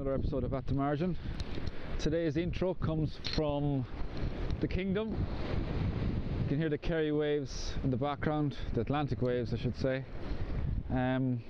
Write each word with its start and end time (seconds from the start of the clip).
Another 0.00 0.14
episode 0.14 0.44
of 0.44 0.54
At 0.54 0.66
the 0.66 0.72
Margin. 0.72 1.14
Today's 1.98 2.38
intro 2.38 2.72
comes 2.72 3.20
from 3.34 3.84
the 4.60 4.66
Kingdom. 4.66 5.10
You 5.10 6.48
can 6.48 6.56
hear 6.56 6.70
the 6.70 6.78
Kerry 6.78 7.12
waves 7.12 7.74
in 7.84 7.90
the 7.90 7.98
background, 7.98 8.56
the 8.72 8.80
Atlantic 8.80 9.20
waves 9.20 9.52
I 9.52 9.58
should 9.58 9.76
say. 9.76 10.02
Um, 10.90 11.42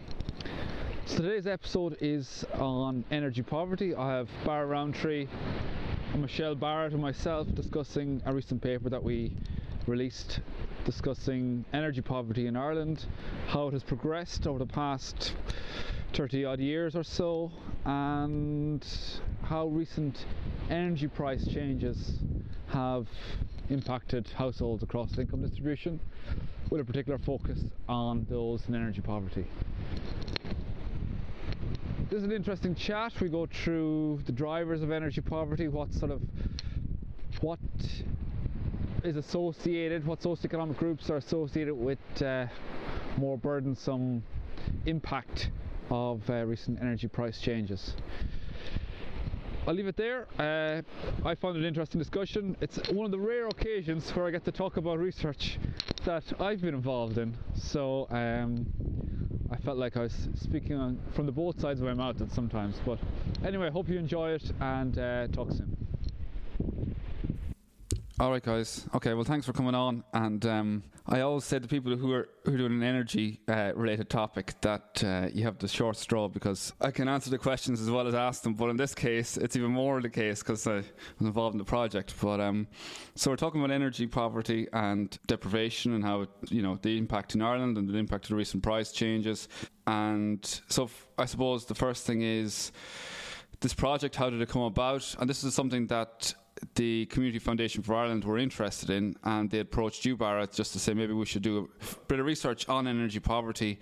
so 1.06 1.18
today's 1.18 1.46
episode 1.46 1.96
is 2.00 2.44
on 2.54 3.04
energy 3.12 3.42
poverty. 3.42 3.94
I 3.94 4.16
have 4.16 4.28
Barra 4.44 4.66
Roantree 4.66 5.28
and 6.12 6.20
Michelle 6.20 6.56
Barrett 6.56 6.92
and 6.92 7.00
myself 7.00 7.46
discussing 7.54 8.20
a 8.26 8.34
recent 8.34 8.60
paper 8.60 8.90
that 8.90 9.04
we 9.04 9.32
released 9.86 10.40
discussing 10.84 11.64
energy 11.72 12.00
poverty 12.00 12.48
in 12.48 12.56
Ireland, 12.56 13.06
how 13.46 13.68
it 13.68 13.74
has 13.74 13.84
progressed 13.84 14.48
over 14.48 14.58
the 14.58 14.66
past 14.66 15.34
30 16.14 16.44
odd 16.46 16.58
years 16.58 16.96
or 16.96 17.04
so, 17.04 17.52
and 17.84 18.84
how 19.42 19.66
recent 19.68 20.26
energy 20.68 21.08
price 21.08 21.46
changes 21.46 22.18
have 22.68 23.06
impacted 23.70 24.28
households 24.36 24.82
across 24.82 25.16
income 25.18 25.42
distribution, 25.42 25.98
with 26.70 26.80
a 26.80 26.84
particular 26.84 27.18
focus 27.18 27.60
on 27.88 28.26
those 28.28 28.66
in 28.68 28.74
energy 28.74 29.00
poverty. 29.00 29.44
This 32.10 32.18
is 32.18 32.24
an 32.24 32.32
interesting 32.32 32.74
chat. 32.74 33.12
We 33.20 33.28
go 33.28 33.46
through 33.46 34.20
the 34.26 34.32
drivers 34.32 34.82
of 34.82 34.90
energy 34.90 35.20
poverty, 35.20 35.68
what 35.68 35.92
sort 35.94 36.10
of 36.10 36.20
what 37.40 37.60
is 39.04 39.16
associated, 39.16 40.04
what 40.06 40.20
socioeconomic 40.20 40.76
groups 40.76 41.08
are 41.08 41.16
associated 41.16 41.74
with 41.74 41.98
uh, 42.20 42.46
more 43.16 43.38
burdensome 43.38 44.22
impact 44.86 45.50
of 45.90 46.28
uh, 46.30 46.44
recent 46.44 46.80
energy 46.80 47.08
price 47.08 47.40
changes. 47.40 47.94
I'll 49.66 49.74
leave 49.74 49.86
it 49.86 49.96
there. 49.96 50.26
Uh, 50.38 50.80
I 51.28 51.34
found 51.34 51.56
it 51.56 51.60
an 51.60 51.66
interesting 51.66 51.98
discussion. 51.98 52.56
It's 52.60 52.78
one 52.90 53.04
of 53.04 53.12
the 53.12 53.18
rare 53.18 53.46
occasions 53.46 54.10
where 54.16 54.26
I 54.26 54.30
get 54.30 54.44
to 54.46 54.52
talk 54.52 54.78
about 54.78 54.98
research 54.98 55.58
that 56.04 56.24
I've 56.40 56.62
been 56.62 56.74
involved 56.74 57.18
in. 57.18 57.36
So 57.54 58.06
um, 58.10 58.66
I 59.50 59.56
felt 59.58 59.76
like 59.76 59.96
I 59.96 60.00
was 60.00 60.28
speaking 60.36 60.76
on, 60.76 60.98
from 61.14 61.26
the 61.26 61.32
both 61.32 61.60
sides 61.60 61.80
of 61.80 61.86
my 61.86 61.94
mouth 61.94 62.16
sometimes. 62.32 62.80
But 62.86 62.98
anyway, 63.44 63.70
hope 63.70 63.88
you 63.88 63.98
enjoy 63.98 64.30
it 64.30 64.50
and 64.60 64.98
uh, 64.98 65.26
talk 65.28 65.50
soon. 65.50 65.79
All 68.20 68.30
right, 68.30 68.42
guys. 68.42 68.86
Okay, 68.94 69.14
well, 69.14 69.24
thanks 69.24 69.46
for 69.46 69.54
coming 69.54 69.74
on. 69.74 70.04
And 70.12 70.44
um, 70.44 70.82
I 71.06 71.20
always 71.20 71.44
say 71.44 71.58
to 71.58 71.66
people 71.66 71.96
who 71.96 72.12
are 72.12 72.28
who 72.44 72.52
are 72.52 72.58
doing 72.58 72.72
an 72.72 72.82
energy 72.82 73.40
uh, 73.48 73.72
related 73.74 74.10
topic 74.10 74.60
that 74.60 75.02
uh, 75.02 75.28
you 75.32 75.44
have 75.44 75.56
the 75.56 75.66
short 75.66 75.96
straw 75.96 76.28
because 76.28 76.74
I 76.82 76.90
can 76.90 77.08
answer 77.08 77.30
the 77.30 77.38
questions 77.38 77.80
as 77.80 77.90
well 77.90 78.06
as 78.06 78.14
ask 78.14 78.42
them. 78.42 78.52
But 78.52 78.68
in 78.68 78.76
this 78.76 78.94
case, 78.94 79.38
it's 79.38 79.56
even 79.56 79.70
more 79.70 80.02
the 80.02 80.10
case 80.10 80.42
because 80.42 80.66
I 80.66 80.74
was 80.74 80.84
involved 81.22 81.54
in 81.54 81.58
the 81.58 81.64
project. 81.64 82.12
But 82.20 82.40
um, 82.40 82.68
so 83.14 83.30
we're 83.30 83.36
talking 83.36 83.62
about 83.62 83.72
energy 83.72 84.06
poverty 84.06 84.68
and 84.70 85.18
deprivation 85.26 85.94
and 85.94 86.04
how 86.04 86.20
it, 86.20 86.28
you 86.50 86.60
know 86.60 86.78
the 86.82 86.98
impact 86.98 87.34
in 87.34 87.40
Ireland 87.40 87.78
and 87.78 87.88
the 87.88 87.96
impact 87.96 88.26
of 88.26 88.28
the 88.28 88.36
recent 88.36 88.62
price 88.62 88.92
changes. 88.92 89.48
And 89.86 90.44
so 90.68 90.84
f- 90.84 91.08
I 91.16 91.24
suppose 91.24 91.64
the 91.64 91.74
first 91.74 92.06
thing 92.06 92.20
is 92.20 92.70
this 93.60 93.72
project. 93.72 94.14
How 94.14 94.28
did 94.28 94.42
it 94.42 94.50
come 94.50 94.60
about? 94.60 95.14
And 95.18 95.30
this 95.30 95.42
is 95.42 95.54
something 95.54 95.86
that 95.86 96.34
the 96.74 97.06
Community 97.06 97.38
Foundation 97.38 97.82
for 97.82 97.94
Ireland 97.94 98.24
were 98.24 98.38
interested 98.38 98.90
in, 98.90 99.16
and 99.24 99.50
they 99.50 99.60
approached 99.60 100.04
you, 100.04 100.16
Barrett, 100.16 100.52
just 100.52 100.72
to 100.72 100.78
say 100.78 100.94
maybe 100.94 101.12
we 101.12 101.26
should 101.26 101.42
do 101.42 101.68
a 101.80 101.96
bit 102.06 102.20
of 102.20 102.26
research 102.26 102.68
on 102.68 102.86
energy 102.86 103.20
poverty. 103.20 103.80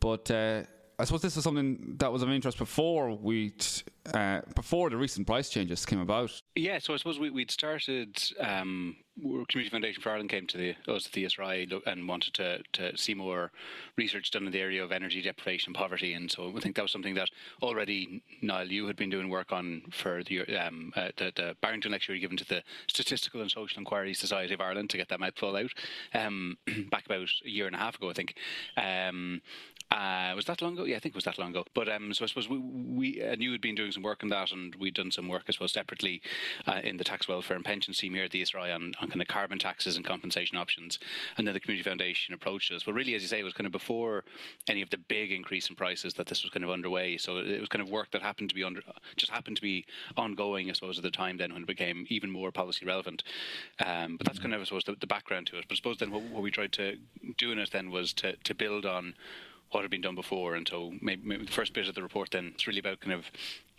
But 0.00 0.30
uh, 0.30 0.62
I 0.98 1.04
suppose 1.04 1.20
this 1.20 1.36
is 1.36 1.44
something 1.44 1.96
that 1.98 2.10
was 2.10 2.22
of 2.22 2.30
interest 2.30 2.56
before 2.56 3.14
we, 3.14 3.52
uh, 4.14 4.40
before 4.54 4.88
the 4.88 4.96
recent 4.96 5.26
price 5.26 5.50
changes 5.50 5.84
came 5.84 6.00
about. 6.00 6.40
Yeah, 6.54 6.78
so 6.78 6.94
I 6.94 6.96
suppose 6.96 7.18
we, 7.18 7.28
would 7.28 7.50
started. 7.50 8.18
Um, 8.40 8.96
Community 9.18 9.70
Foundation 9.70 10.02
for 10.02 10.10
Ireland 10.10 10.28
came 10.28 10.46
to 10.46 10.58
the 10.58 10.74
us 10.88 11.06
at 11.06 11.12
the 11.12 11.24
ESRI 11.24 11.72
and 11.86 12.06
wanted 12.06 12.34
to, 12.34 12.58
to 12.74 12.96
see 12.98 13.14
more 13.14 13.50
research 13.96 14.30
done 14.30 14.44
in 14.44 14.52
the 14.52 14.60
area 14.60 14.84
of 14.84 14.92
energy 14.92 15.22
deprivation 15.22 15.70
and 15.70 15.76
poverty, 15.76 16.12
and 16.12 16.30
so 16.30 16.52
I 16.54 16.60
think 16.60 16.76
that 16.76 16.82
was 16.82 16.92
something 16.92 17.14
that 17.14 17.30
already 17.62 18.22
Niall 18.42 18.70
you 18.70 18.86
had 18.86 18.96
been 18.96 19.08
doing 19.08 19.30
work 19.30 19.52
on 19.52 19.82
for 19.90 20.22
the 20.22 20.42
um, 20.58 20.92
uh, 20.94 21.08
the, 21.16 21.32
the, 21.34 21.56
Barrington 21.62 21.92
lecture 21.92 22.14
you 22.14 22.20
given 22.20 22.36
to 22.36 22.46
the 22.46 22.62
Statistical 22.88 23.40
and 23.40 23.50
Social 23.50 23.78
Inquiry 23.78 24.12
Society 24.12 24.52
of 24.52 24.60
Ireland 24.60 24.90
to 24.90 24.98
get 24.98 25.08
that 25.08 25.20
mouthful 25.20 25.56
out 25.56 25.72
um, 26.12 26.58
back 26.90 27.06
about 27.06 27.28
a 27.44 27.50
year 27.50 27.66
and 27.66 27.74
a 27.74 27.78
half 27.78 27.96
ago, 27.96 28.10
I 28.10 28.12
think. 28.12 28.34
Um, 28.76 29.40
uh, 29.90 30.32
was 30.34 30.46
that 30.46 30.60
long 30.62 30.72
ago? 30.72 30.84
Yeah, 30.84 30.96
I 30.96 30.98
think 30.98 31.14
it 31.14 31.16
was 31.16 31.24
that 31.24 31.38
long 31.38 31.50
ago. 31.50 31.64
But 31.72 31.88
um, 31.88 32.12
so 32.12 32.24
I 32.24 32.28
suppose 32.28 32.48
we, 32.48 32.58
we 32.58 33.20
and 33.20 33.40
you 33.40 33.52
had 33.52 33.60
been 33.60 33.76
doing 33.76 33.92
some 33.92 34.02
work 34.02 34.22
on 34.22 34.28
that, 34.30 34.50
and 34.50 34.74
we'd 34.76 34.94
done 34.94 35.12
some 35.12 35.28
work, 35.28 35.44
I 35.48 35.52
suppose, 35.52 35.72
separately 35.72 36.20
uh, 36.66 36.80
in 36.82 36.96
the 36.96 37.04
tax 37.04 37.28
welfare 37.28 37.56
and 37.56 37.64
pension 37.64 37.94
team 37.94 38.14
here 38.14 38.24
at 38.24 38.32
the 38.32 38.42
ESRI 38.42 38.74
on, 38.74 38.92
on 39.00 39.08
kind 39.08 39.22
of 39.22 39.28
carbon 39.28 39.58
taxes 39.58 39.96
and 39.96 40.04
compensation 40.04 40.58
options. 40.58 40.98
And 41.38 41.46
then 41.46 41.54
the 41.54 41.60
Community 41.60 41.88
Foundation 41.88 42.34
approached 42.34 42.72
us. 42.72 42.82
But 42.82 42.94
really, 42.94 43.14
as 43.14 43.22
you 43.22 43.28
say, 43.28 43.38
it 43.38 43.44
was 43.44 43.54
kind 43.54 43.66
of 43.66 43.72
before 43.72 44.24
any 44.68 44.82
of 44.82 44.90
the 44.90 44.98
big 44.98 45.30
increase 45.30 45.70
in 45.70 45.76
prices 45.76 46.14
that 46.14 46.26
this 46.26 46.42
was 46.42 46.50
kind 46.50 46.64
of 46.64 46.70
underway. 46.70 47.16
So 47.16 47.38
it 47.38 47.60
was 47.60 47.68
kind 47.68 47.82
of 47.82 47.88
work 47.88 48.10
that 48.10 48.22
happened 48.22 48.48
to 48.48 48.54
be 48.56 48.64
under, 48.64 48.82
just 49.16 49.30
happened 49.30 49.56
to 49.56 49.62
be 49.62 49.86
ongoing, 50.16 50.68
I 50.68 50.72
suppose, 50.72 50.98
at 50.98 51.04
the 51.04 51.10
time 51.10 51.36
then 51.36 51.52
when 51.52 51.62
it 51.62 51.68
became 51.68 52.06
even 52.08 52.30
more 52.30 52.50
policy 52.50 52.84
relevant. 52.84 53.22
Um, 53.84 54.16
but 54.16 54.26
that's 54.26 54.40
kind 54.40 54.52
of, 54.52 54.60
I 54.60 54.64
suppose, 54.64 54.84
the, 54.84 54.96
the 54.98 55.06
background 55.06 55.46
to 55.48 55.58
it. 55.58 55.66
But 55.68 55.74
I 55.74 55.76
suppose 55.76 55.98
then 55.98 56.10
what, 56.10 56.22
what 56.24 56.42
we 56.42 56.50
tried 56.50 56.72
to 56.72 56.96
do 57.38 57.52
in 57.52 57.58
it 57.58 57.70
then 57.70 57.90
was 57.90 58.12
to, 58.14 58.34
to 58.36 58.54
build 58.54 58.84
on 58.84 59.14
what 59.70 59.82
had 59.82 59.90
been 59.90 60.00
done 60.00 60.14
before. 60.14 60.54
And 60.54 60.66
so 60.68 60.92
maybe, 61.00 61.22
maybe 61.24 61.44
the 61.44 61.52
first 61.52 61.72
bit 61.72 61.88
of 61.88 61.94
the 61.94 62.02
report 62.02 62.30
then 62.30 62.52
it's 62.54 62.66
really 62.66 62.80
about 62.80 63.00
kind 63.00 63.12
of 63.14 63.30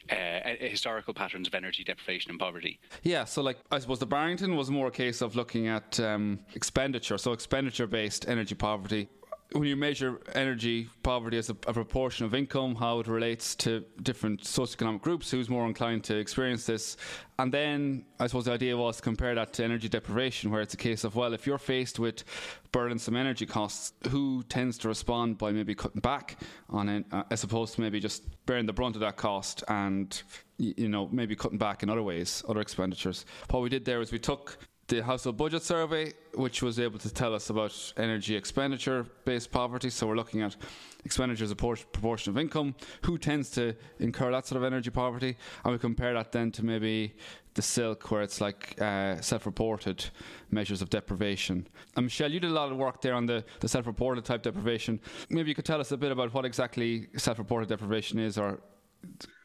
uh, 0.09 0.55
historical 0.59 1.13
patterns 1.13 1.47
of 1.47 1.55
energy 1.55 1.83
deprivation 1.83 2.31
and 2.31 2.39
poverty. 2.39 2.79
Yeah, 3.03 3.25
so 3.25 3.41
like 3.41 3.57
I 3.71 3.79
suppose 3.79 3.99
the 3.99 4.05
Barrington 4.05 4.55
was 4.55 4.69
more 4.69 4.87
a 4.87 4.91
case 4.91 5.21
of 5.21 5.35
looking 5.35 5.67
at 5.67 5.99
um, 5.99 6.39
expenditure, 6.55 7.17
so 7.17 7.33
expenditure 7.33 7.87
based 7.87 8.27
energy 8.27 8.55
poverty. 8.55 9.09
When 9.53 9.63
you 9.63 9.77
measure 9.77 10.19
energy 10.33 10.89
poverty 11.03 11.37
as 11.37 11.49
a, 11.49 11.53
a, 11.67 11.73
proportion 11.73 12.25
of 12.25 12.35
income, 12.35 12.75
how 12.75 12.99
it 12.99 13.07
relates 13.07 13.55
to 13.55 13.85
different 14.03 14.43
socioeconomic 14.43 15.01
groups, 15.01 15.31
who's 15.31 15.49
more 15.49 15.65
inclined 15.65 16.03
to 16.03 16.17
experience 16.17 16.65
this. 16.65 16.97
And 17.39 17.53
then 17.53 18.05
I 18.19 18.27
suppose 18.27 18.45
the 18.45 18.51
idea 18.51 18.75
was 18.75 18.97
to 18.97 19.01
compare 19.01 19.35
that 19.35 19.53
to 19.53 19.63
energy 19.63 19.87
deprivation, 19.87 20.51
where 20.51 20.61
it's 20.61 20.73
a 20.73 20.77
case 20.77 21.05
of, 21.05 21.15
well, 21.15 21.33
if 21.33 21.47
you're 21.47 21.57
faced 21.57 21.97
with 21.97 22.25
burdensome 22.73 23.15
energy 23.15 23.45
costs, 23.45 23.93
who 24.09 24.43
tends 24.49 24.77
to 24.79 24.89
respond 24.89 25.37
by 25.37 25.51
maybe 25.51 25.73
cutting 25.73 26.01
back 26.01 26.37
on 26.69 26.89
it, 26.89 27.05
uh, 27.11 27.23
as 27.31 27.43
opposed 27.43 27.75
to 27.75 27.81
maybe 27.81 28.01
just 28.01 28.23
bearing 28.45 28.65
the 28.65 28.73
brunt 28.73 28.95
of 28.95 29.01
that 29.01 29.15
cost 29.15 29.63
and, 29.69 30.23
you 30.57 30.89
know, 30.89 31.07
maybe 31.11 31.35
cutting 31.35 31.57
back 31.57 31.83
in 31.83 31.89
other 31.89 32.03
ways, 32.03 32.43
other 32.49 32.59
expenditures. 32.59 33.25
What 33.49 33.63
we 33.63 33.69
did 33.69 33.85
there 33.85 34.01
is 34.01 34.11
we 34.11 34.19
took 34.19 34.57
the 34.87 35.03
household 35.03 35.35
budget 35.35 35.63
survey, 35.63 36.13
which 36.33 36.61
was 36.61 36.79
able 36.79 36.97
to 36.99 37.13
tell 37.13 37.35
us 37.35 37.49
about 37.49 37.93
energy 37.97 38.35
expenditure 38.35 39.05
based 39.25 39.51
poverty. 39.51 39.89
So 39.89 40.07
we're 40.07 40.15
looking 40.15 40.41
at 40.41 40.55
expenditure 41.03 41.43
as 41.43 41.51
a 41.51 41.55
proportion 41.55 42.31
of 42.31 42.37
income, 42.37 42.73
who 43.03 43.17
tends 43.17 43.49
to 43.51 43.75
incur 43.99 44.31
that 44.31 44.45
sort 44.45 44.57
of 44.57 44.63
energy 44.63 44.89
poverty, 44.89 45.35
and 45.63 45.73
we 45.73 45.79
compare 45.79 46.13
that 46.13 46.31
then 46.31 46.51
to 46.51 46.63
maybe 46.63 47.15
the 47.53 47.61
SILC, 47.61 48.09
where 48.11 48.21
it's 48.21 48.39
like 48.39 48.79
uh, 48.81 49.19
self 49.19 49.45
reported 49.45 50.05
measures 50.51 50.81
of 50.81 50.89
deprivation. 50.89 51.67
And 51.95 52.05
Michelle, 52.05 52.31
you 52.31 52.39
did 52.39 52.51
a 52.51 52.53
lot 52.53 52.71
of 52.71 52.77
work 52.77 53.01
there 53.01 53.13
on 53.13 53.25
the, 53.25 53.43
the 53.59 53.67
self 53.67 53.87
reported 53.87 54.23
type 54.23 54.43
deprivation. 54.43 55.01
Maybe 55.29 55.49
you 55.49 55.55
could 55.55 55.65
tell 55.65 55.81
us 55.81 55.91
a 55.91 55.97
bit 55.97 56.11
about 56.11 56.33
what 56.33 56.45
exactly 56.45 57.07
self 57.17 57.39
reported 57.39 57.67
deprivation 57.67 58.19
is 58.19 58.37
or. 58.37 58.61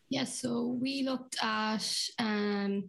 Yes, 0.09 0.41
so 0.43 0.79
we 0.79 1.05
looked 1.05 1.43
at 1.43 1.89
um, 2.19 2.85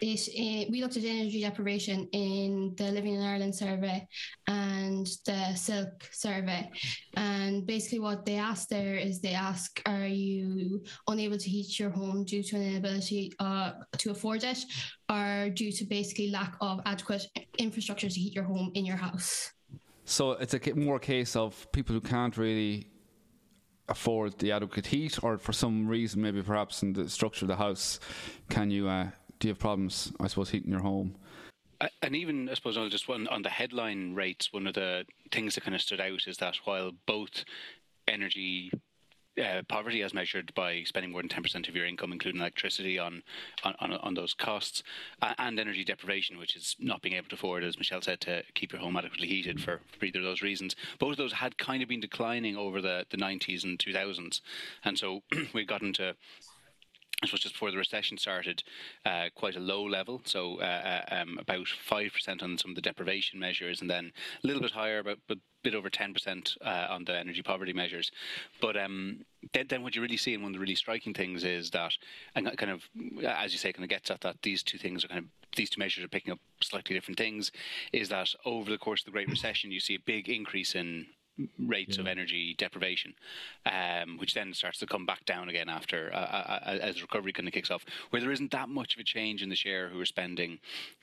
it, 0.00 0.28
it, 0.28 0.70
we 0.70 0.80
looked 0.80 0.96
at 0.96 1.04
energy 1.04 1.40
deprivation 1.40 2.08
in 2.12 2.74
the 2.76 2.90
Living 2.90 3.14
in 3.14 3.22
Ireland 3.22 3.54
survey 3.54 4.06
and 4.46 5.06
the 5.26 5.54
SILC 5.54 5.90
survey. 6.12 6.70
And 7.16 7.66
basically, 7.66 8.00
what 8.00 8.24
they 8.24 8.36
ask 8.36 8.68
there 8.68 8.94
is 8.94 9.20
they 9.20 9.34
ask, 9.34 9.80
Are 9.86 10.06
you 10.06 10.82
unable 11.06 11.38
to 11.38 11.50
heat 11.50 11.78
your 11.78 11.90
home 11.90 12.24
due 12.24 12.42
to 12.42 12.56
an 12.56 12.62
inability 12.62 13.32
uh, 13.38 13.72
to 13.98 14.10
afford 14.10 14.44
it, 14.44 14.58
or 15.10 15.50
due 15.50 15.72
to 15.72 15.84
basically 15.84 16.30
lack 16.30 16.56
of 16.60 16.80
adequate 16.86 17.26
infrastructure 17.58 18.08
to 18.08 18.20
heat 18.20 18.34
your 18.34 18.44
home 18.44 18.70
in 18.74 18.84
your 18.84 18.96
house? 18.96 19.52
So 20.04 20.32
it's 20.32 20.54
a 20.54 20.74
more 20.74 20.98
case 20.98 21.36
of 21.36 21.70
people 21.72 21.94
who 21.94 22.00
can't 22.00 22.36
really 22.36 22.88
afford 23.88 24.38
the 24.38 24.52
adequate 24.52 24.86
heat, 24.86 25.22
or 25.22 25.38
for 25.38 25.52
some 25.52 25.88
reason, 25.88 26.22
maybe 26.22 26.42
perhaps 26.42 26.82
in 26.82 26.92
the 26.92 27.08
structure 27.08 27.44
of 27.44 27.48
the 27.48 27.56
house, 27.56 28.00
can 28.48 28.70
you 28.70 28.88
uh, 28.88 29.08
do 29.38 29.48
you 29.48 29.52
have 29.52 29.58
problems, 29.58 30.12
I 30.20 30.26
suppose, 30.26 30.50
heating 30.50 30.70
your 30.70 30.82
home? 30.82 31.14
And 32.02 32.16
even, 32.16 32.48
I 32.48 32.54
suppose, 32.54 32.76
just 32.90 33.08
one 33.08 33.28
on 33.28 33.42
the 33.42 33.50
headline 33.50 34.14
rates, 34.14 34.52
one 34.52 34.66
of 34.66 34.74
the 34.74 35.04
things 35.30 35.54
that 35.54 35.62
kind 35.62 35.74
of 35.74 35.80
stood 35.80 36.00
out 36.00 36.26
is 36.26 36.38
that 36.38 36.56
while 36.64 36.90
both 37.06 37.44
energy 38.08 38.72
uh, 39.38 39.62
poverty 39.68 40.02
as 40.02 40.12
measured 40.12 40.52
by 40.54 40.82
spending 40.82 41.12
more 41.12 41.22
than 41.22 41.28
10% 41.28 41.68
of 41.68 41.76
your 41.76 41.86
income, 41.86 42.12
including 42.12 42.40
electricity, 42.40 42.98
on 42.98 43.22
on, 43.62 43.92
on, 43.92 44.14
those 44.14 44.34
costs, 44.34 44.82
uh, 45.22 45.34
and 45.38 45.60
energy 45.60 45.84
deprivation, 45.84 46.38
which 46.38 46.56
is 46.56 46.74
not 46.80 47.02
being 47.02 47.14
able 47.14 47.28
to 47.28 47.36
afford, 47.36 47.62
as 47.62 47.78
Michelle 47.78 48.02
said, 48.02 48.20
to 48.22 48.42
keep 48.54 48.72
your 48.72 48.80
home 48.80 48.96
adequately 48.96 49.28
heated 49.28 49.60
for, 49.62 49.80
for 49.98 50.04
either 50.04 50.18
of 50.18 50.24
those 50.24 50.42
reasons. 50.42 50.74
Both 50.98 51.12
of 51.12 51.16
those 51.18 51.32
had 51.34 51.58
kind 51.58 51.82
of 51.82 51.88
been 51.88 52.00
declining 52.00 52.56
over 52.56 52.80
the, 52.80 53.06
the 53.10 53.16
90s 53.16 53.64
and 53.64 53.78
2000s. 53.78 54.40
And 54.84 54.98
so 54.98 55.22
we 55.52 55.64
got 55.64 55.82
into 55.82 56.16
this 57.22 57.32
was 57.32 57.40
just 57.40 57.54
before 57.54 57.70
the 57.70 57.76
recession 57.76 58.16
started, 58.16 58.62
uh, 59.04 59.26
quite 59.34 59.56
a 59.56 59.60
low 59.60 59.84
level, 59.84 60.20
so 60.24 60.60
uh, 60.60 61.02
uh 61.10 61.14
um, 61.14 61.38
about 61.40 61.66
five 61.66 62.12
percent 62.12 62.42
on 62.42 62.56
some 62.56 62.70
of 62.70 62.74
the 62.76 62.80
deprivation 62.80 63.40
measures, 63.40 63.80
and 63.80 63.90
then 63.90 64.12
a 64.42 64.46
little 64.46 64.62
bit 64.62 64.70
higher, 64.70 65.02
but 65.02 65.18
a 65.30 65.36
bit 65.64 65.74
over 65.74 65.90
ten 65.90 66.14
percent 66.14 66.56
uh, 66.64 66.86
on 66.90 67.04
the 67.04 67.18
energy 67.18 67.42
poverty 67.42 67.72
measures. 67.72 68.12
But 68.60 68.76
um, 68.76 69.22
then, 69.52 69.66
then, 69.68 69.82
what 69.82 69.96
you 69.96 70.02
really 70.02 70.16
see, 70.16 70.34
and 70.34 70.42
one 70.42 70.52
of 70.52 70.54
the 70.54 70.60
really 70.60 70.76
striking 70.76 71.12
things 71.12 71.42
is 71.42 71.70
that, 71.70 71.92
and 72.36 72.56
kind 72.56 72.70
of, 72.70 72.82
as 73.26 73.52
you 73.52 73.58
say, 73.58 73.72
kind 73.72 73.84
of 73.84 73.90
gets 73.90 74.10
at 74.10 74.20
that 74.20 74.42
these 74.42 74.62
two 74.62 74.78
things 74.78 75.04
are 75.04 75.08
kind 75.08 75.20
of 75.20 75.26
these 75.56 75.70
two 75.70 75.80
measures 75.80 76.04
are 76.04 76.08
picking 76.08 76.32
up 76.32 76.38
slightly 76.62 76.94
different 76.94 77.18
things. 77.18 77.50
Is 77.92 78.08
that 78.10 78.32
over 78.44 78.70
the 78.70 78.78
course 78.78 79.00
of 79.00 79.06
the 79.06 79.10
Great 79.10 79.28
Recession, 79.28 79.72
you 79.72 79.80
see 79.80 79.96
a 79.96 80.00
big 80.00 80.28
increase 80.28 80.76
in 80.76 81.06
rates 81.58 81.96
yeah. 81.96 82.02
of 82.02 82.06
energy 82.06 82.54
deprivation, 82.58 83.14
um, 83.66 84.18
which 84.18 84.34
then 84.34 84.52
starts 84.54 84.78
to 84.78 84.86
come 84.86 85.06
back 85.06 85.24
down 85.24 85.48
again 85.48 85.68
after 85.68 86.10
uh, 86.12 86.16
uh, 86.16 86.58
uh 86.66 86.78
as 86.82 87.02
recovery 87.02 87.32
kind 87.32 87.48
of 87.48 87.54
kicks 87.54 87.70
off. 87.70 87.84
Where 88.10 88.20
there 88.20 88.32
isn't 88.32 88.50
that 88.52 88.68
much 88.68 88.94
of 88.94 89.00
a 89.00 89.04
change 89.04 89.42
in 89.42 89.48
the 89.48 89.56
share 89.56 89.88
who 89.88 90.00
are 90.00 90.06
spending 90.06 90.58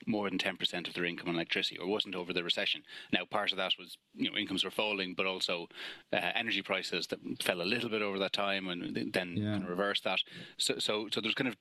more 0.06 0.28
than 0.28 0.38
ten 0.38 0.56
percent 0.56 0.88
of 0.88 0.94
their 0.94 1.04
income 1.04 1.28
on 1.28 1.34
electricity, 1.34 1.78
or 1.78 1.86
wasn't 1.86 2.14
over 2.14 2.32
the 2.32 2.44
recession. 2.44 2.82
Now, 3.12 3.24
part 3.24 3.52
of 3.52 3.58
that 3.58 3.74
was 3.78 3.96
you 4.14 4.30
know 4.30 4.36
incomes 4.36 4.64
were 4.64 4.70
falling, 4.70 5.14
but 5.14 5.26
also 5.26 5.68
uh, 6.12 6.16
energy 6.34 6.62
prices 6.62 7.06
that 7.08 7.18
fell 7.42 7.62
a 7.62 7.64
little 7.64 7.88
bit 7.88 8.02
over 8.02 8.18
that 8.18 8.32
time, 8.32 8.68
and 8.68 9.12
then 9.12 9.36
yeah. 9.36 9.52
kind 9.52 9.64
of 9.64 9.70
reversed 9.70 10.04
that. 10.04 10.20
So, 10.58 10.78
so, 10.78 11.08
so 11.10 11.20
there's 11.20 11.34
kind 11.34 11.48
of, 11.48 11.56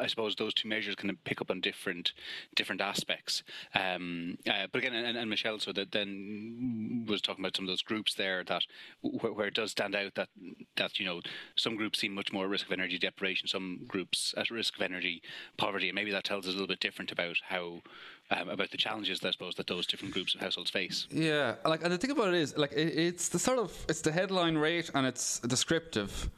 I 0.00 0.06
suppose, 0.06 0.34
those 0.36 0.54
two 0.54 0.68
measures 0.68 0.94
kind 0.94 1.10
of 1.10 1.22
pick 1.24 1.40
up 1.40 1.50
on 1.50 1.60
different 1.60 2.12
different 2.54 2.80
aspects. 2.80 3.42
Um, 3.74 4.38
uh, 4.48 4.66
but 4.72 4.78
again, 4.78 4.94
and, 4.94 5.16
and 5.16 5.30
Michelle, 5.30 5.58
so 5.58 5.72
that 5.72 5.92
then 5.92 7.04
was 7.08 7.20
talking 7.20 7.44
about 7.44 7.56
some 7.56 7.64
of 7.64 7.68
those 7.68 7.82
groups 7.82 8.14
there 8.16 8.44
that 8.44 8.62
where, 9.02 9.32
where, 9.32 9.46
it 9.46 9.54
does 9.54 9.70
stand 9.70 9.94
out 9.94 10.14
that 10.14 10.28
that 10.76 10.98
you 10.98 11.06
know 11.06 11.20
some 11.56 11.76
groups 11.76 12.00
seem 12.00 12.14
much 12.14 12.32
more 12.32 12.44
at 12.44 12.50
risk 12.50 12.66
of 12.66 12.72
energy 12.72 12.98
deprivation, 12.98 13.48
some 13.48 13.80
groups 13.86 14.34
at 14.36 14.50
risk 14.50 14.76
of 14.76 14.82
energy 14.82 15.22
poverty, 15.56 15.88
and 15.88 15.94
maybe 15.94 16.10
that 16.10 16.24
tells 16.24 16.46
us 16.46 16.50
a 16.50 16.52
little 16.52 16.66
bit 16.66 16.80
different 16.80 17.12
about 17.12 17.36
how 17.48 17.80
um, 18.30 18.48
about 18.48 18.70
the 18.70 18.76
challenges 18.76 19.24
I 19.24 19.30
suppose 19.30 19.54
that 19.56 19.66
those 19.66 19.86
different 19.86 20.14
groups 20.14 20.34
of 20.34 20.40
households 20.40 20.70
face. 20.70 21.06
Yeah, 21.10 21.56
like 21.64 21.82
and 21.82 21.92
the 21.92 21.98
thing 21.98 22.10
about 22.10 22.28
it 22.28 22.40
is 22.40 22.56
like 22.56 22.72
it, 22.72 22.98
it's 22.98 23.28
the 23.28 23.38
sort 23.38 23.58
of 23.58 23.86
it's 23.88 24.00
the 24.00 24.12
headline 24.12 24.56
rate 24.56 24.90
and 24.94 25.06
it's 25.06 25.40
descriptive. 25.40 26.30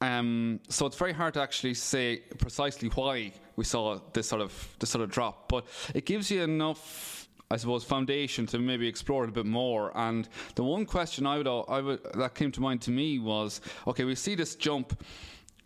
Um, 0.00 0.60
so 0.68 0.86
it's 0.86 0.96
very 0.96 1.12
hard 1.12 1.34
to 1.34 1.42
actually 1.42 1.74
say 1.74 2.18
precisely 2.38 2.88
why 2.90 3.32
we 3.56 3.64
saw 3.64 3.98
this 4.12 4.28
sort 4.28 4.42
of 4.42 4.76
this 4.78 4.90
sort 4.90 5.02
of 5.02 5.10
drop, 5.10 5.48
but 5.48 5.66
it 5.94 6.06
gives 6.06 6.30
you 6.30 6.42
enough 6.42 7.27
I 7.50 7.56
suppose, 7.56 7.82
foundation 7.82 8.46
to 8.46 8.58
maybe 8.58 8.86
explore 8.86 9.24
it 9.24 9.30
a 9.30 9.32
bit 9.32 9.46
more. 9.46 9.90
And 9.96 10.28
the 10.54 10.64
one 10.64 10.84
question 10.84 11.26
I 11.26 11.38
would, 11.38 11.48
I 11.48 11.80
would 11.80 12.00
that 12.14 12.34
came 12.34 12.52
to 12.52 12.60
mind 12.60 12.82
to 12.82 12.90
me 12.90 13.18
was, 13.18 13.60
okay, 13.86 14.04
we 14.04 14.14
see 14.14 14.34
this 14.34 14.54
jump 14.54 15.02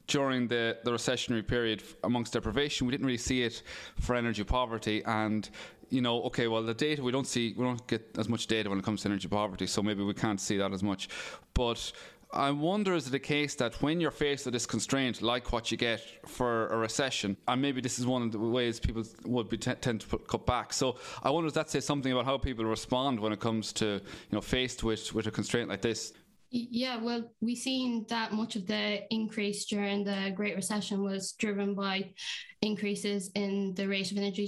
during 0.06 0.46
the, 0.46 0.78
the 0.84 0.92
recessionary 0.92 1.46
period 1.46 1.82
amongst 2.04 2.34
deprivation. 2.34 2.86
We 2.86 2.92
didn't 2.92 3.06
really 3.06 3.18
see 3.18 3.42
it 3.42 3.62
for 4.00 4.14
energy 4.14 4.44
poverty. 4.44 5.02
And 5.04 5.48
you 5.90 6.00
know, 6.00 6.22
okay, 6.22 6.48
well, 6.48 6.62
the 6.62 6.72
data 6.72 7.02
we 7.02 7.12
don't 7.12 7.26
see, 7.26 7.52
we 7.56 7.64
don't 7.64 7.86
get 7.86 8.16
as 8.16 8.28
much 8.28 8.46
data 8.46 8.70
when 8.70 8.78
it 8.78 8.84
comes 8.84 9.02
to 9.02 9.08
energy 9.08 9.28
poverty, 9.28 9.66
so 9.66 9.82
maybe 9.82 10.02
we 10.02 10.14
can't 10.14 10.40
see 10.40 10.56
that 10.56 10.72
as 10.72 10.82
much. 10.82 11.08
But 11.52 11.92
I 12.32 12.50
wonder 12.50 12.94
is 12.94 13.08
it 13.08 13.14
a 13.14 13.18
case 13.18 13.54
that 13.56 13.82
when 13.82 14.00
you're 14.00 14.10
faced 14.10 14.46
with 14.46 14.54
this 14.54 14.64
constraint, 14.64 15.20
like 15.20 15.52
what 15.52 15.70
you 15.70 15.76
get 15.76 16.00
for 16.26 16.68
a 16.68 16.76
recession, 16.78 17.36
and 17.46 17.60
maybe 17.60 17.82
this 17.82 17.98
is 17.98 18.06
one 18.06 18.22
of 18.22 18.32
the 18.32 18.38
ways 18.38 18.80
people 18.80 19.04
would 19.26 19.50
be 19.50 19.58
t- 19.58 19.74
tend 19.74 20.00
to 20.00 20.06
put, 20.06 20.26
cut 20.26 20.46
back. 20.46 20.72
So 20.72 20.96
I 21.22 21.30
wonder 21.30 21.48
if 21.48 21.54
that 21.54 21.68
says 21.68 21.84
something 21.84 22.10
about 22.10 22.24
how 22.24 22.38
people 22.38 22.64
respond 22.64 23.20
when 23.20 23.32
it 23.32 23.40
comes 23.40 23.72
to 23.74 23.84
you 23.84 24.00
know 24.30 24.40
faced 24.40 24.82
with 24.82 25.12
with 25.14 25.26
a 25.26 25.30
constraint 25.30 25.68
like 25.68 25.82
this. 25.82 26.14
Yeah, 26.54 26.98
well, 27.02 27.32
we've 27.40 27.56
seen 27.56 28.04
that 28.10 28.32
much 28.34 28.56
of 28.56 28.66
the 28.66 29.00
increase 29.10 29.64
during 29.64 30.04
the 30.04 30.34
Great 30.36 30.54
Recession 30.54 31.02
was 31.02 31.32
driven 31.32 31.74
by 31.74 32.12
increases 32.60 33.30
in 33.34 33.72
the 33.74 33.88
rate 33.88 34.12
of 34.12 34.18
energy 34.18 34.46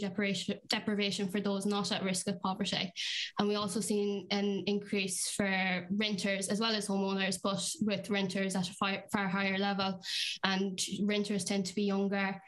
deprivation, 0.68 1.28
for 1.30 1.40
those 1.40 1.64
not 1.64 1.92
at 1.92 2.02
risk 2.02 2.28
of 2.28 2.38
poverty. 2.42 2.92
And 3.38 3.48
we 3.48 3.54
also 3.54 3.80
seen 3.80 4.26
an 4.30 4.64
increase 4.66 5.30
for 5.30 5.86
renters 5.92 6.48
as 6.48 6.60
well 6.60 6.74
as 6.74 6.88
homeowners, 6.88 7.38
but 7.42 7.66
with 7.80 8.10
renters 8.10 8.54
at 8.54 8.68
a 8.68 8.74
far, 8.74 9.04
far 9.10 9.26
higher 9.26 9.56
level. 9.56 9.98
And 10.44 10.78
renters 11.04 11.44
tend 11.44 11.64
to 11.66 11.74
be 11.74 11.84
younger 11.84 12.38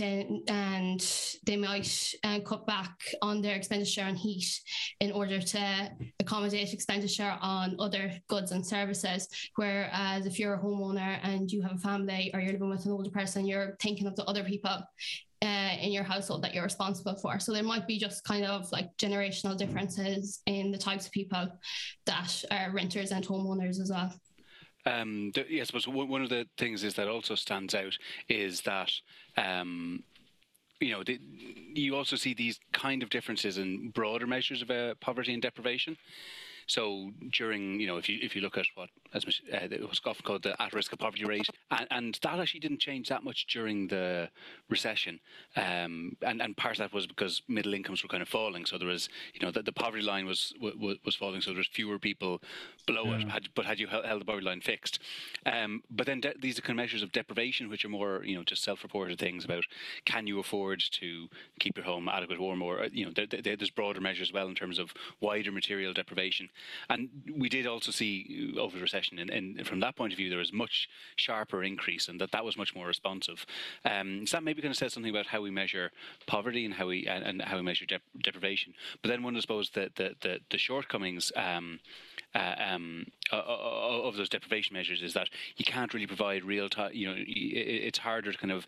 and 0.00 1.00
they 1.44 1.56
might 1.56 2.14
uh, 2.24 2.40
cut 2.40 2.66
back 2.66 2.98
on 3.22 3.40
their 3.40 3.54
expenditure 3.54 4.02
on 4.02 4.14
heat 4.14 4.60
in 5.00 5.12
order 5.12 5.40
to 5.40 5.90
accommodate 6.20 6.72
expenditure 6.72 7.36
on 7.40 7.76
other 7.78 8.12
goods 8.28 8.52
and 8.52 8.66
services. 8.66 9.28
Whereas 9.56 10.26
if 10.26 10.38
you're 10.38 10.54
a 10.54 10.58
homeowner 10.58 11.18
and 11.22 11.50
you 11.50 11.62
have 11.62 11.72
a 11.72 11.78
family 11.78 12.30
or 12.34 12.40
you're 12.40 12.52
living 12.52 12.70
with 12.70 12.86
an 12.86 12.92
older 12.92 13.10
person, 13.10 13.46
you're 13.46 13.76
thinking 13.80 14.06
of 14.06 14.16
the 14.16 14.24
other 14.24 14.44
people 14.44 14.78
uh, 15.42 15.76
in 15.80 15.92
your 15.92 16.04
household 16.04 16.42
that 16.42 16.54
you're 16.54 16.64
responsible 16.64 17.16
for. 17.16 17.38
So 17.38 17.52
there 17.52 17.62
might 17.62 17.86
be 17.86 17.98
just 17.98 18.24
kind 18.24 18.44
of 18.44 18.70
like 18.72 18.96
generational 18.96 19.56
differences 19.56 20.40
in 20.46 20.70
the 20.70 20.78
types 20.78 21.06
of 21.06 21.12
people 21.12 21.48
that 22.06 22.44
are 22.50 22.72
renters 22.72 23.10
and 23.10 23.26
homeowners 23.26 23.80
as 23.80 23.90
well. 23.90 24.12
Um, 24.86 25.32
yes, 25.48 25.70
one 25.86 26.22
of 26.22 26.28
the 26.28 26.46
things 26.58 26.84
is 26.84 26.94
that 26.94 27.08
also 27.08 27.34
stands 27.34 27.74
out 27.74 27.96
is 28.28 28.60
that 28.62 28.92
um, 29.36 30.02
you 30.80 30.92
know 30.92 31.02
the, 31.02 31.18
you 31.74 31.96
also 31.96 32.16
see 32.16 32.34
these 32.34 32.58
kind 32.72 33.02
of 33.02 33.08
differences 33.08 33.58
in 33.58 33.90
broader 33.90 34.26
measures 34.26 34.62
of 34.62 34.70
uh, 34.70 34.94
poverty 35.00 35.32
and 35.32 35.42
deprivation. 35.42 35.96
So 36.66 37.10
during, 37.32 37.80
you 37.80 37.86
know, 37.86 37.96
if 37.96 38.08
you 38.08 38.18
if 38.22 38.34
you 38.34 38.42
look 38.42 38.58
at 38.58 38.66
what 38.74 38.90
as 39.12 39.24
uh, 39.24 39.58
it 39.70 39.88
was 39.88 40.00
often 40.04 40.24
called 40.24 40.42
the 40.42 40.60
at-risk 40.60 40.92
of 40.92 40.98
poverty 40.98 41.24
rate, 41.24 41.48
and, 41.70 41.86
and, 41.90 42.18
that 42.22 42.40
actually 42.40 42.60
didn't 42.60 42.80
change 42.80 43.08
that 43.08 43.22
much 43.22 43.46
during 43.46 43.86
the 43.88 44.28
recession, 44.68 45.20
um, 45.56 46.16
and 46.22 46.42
and 46.42 46.56
part 46.56 46.74
of 46.74 46.78
that 46.78 46.92
was 46.92 47.06
because 47.06 47.42
middle 47.48 47.74
incomes 47.74 48.02
were 48.02 48.08
kind 48.08 48.22
of 48.22 48.28
falling, 48.28 48.66
so 48.66 48.78
there 48.78 48.88
was, 48.88 49.08
you 49.34 49.40
know, 49.40 49.52
the, 49.52 49.62
the 49.62 49.72
poverty 49.72 50.02
line 50.02 50.26
was, 50.26 50.52
was 50.60 50.96
was 51.04 51.14
falling, 51.14 51.40
so 51.40 51.50
there 51.50 51.58
was 51.58 51.68
fewer 51.68 51.98
people 51.98 52.40
below 52.86 53.04
yeah. 53.04 53.18
it. 53.18 53.28
Had, 53.28 53.48
but 53.54 53.66
had 53.66 53.78
you 53.78 53.86
held 53.86 54.20
the 54.20 54.24
poverty 54.24 54.46
line 54.46 54.60
fixed, 54.60 54.98
um, 55.46 55.82
but 55.90 56.06
then 56.06 56.20
de- 56.20 56.34
these 56.40 56.58
are 56.58 56.62
kind 56.62 56.78
of 56.78 56.82
measures 56.82 57.02
of 57.02 57.12
deprivation, 57.12 57.68
which 57.68 57.84
are 57.84 57.88
more, 57.88 58.22
you 58.24 58.34
know, 58.34 58.42
just 58.42 58.64
self-reported 58.64 59.18
things 59.18 59.44
about 59.44 59.64
can 60.04 60.26
you 60.26 60.40
afford 60.40 60.82
to 60.92 61.28
keep 61.60 61.76
your 61.76 61.84
home 61.84 62.08
adequate 62.08 62.40
warm, 62.40 62.62
or 62.62 62.86
you 62.92 63.04
know, 63.04 63.12
there, 63.14 63.26
there, 63.26 63.56
there's 63.56 63.70
broader 63.70 64.00
measures 64.00 64.28
as 64.28 64.32
well 64.32 64.48
in 64.48 64.54
terms 64.54 64.78
of 64.78 64.92
wider 65.20 65.52
material 65.52 65.92
deprivation, 65.92 66.48
and 66.88 67.08
we 67.36 67.48
did 67.48 67.66
also 67.66 67.90
see 67.90 68.54
over 68.58 68.76
the 68.76 68.82
recession, 68.82 69.18
and, 69.18 69.30
and 69.30 69.66
from 69.66 69.80
that 69.80 69.96
point 69.96 70.12
of 70.12 70.16
view, 70.16 70.28
there 70.28 70.38
was 70.38 70.52
much 70.52 70.88
sharper 71.16 71.62
increase, 71.62 72.08
and 72.08 72.20
that 72.20 72.32
that 72.32 72.44
was 72.44 72.56
much 72.56 72.74
more 72.74 72.86
responsive. 72.86 73.46
Um, 73.84 74.26
so 74.26 74.36
that 74.36 74.42
maybe 74.42 74.62
kind 74.62 74.72
of 74.72 74.76
says 74.76 74.92
something 74.92 75.10
about 75.10 75.26
how 75.26 75.40
we 75.40 75.50
measure 75.50 75.90
poverty 76.26 76.64
and 76.64 76.74
how 76.74 76.86
we 76.86 77.06
and, 77.06 77.24
and 77.24 77.42
how 77.42 77.56
we 77.56 77.62
measure 77.62 77.86
dep- 77.86 78.02
deprivation. 78.22 78.74
But 79.02 79.08
then 79.08 79.22
one, 79.22 79.36
I 79.36 79.40
suppose, 79.40 79.70
the 79.70 79.90
the 79.96 80.14
the, 80.20 80.40
the 80.50 80.58
shortcomings. 80.58 81.32
Um, 81.36 81.80
uh, 82.34 82.54
um, 82.58 83.06
of 83.30 84.16
those 84.16 84.28
deprivation 84.28 84.74
measures 84.74 85.02
is 85.02 85.14
that 85.14 85.28
you 85.56 85.64
can't 85.64 85.94
really 85.94 86.06
provide 86.06 86.42
real 86.44 86.68
time. 86.68 86.90
You 86.92 87.08
know, 87.08 87.14
it's 87.16 87.98
harder 87.98 88.32
to 88.32 88.38
kind 88.38 88.52
of 88.52 88.66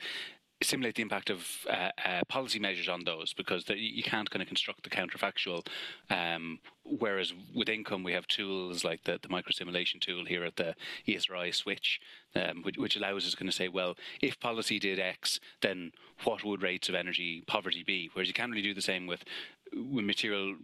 simulate 0.62 0.94
the 0.94 1.02
impact 1.02 1.28
of 1.28 1.46
uh, 1.68 1.90
uh, 2.04 2.20
policy 2.28 2.58
measures 2.58 2.88
on 2.88 3.04
those 3.04 3.34
because 3.34 3.64
the, 3.64 3.76
you 3.76 4.02
can't 4.02 4.30
kind 4.30 4.42
of 4.42 4.48
construct 4.48 4.82
the 4.84 4.90
counterfactual. 4.90 5.66
Um, 6.08 6.60
whereas 6.84 7.34
with 7.54 7.68
income, 7.68 8.02
we 8.02 8.12
have 8.12 8.26
tools 8.26 8.82
like 8.82 9.04
the, 9.04 9.18
the 9.20 9.28
microsimulation 9.28 10.00
tool 10.00 10.24
here 10.24 10.44
at 10.44 10.56
the 10.56 10.74
ESRI 11.06 11.54
switch, 11.54 12.00
um, 12.34 12.62
which, 12.62 12.78
which, 12.78 12.96
allows 12.96 13.26
us 13.26 13.32
to 13.32 13.36
kind 13.36 13.48
of 13.48 13.54
say, 13.54 13.68
well, 13.68 13.96
if 14.22 14.40
policy 14.40 14.78
did 14.78 14.98
X, 14.98 15.40
then 15.60 15.92
what 16.24 16.42
would 16.44 16.62
rates 16.62 16.88
of 16.88 16.94
energy 16.94 17.44
poverty 17.46 17.84
be? 17.84 18.08
Whereas 18.12 18.28
you 18.28 18.34
can't 18.34 18.50
really 18.50 18.62
do 18.62 18.74
the 18.74 18.82
same 18.82 19.06
with 19.06 19.24
with 19.74 20.04
material 20.04 20.54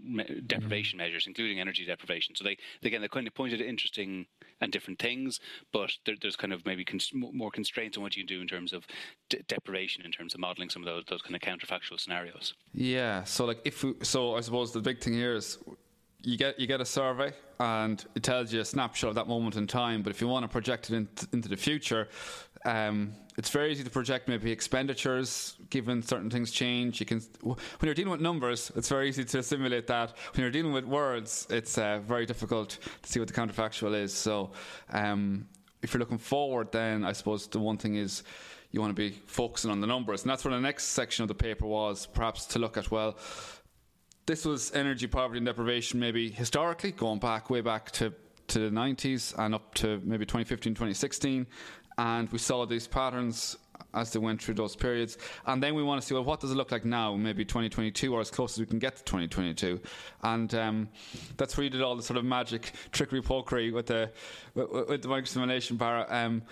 deprivation 0.47 0.99
mm-hmm. 0.99 1.07
measures, 1.07 1.27
including 1.27 1.61
energy 1.61 1.85
deprivation. 1.85 2.37
So 2.37 2.45
they, 2.45 2.57
again, 2.85 3.01
they 3.01 3.09
kind 3.09 3.27
of 3.27 3.35
pointed 3.35 3.61
at 3.61 3.67
interesting 3.67 4.27
and 4.63 4.73
different 4.73 4.99
things, 4.99 5.41
but 5.73 5.91
there, 6.07 6.15
there's 6.21 6.37
kind 6.37 6.53
of 6.53 6.65
maybe 6.65 6.87
more 7.13 7.51
constraints 7.51 7.97
on 7.97 8.03
what 8.03 8.17
you 8.17 8.25
can 8.25 8.35
do 8.35 8.41
in 8.41 8.47
terms 8.47 8.73
of 8.73 8.87
de- 9.29 9.43
deprivation, 9.43 10.07
in 10.07 10.13
terms 10.13 10.33
of 10.33 10.41
modelling 10.41 10.71
some 10.71 10.83
of 10.83 10.87
those, 10.87 11.05
those 11.11 11.21
kind 11.21 11.35
of 11.35 11.43
counterfactual 11.43 12.01
scenarios. 12.01 12.55
Yeah. 12.73 13.25
So 13.25 13.45
like 13.45 13.61
if 13.65 13.85
we, 13.85 13.95
so, 14.03 14.37
I 14.37 14.41
suppose 14.41 14.73
the 14.73 14.81
big 14.81 15.01
thing 15.01 15.13
here 15.13 15.35
is 15.35 15.59
you 16.23 16.39
get 16.39 16.59
you 16.59 16.69
get 16.69 16.81
a 16.81 16.85
survey 16.85 17.33
and 17.59 18.05
it 18.15 18.23
tells 18.23 18.53
you 18.53 18.61
a 18.61 18.65
snapshot 18.65 19.11
of 19.11 19.15
that 19.17 19.27
moment 19.27 19.57
in 19.57 19.67
time. 19.67 20.03
But 20.03 20.11
if 20.11 20.21
you 20.21 20.29
want 20.29 20.45
to 20.45 20.49
project 20.49 20.91
it 20.91 20.95
in, 20.95 21.09
into 21.33 21.49
the 21.49 21.57
future, 21.57 22.09
um, 22.65 23.15
it's 23.37 23.51
very 23.51 23.73
easy 23.73 23.83
to 23.83 23.91
project 23.91 24.29
maybe 24.29 24.53
expenditures 24.53 25.57
given 25.71 26.03
certain 26.03 26.31
things 26.31 26.51
change. 26.51 27.01
You 27.01 27.07
can 27.07 27.23
when 27.43 27.57
you're 27.83 27.95
dealing 27.95 28.13
with 28.13 28.21
numbers, 28.21 28.71
it's 28.77 28.89
very 28.89 29.09
easy 29.09 29.25
to 29.25 29.43
simulate 29.43 29.87
that. 29.87 30.13
When 30.33 30.43
you're 30.43 30.51
dealing 30.51 30.73
with 30.73 30.85
words, 30.85 31.47
it's 31.51 31.79
uh, 31.79 32.01
very 32.01 32.27
difficult 32.27 32.79
to 33.03 33.09
see 33.11 33.21
what 33.21 33.29
the 33.29 33.35
counterfactual 33.35 33.95
is. 34.01 34.13
So 34.13 34.53
um, 34.91 35.47
if 35.83 35.93
you're 35.93 36.01
looking 36.01 36.19
forward, 36.19 36.73
then 36.73 37.05
I 37.05 37.13
suppose 37.13 37.47
the 37.47 37.59
one 37.59 37.79
thing 37.79 37.97
is 37.97 38.23
you 38.71 38.81
want 38.81 38.95
to 38.95 39.11
be 39.11 39.19
focusing 39.27 39.71
on 39.71 39.81
the 39.81 39.87
numbers, 39.87 40.23
and 40.23 40.31
that's 40.31 40.45
where 40.45 40.55
the 40.55 40.61
next 40.61 40.85
section 40.89 41.23
of 41.23 41.29
the 41.29 41.35
paper 41.35 41.67
was, 41.67 42.07
perhaps 42.07 42.47
to 42.47 42.59
look 42.59 42.77
at 42.77 42.91
well. 42.91 43.19
This 44.25 44.45
was 44.45 44.73
energy 44.73 45.07
poverty 45.07 45.39
and 45.39 45.47
deprivation, 45.47 45.99
maybe 46.01 46.31
historically, 46.31 46.93
going 46.93 47.19
back 47.19 47.51
way 47.51 47.61
back 47.61 47.91
to 47.93 48.15
to 48.49 48.59
the 48.59 48.71
90s 48.71 49.39
and 49.39 49.55
up 49.55 49.73
to 49.75 50.01
maybe 50.05 50.27
2015, 50.27 50.75
2016 50.75 51.47
and 51.99 52.31
we 52.31 52.39
saw 52.39 52.67
these 52.67 52.87
patterns 52.87 53.57
as 53.95 54.13
they 54.13 54.19
went 54.19 54.43
through 54.43 54.55
those 54.55 54.77
periods. 54.77 55.19
And 55.47 55.63
then 55.63 55.75
we 55.75 55.83
want 55.83 56.01
to 56.01 56.07
see, 56.07 56.15
well, 56.15 56.25
what 56.25 56.41
does 56.41 56.51
it 56.51 56.55
look 56.55 56.73
like 56.73 56.85
now, 56.85 57.15
maybe 57.15 57.45
2022 57.45 58.13
or 58.13 58.21
as 58.21 58.31
close 58.31 58.55
as 58.55 58.61
we 58.61 58.67
can 58.67 58.79
get 58.79 58.97
to 58.97 59.05
2022? 59.05 59.81
And 60.23 60.55
um, 60.55 60.89
that's 61.37 61.57
where 61.57 61.65
you 61.65 61.71
did 61.71 61.83
all 61.83 61.97
the 61.97 62.03
sort 62.03 62.17
of 62.17 62.25
magic, 62.25 62.73
trickery, 62.91 63.23
pokery 63.23 63.73
with 63.73 63.87
the, 63.87 64.11
with, 64.55 64.89
with 64.89 65.03
the 65.03 65.09
microsimulation 65.09 65.77
Barra. 65.77 66.07
Um, 66.09 66.43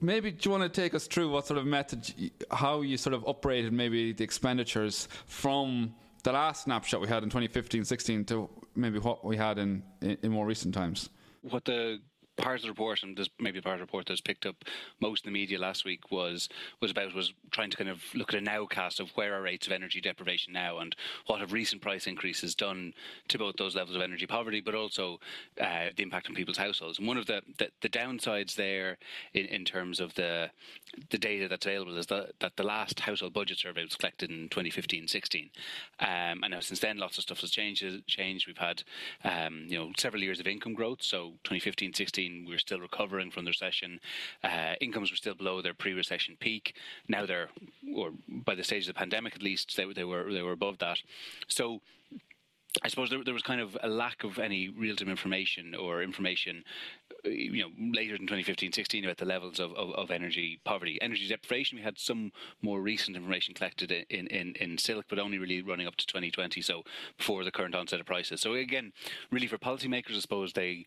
maybe 0.00 0.30
do 0.30 0.48
you 0.48 0.50
want 0.50 0.72
to 0.72 0.80
take 0.80 0.94
us 0.94 1.06
through 1.06 1.30
what 1.30 1.46
sort 1.46 1.58
of 1.58 1.66
method, 1.66 2.12
how 2.50 2.80
you 2.82 2.96
sort 2.96 3.14
of 3.14 3.24
operated 3.26 3.72
maybe 3.72 4.12
the 4.12 4.24
expenditures 4.24 5.08
from 5.26 5.94
the 6.22 6.32
last 6.32 6.64
snapshot 6.64 7.00
we 7.00 7.08
had 7.08 7.22
in 7.22 7.30
2015 7.30 7.84
16 7.84 8.24
to 8.26 8.50
maybe 8.74 8.98
what 8.98 9.24
we 9.24 9.36
had 9.36 9.58
in, 9.58 9.82
in, 10.00 10.18
in 10.22 10.32
more 10.32 10.46
recent 10.46 10.74
times? 10.74 11.08
What 11.42 11.64
the 11.64 12.00
part 12.40 12.56
of 12.56 12.62
the 12.62 12.68
report, 12.68 13.02
and 13.02 13.16
this 13.16 13.28
maybe 13.38 13.60
part 13.60 13.74
of 13.74 13.80
the 13.80 13.84
report 13.84 14.06
that's 14.06 14.20
picked 14.20 14.46
up 14.46 14.64
most 15.00 15.24
in 15.24 15.32
the 15.32 15.38
media 15.38 15.58
last 15.58 15.84
week 15.84 16.10
was 16.10 16.48
was 16.80 16.90
about 16.90 17.14
was 17.14 17.32
trying 17.50 17.70
to 17.70 17.76
kind 17.76 17.90
of 17.90 18.02
look 18.14 18.32
at 18.32 18.40
a 18.40 18.44
nowcast 18.44 19.00
of 19.00 19.10
where 19.10 19.34
are 19.34 19.42
rates 19.42 19.66
of 19.66 19.72
energy 19.72 20.00
deprivation 20.00 20.52
now, 20.52 20.78
and 20.78 20.96
what 21.26 21.40
have 21.40 21.52
recent 21.52 21.82
price 21.82 22.06
increases 22.06 22.54
done 22.54 22.94
to 23.28 23.38
both 23.38 23.56
those 23.56 23.76
levels 23.76 23.96
of 23.96 24.02
energy 24.02 24.26
poverty, 24.26 24.60
but 24.60 24.74
also 24.74 25.20
uh, 25.60 25.86
the 25.96 26.02
impact 26.02 26.28
on 26.28 26.34
people's 26.34 26.56
households. 26.56 26.98
And 26.98 27.06
one 27.06 27.18
of 27.18 27.26
the 27.26 27.42
the, 27.58 27.68
the 27.82 27.88
downsides 27.88 28.54
there 28.54 28.98
in, 29.34 29.46
in 29.46 29.64
terms 29.64 30.00
of 30.00 30.14
the 30.14 30.50
the 31.10 31.18
data 31.18 31.48
that's 31.48 31.66
available 31.66 31.96
is 31.96 32.06
that, 32.06 32.32
that 32.40 32.56
the 32.56 32.62
last 32.62 33.00
household 33.00 33.32
budget 33.32 33.58
survey 33.58 33.84
was 33.84 33.94
collected 33.94 34.30
in 34.30 34.48
2015-16, 34.48 35.50
um, 36.00 36.42
and 36.42 36.50
now 36.50 36.60
since 36.60 36.80
then 36.80 36.98
lots 36.98 37.18
of 37.18 37.22
stuff 37.22 37.40
has 37.40 37.50
changed. 37.50 37.84
Changed. 38.06 38.46
We've 38.46 38.58
had 38.58 38.82
um, 39.24 39.66
you 39.68 39.78
know 39.78 39.92
several 39.96 40.22
years 40.22 40.40
of 40.40 40.46
income 40.46 40.74
growth. 40.74 41.02
So 41.02 41.34
2015-16 41.44 42.29
we 42.46 42.52
were 42.52 42.58
still 42.58 42.80
recovering 42.80 43.30
from 43.30 43.44
the 43.44 43.50
recession. 43.50 44.00
Uh, 44.42 44.74
incomes 44.80 45.10
were 45.10 45.16
still 45.16 45.34
below 45.34 45.62
their 45.62 45.74
pre-recession 45.74 46.36
peak. 46.40 46.74
Now 47.08 47.26
they're, 47.26 47.48
or 47.94 48.10
by 48.28 48.54
the 48.54 48.64
stage 48.64 48.82
of 48.88 48.94
the 48.94 48.98
pandemic 48.98 49.34
at 49.34 49.42
least, 49.42 49.76
they, 49.76 49.90
they 49.92 50.04
were 50.04 50.32
they 50.32 50.42
were 50.42 50.52
above 50.52 50.78
that. 50.78 50.98
So 51.48 51.80
I 52.82 52.88
suppose 52.88 53.10
there, 53.10 53.22
there, 53.24 53.34
was 53.34 53.42
kind 53.42 53.60
of 53.60 53.76
a 53.82 53.88
lack 53.88 54.22
of 54.22 54.38
any 54.38 54.68
real-time 54.68 55.08
information 55.08 55.74
or 55.74 56.02
information, 56.02 56.64
you 57.24 57.62
know, 57.64 57.70
later 57.92 58.14
in 58.14 58.26
2015-16 58.26 59.04
about 59.04 59.16
the 59.16 59.24
levels 59.24 59.58
of, 59.58 59.72
of, 59.72 59.90
of, 59.94 60.10
energy 60.10 60.60
poverty, 60.64 60.98
energy 61.02 61.26
deprivation. 61.26 61.78
We 61.78 61.82
had 61.82 61.98
some 61.98 62.30
more 62.62 62.80
recent 62.80 63.16
information 63.16 63.54
collected 63.54 63.90
in, 63.90 64.28
in, 64.28 64.54
in 64.60 64.76
SILC, 64.76 65.04
but 65.08 65.18
only 65.18 65.38
really 65.38 65.62
running 65.62 65.88
up 65.88 65.96
to 65.96 66.06
2020, 66.06 66.62
so 66.62 66.84
before 67.18 67.42
the 67.42 67.50
current 67.50 67.74
onset 67.74 68.00
of 68.00 68.06
prices. 68.06 68.40
So 68.40 68.54
again, 68.54 68.92
really 69.32 69.48
for 69.48 69.58
policymakers, 69.58 70.16
I 70.16 70.20
suppose 70.20 70.52
they 70.52 70.86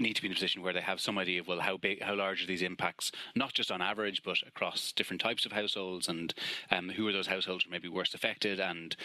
need 0.00 0.14
to 0.14 0.22
be 0.22 0.26
in 0.26 0.32
a 0.32 0.34
position 0.34 0.62
where 0.62 0.72
they 0.72 0.80
have 0.80 1.00
some 1.00 1.18
idea 1.18 1.40
of 1.40 1.46
well 1.46 1.60
how 1.60 1.76
big 1.76 2.02
how 2.02 2.14
large 2.14 2.42
are 2.42 2.46
these 2.46 2.62
impacts 2.62 3.12
not 3.36 3.52
just 3.52 3.70
on 3.70 3.82
average 3.82 4.22
but 4.24 4.38
across 4.46 4.92
different 4.92 5.20
types 5.20 5.44
of 5.44 5.52
households 5.52 6.08
and 6.08 6.34
um, 6.70 6.88
who 6.90 7.06
are 7.06 7.12
those 7.12 7.26
households 7.26 7.64
who 7.64 7.70
may 7.70 7.78
be 7.78 7.88
worst 7.88 8.14
affected 8.14 8.58
and 8.58 8.96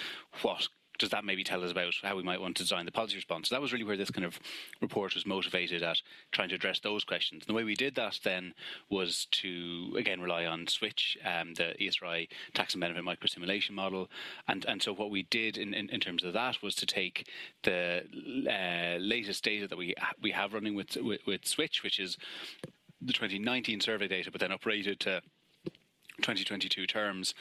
what 0.42 0.68
does 0.98 1.10
that 1.10 1.26
maybe 1.26 1.44
tell 1.44 1.64
us 1.64 1.72
about 1.72 1.94
how 2.04 2.16
we 2.16 2.24
might 2.24 2.42
want 2.42 2.58
to 2.58 2.64
design 2.64 2.86
the 2.86 2.92
policy 2.92 3.16
response? 3.16 3.50
So 3.50 3.56
that 3.56 3.62
was 3.62 3.72
really 3.72 3.84
where 3.86 3.98
this 3.98 4.12
kind 4.12 4.26
of 4.26 4.40
report 4.82 5.14
was 5.14 5.26
motivated 5.26 5.84
at 5.84 6.02
trying 6.32 6.50
to 6.50 6.56
address 6.56 6.80
those 6.80 7.04
questions. 7.04 7.44
And 7.44 7.50
the 7.50 7.58
way 7.58 7.64
we 7.64 7.76
did 7.76 7.96
that 7.96 8.20
then 8.24 8.54
was 8.90 9.28
to 9.32 9.96
again 9.98 10.22
rely 10.22 10.46
on 10.46 10.68
Switch, 10.68 11.18
um, 11.26 11.54
the 11.56 11.74
ESRI 11.80 12.28
tax 12.54 12.74
and 12.74 12.82
benefit 12.82 13.04
microsimulation 13.04 13.72
model, 13.72 14.10
and 14.48 14.66
and 14.66 14.82
so 14.82 14.94
what 14.94 15.12
we 15.12 15.24
did 15.24 15.58
in, 15.58 15.74
in, 15.74 15.90
in 15.90 16.00
terms 16.00 16.24
of 16.24 16.34
that 16.34 16.62
was 16.62 16.76
to 16.76 16.86
take 16.86 17.28
the 17.64 18.04
uh, 18.50 18.98
latest 19.00 19.44
data 19.44 19.68
that 19.68 19.78
we 19.78 19.94
we 20.22 20.32
have 20.32 20.54
running 20.54 20.76
with, 20.76 20.96
with 20.98 21.22
with 21.26 21.46
Switch, 21.46 21.84
which 21.84 22.00
is 22.00 22.18
the 23.02 23.14
2019 23.14 23.80
survey 23.80 24.08
data, 24.08 24.32
but 24.32 24.42
then 24.42 24.52
uprated 24.52 25.00
to 25.00 25.22
2022 26.22 26.88
terms 26.88 27.36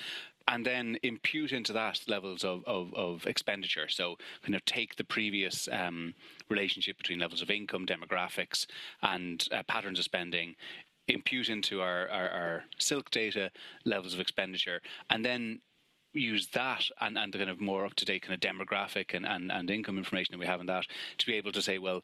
and 0.49 0.65
then 0.65 0.97
impute 1.03 1.53
into 1.53 1.73
that 1.73 2.01
levels 2.07 2.45
of, 2.45 2.63
of, 2.67 2.95
of, 2.95 3.27
expenditure. 3.27 3.89
So, 3.89 4.17
kind 4.43 4.55
of 4.55 4.65
take 4.65 4.97
the 4.97 5.05
previous 5.05 5.69
um, 5.73 6.15
relationship 6.49 6.99
between 6.99 7.19
levels 7.19 7.43
of 7.43 7.51
income, 7.51 7.87
demographics, 7.87 8.67
and 9.03 9.47
uh, 9.53 9.63
patterns 9.69 9.99
of 9.99 10.05
spending, 10.05 10.55
impute 11.09 11.49
into 11.49 11.81
our, 11.81 12.09
our, 12.09 12.29
our, 12.29 12.65
SILC 12.79 13.11
data 13.11 13.51
levels 13.85 14.15
of 14.15 14.21
expenditure, 14.21 14.81
and 15.11 15.25
then 15.25 15.61
use 16.13 16.49
that 16.49 16.85
and, 17.01 17.19
and 17.19 17.33
the 17.33 17.39
kind 17.39 17.51
of 17.51 17.61
more 17.61 17.85
up 17.85 17.95
to 17.95 18.05
date 18.05 18.23
kind 18.23 18.35
of 18.35 18.41
demographic 18.41 19.15
and, 19.15 19.27
and, 19.27 19.53
and 19.53 19.71
income 19.71 19.99
information 19.99 20.33
that 20.33 20.39
we 20.39 20.47
have 20.47 20.61
in 20.61 20.67
that 20.67 20.87
to 21.19 21.27
be 21.27 21.35
able 21.35 21.53
to 21.53 21.63
say, 21.63 21.79
well, 21.79 22.03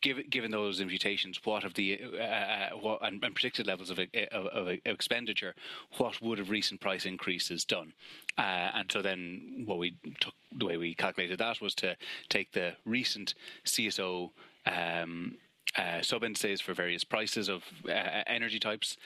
given 0.00 0.24
given 0.30 0.50
those 0.50 0.80
imputations, 0.80 1.40
what 1.44 1.64
of 1.64 1.74
the 1.74 2.00
uh, 2.18 2.22
uh, 2.22 2.70
what 2.80 2.98
and, 3.02 3.22
and, 3.22 3.34
predicted 3.34 3.66
levels 3.66 3.90
of, 3.90 3.98
of, 3.98 4.46
of, 4.46 4.68
expenditure, 4.84 5.54
what 5.98 6.20
would 6.22 6.38
have 6.38 6.50
recent 6.50 6.80
price 6.80 7.06
increases 7.06 7.64
done? 7.64 7.92
Uh, 8.38 8.70
and 8.74 8.90
so 8.90 9.02
then, 9.02 9.62
what 9.66 9.78
we 9.78 9.94
took 10.20 10.34
the 10.52 10.66
way 10.66 10.76
we 10.76 10.94
calculated 10.94 11.38
that 11.38 11.60
was 11.60 11.74
to 11.76 11.96
take 12.28 12.52
the 12.52 12.72
recent 12.84 13.34
CSO. 13.64 14.30
Um, 14.66 15.36
uh, 15.76 16.02
sub 16.02 16.24
indices 16.24 16.60
for 16.60 16.74
various 16.74 17.04
prices 17.04 17.48
of 17.48 17.62
uh, 17.88 17.92
energy 18.26 18.58
types 18.58 18.96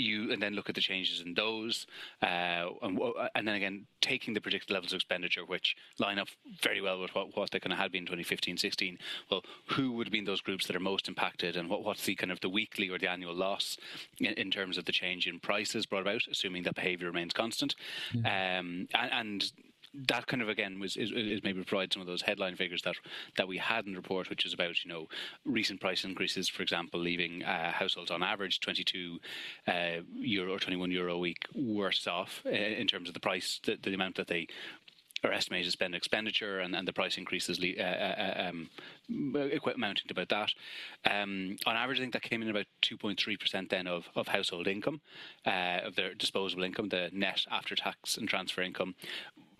you 0.00 0.32
and 0.32 0.42
then 0.42 0.54
look 0.54 0.68
at 0.68 0.74
the 0.74 0.80
changes 0.80 1.20
in 1.20 1.34
those, 1.34 1.86
uh, 2.22 2.66
and, 2.82 2.98
and, 3.34 3.46
then 3.46 3.54
again 3.54 3.86
taking 4.00 4.34
the 4.34 4.40
predicted 4.40 4.70
levels 4.70 4.92
of 4.92 4.96
expenditure, 4.96 5.44
which 5.44 5.76
line 5.98 6.18
up 6.18 6.28
very 6.62 6.80
well 6.80 7.00
with 7.00 7.14
what, 7.14 7.36
what 7.36 7.50
they 7.50 7.60
kind 7.60 7.72
of 7.72 7.78
had 7.78 7.92
been 7.92 8.06
2015-16. 8.06 8.98
Well, 9.30 9.42
who 9.70 9.92
would 9.92 10.06
have 10.06 10.12
been 10.12 10.24
those 10.24 10.40
groups 10.40 10.66
that 10.66 10.76
are 10.76 10.80
most 10.80 11.08
impacted, 11.08 11.56
and 11.56 11.68
what, 11.68 11.84
what's 11.84 12.04
the 12.04 12.14
kind 12.14 12.32
of 12.32 12.40
the 12.40 12.48
weekly 12.48 12.88
or 12.88 12.98
the 12.98 13.10
annual 13.10 13.34
loss 13.34 13.76
in, 14.18 14.32
in 14.34 14.50
terms 14.50 14.78
of 14.78 14.84
the 14.84 14.92
change 14.92 15.26
in 15.26 15.40
prices 15.40 15.86
brought 15.86 16.02
about, 16.02 16.22
assuming 16.30 16.62
that 16.64 16.74
behaviour 16.74 17.06
remains 17.06 17.32
constant, 17.32 17.74
yeah. 18.12 18.58
um, 18.58 18.86
and, 18.94 19.12
and 19.12 19.52
that 19.94 20.26
kind 20.26 20.42
of 20.42 20.48
again 20.48 20.78
was 20.80 20.96
is, 20.96 21.10
is, 21.12 21.42
maybe 21.42 21.62
provide 21.64 21.92
some 21.92 22.00
of 22.00 22.06
those 22.06 22.22
headline 22.22 22.56
figures 22.56 22.82
that 22.82 22.96
that 23.36 23.48
we 23.48 23.56
had 23.58 23.86
in 23.86 23.92
the 23.92 23.98
report, 23.98 24.30
which 24.30 24.46
is 24.46 24.52
about 24.52 24.84
you 24.84 24.90
know 24.90 25.06
recent 25.44 25.80
price 25.80 26.04
increases, 26.04 26.48
for 26.48 26.62
example, 26.62 27.00
leaving 27.00 27.44
uh, 27.44 27.72
households 27.72 28.10
on 28.10 28.22
average 28.22 28.60
22 28.60 29.18
uh, 29.66 29.72
euro 30.14 30.54
or 30.54 30.58
21 30.58 30.90
euro 30.90 31.14
a 31.14 31.18
week 31.18 31.46
worse 31.54 32.06
off 32.06 32.42
uh, 32.46 32.50
in 32.50 32.86
terms 32.86 33.08
of 33.08 33.14
the 33.14 33.20
price, 33.20 33.60
the, 33.64 33.78
the 33.82 33.94
amount 33.94 34.16
that 34.16 34.28
they 34.28 34.46
are 35.24 35.32
estimated 35.32 35.66
to 35.66 35.70
spend 35.72 35.94
expenditure 35.94 36.60
and, 36.60 36.74
and 36.74 36.86
the 36.86 36.92
price 36.92 37.18
increases 37.18 37.58
uh, 37.60 37.82
uh, 37.82 37.84
uh 37.84 38.48
um, 38.48 38.70
amounting 39.74 40.04
to 40.06 40.12
about 40.12 40.28
that. 40.28 40.52
Um, 41.10 41.56
on 41.66 41.76
average, 41.76 41.98
I 41.98 42.02
think 42.02 42.12
that 42.12 42.22
came 42.22 42.42
in 42.42 42.50
about 42.50 42.66
2.3% 42.82 43.68
then 43.68 43.86
of, 43.86 44.08
of 44.14 44.28
household 44.28 44.66
income, 44.66 45.00
uh, 45.46 45.80
of 45.84 45.96
their 45.96 46.14
disposable 46.14 46.64
income, 46.64 46.88
the 46.88 47.10
net 47.12 47.44
after 47.50 47.74
tax 47.74 48.16
and 48.16 48.28
transfer 48.28 48.62
income, 48.62 48.94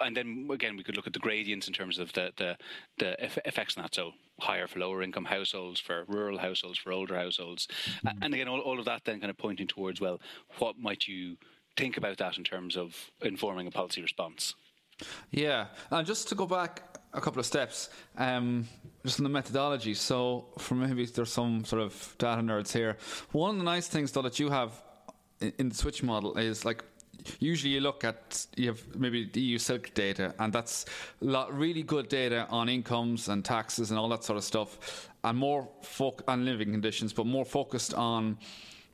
and 0.00 0.16
then 0.16 0.48
again, 0.50 0.76
we 0.76 0.82
could 0.82 0.96
look 0.96 1.06
at 1.06 1.12
the 1.12 1.18
gradients 1.18 1.68
in 1.68 1.74
terms 1.74 1.98
of 1.98 2.12
the 2.12 2.32
the, 2.36 2.56
the 2.98 3.24
effects 3.46 3.76
on 3.76 3.82
that. 3.82 3.94
So 3.94 4.12
higher 4.40 4.66
for 4.66 4.78
lower 4.78 5.02
income 5.02 5.24
households, 5.24 5.80
for 5.80 6.04
rural 6.08 6.38
households, 6.38 6.78
for 6.78 6.92
older 6.92 7.16
households, 7.16 7.66
mm-hmm. 8.04 8.22
and 8.22 8.34
again, 8.34 8.48
all, 8.48 8.60
all 8.60 8.78
of 8.78 8.84
that 8.84 9.04
then 9.04 9.20
kind 9.20 9.30
of 9.30 9.38
pointing 9.38 9.66
towards 9.66 10.00
well, 10.00 10.20
what 10.58 10.78
might 10.78 11.08
you 11.08 11.36
think 11.76 11.96
about 11.96 12.18
that 12.18 12.38
in 12.38 12.44
terms 12.44 12.76
of 12.76 13.10
informing 13.22 13.66
a 13.66 13.70
policy 13.70 14.02
response? 14.02 14.54
Yeah, 15.30 15.66
and 15.90 16.06
just 16.06 16.28
to 16.28 16.34
go 16.34 16.46
back 16.46 16.98
a 17.12 17.20
couple 17.20 17.40
of 17.40 17.46
steps, 17.46 17.88
um, 18.16 18.66
just 19.04 19.18
in 19.18 19.24
the 19.24 19.30
methodology. 19.30 19.94
So, 19.94 20.46
for 20.58 20.74
maybe 20.74 21.06
there's 21.06 21.32
some 21.32 21.64
sort 21.64 21.82
of 21.82 22.14
data 22.18 22.42
nerds 22.42 22.72
here. 22.72 22.96
One 23.32 23.50
of 23.52 23.58
the 23.58 23.64
nice 23.64 23.88
things 23.88 24.12
though 24.12 24.22
that 24.22 24.38
you 24.38 24.50
have 24.50 24.72
in 25.40 25.68
the 25.68 25.74
switch 25.74 26.02
model 26.02 26.36
is 26.36 26.64
like 26.64 26.84
usually 27.40 27.72
you 27.74 27.80
look 27.80 28.04
at 28.04 28.46
you 28.56 28.68
have 28.68 28.96
maybe 28.96 29.28
the 29.32 29.40
EU 29.40 29.58
SILC 29.58 29.94
data, 29.94 30.34
and 30.38 30.52
that's 30.52 30.84
lot, 31.20 31.56
really 31.56 31.82
good 31.82 32.08
data 32.08 32.46
on 32.50 32.68
incomes 32.68 33.28
and 33.28 33.44
taxes 33.44 33.90
and 33.90 33.98
all 33.98 34.08
that 34.08 34.24
sort 34.24 34.36
of 34.36 34.44
stuff, 34.44 35.08
and 35.24 35.36
more 35.36 35.68
fo- 35.82 36.16
on 36.26 36.44
living 36.44 36.70
conditions, 36.70 37.12
but 37.12 37.26
more 37.26 37.44
focused 37.44 37.94
on 37.94 38.38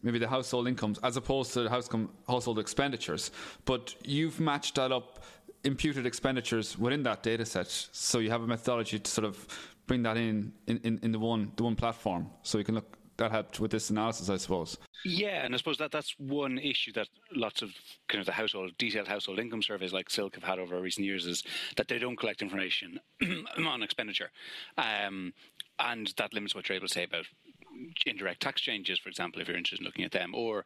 maybe 0.03 0.19
the 0.19 0.29
household 0.29 0.69
incomes 0.69 0.99
as 0.99 1.17
opposed 1.17 1.53
to 1.55 1.69
com- 1.89 2.11
household 2.29 2.59
expenditures. 2.59 3.31
But 3.65 3.95
you've 4.05 4.41
matched 4.41 4.75
that 4.77 4.93
up 4.93 5.25
imputed 5.65 6.05
expenditures 6.05 6.79
within 6.79 7.03
that 7.05 7.23
data 7.23 7.45
set, 7.45 7.69
so 7.69 8.19
you 8.19 8.31
have 8.31 8.43
a 8.43 8.47
methodology 8.47 8.99
to 8.99 9.11
sort 9.11 9.25
of 9.25 9.47
bring 9.87 10.03
that 10.03 10.17
in 10.17 10.53
in, 10.67 10.79
in, 10.85 10.99
in 11.03 11.13
the 11.13 11.19
one 11.19 11.53
the 11.57 11.63
one 11.63 11.77
platform, 11.77 12.31
so 12.43 12.59
you 12.59 12.65
can 12.65 12.75
look 12.75 12.97
that 13.17 13.31
helped 13.31 13.61
with 13.61 13.71
this 13.71 13.91
analysis, 13.91 14.29
I 14.29 14.37
suppose. 14.37 14.77
Yeah, 15.05 15.45
and 15.45 15.55
I 15.55 15.59
suppose 15.59 15.79
that 15.79 15.93
that's 15.93 16.15
one 16.19 16.59
issue 16.59 16.93
that 16.93 17.09
lots 17.35 17.63
of 17.63 17.71
kind 18.09 18.21
of 18.21 18.27
the 18.27 18.33
household 18.33 18.73
detailed 18.79 19.09
household 19.09 19.39
income 19.39 19.63
surveys 19.63 19.93
like 19.93 20.09
SILC 20.09 20.35
have 20.35 20.45
had 20.45 20.59
over 20.59 20.81
recent 20.81 21.07
years 21.07 21.27
is 21.27 21.43
that 21.77 21.89
they 21.89 21.99
don't 21.99 22.17
collect 22.17 22.43
information 22.43 22.99
on 23.59 23.83
expenditure, 23.83 24.31
um, 24.79 25.33
and 25.79 26.13
that 26.17 26.33
limits 26.33 26.55
what 26.55 26.69
you're 26.69 26.77
able 26.77 26.89
to 26.89 26.95
say 26.95 27.05
about 27.05 27.27
indirect 28.07 28.41
tax 28.41 28.61
changes, 28.61 28.99
for 28.99 29.09
example, 29.09 29.41
if 29.41 29.49
you're 29.49 29.57
interested 29.57 29.81
in 29.81 29.87
looking 29.87 30.05
at 30.05 30.13
them, 30.13 30.35
or 30.35 30.65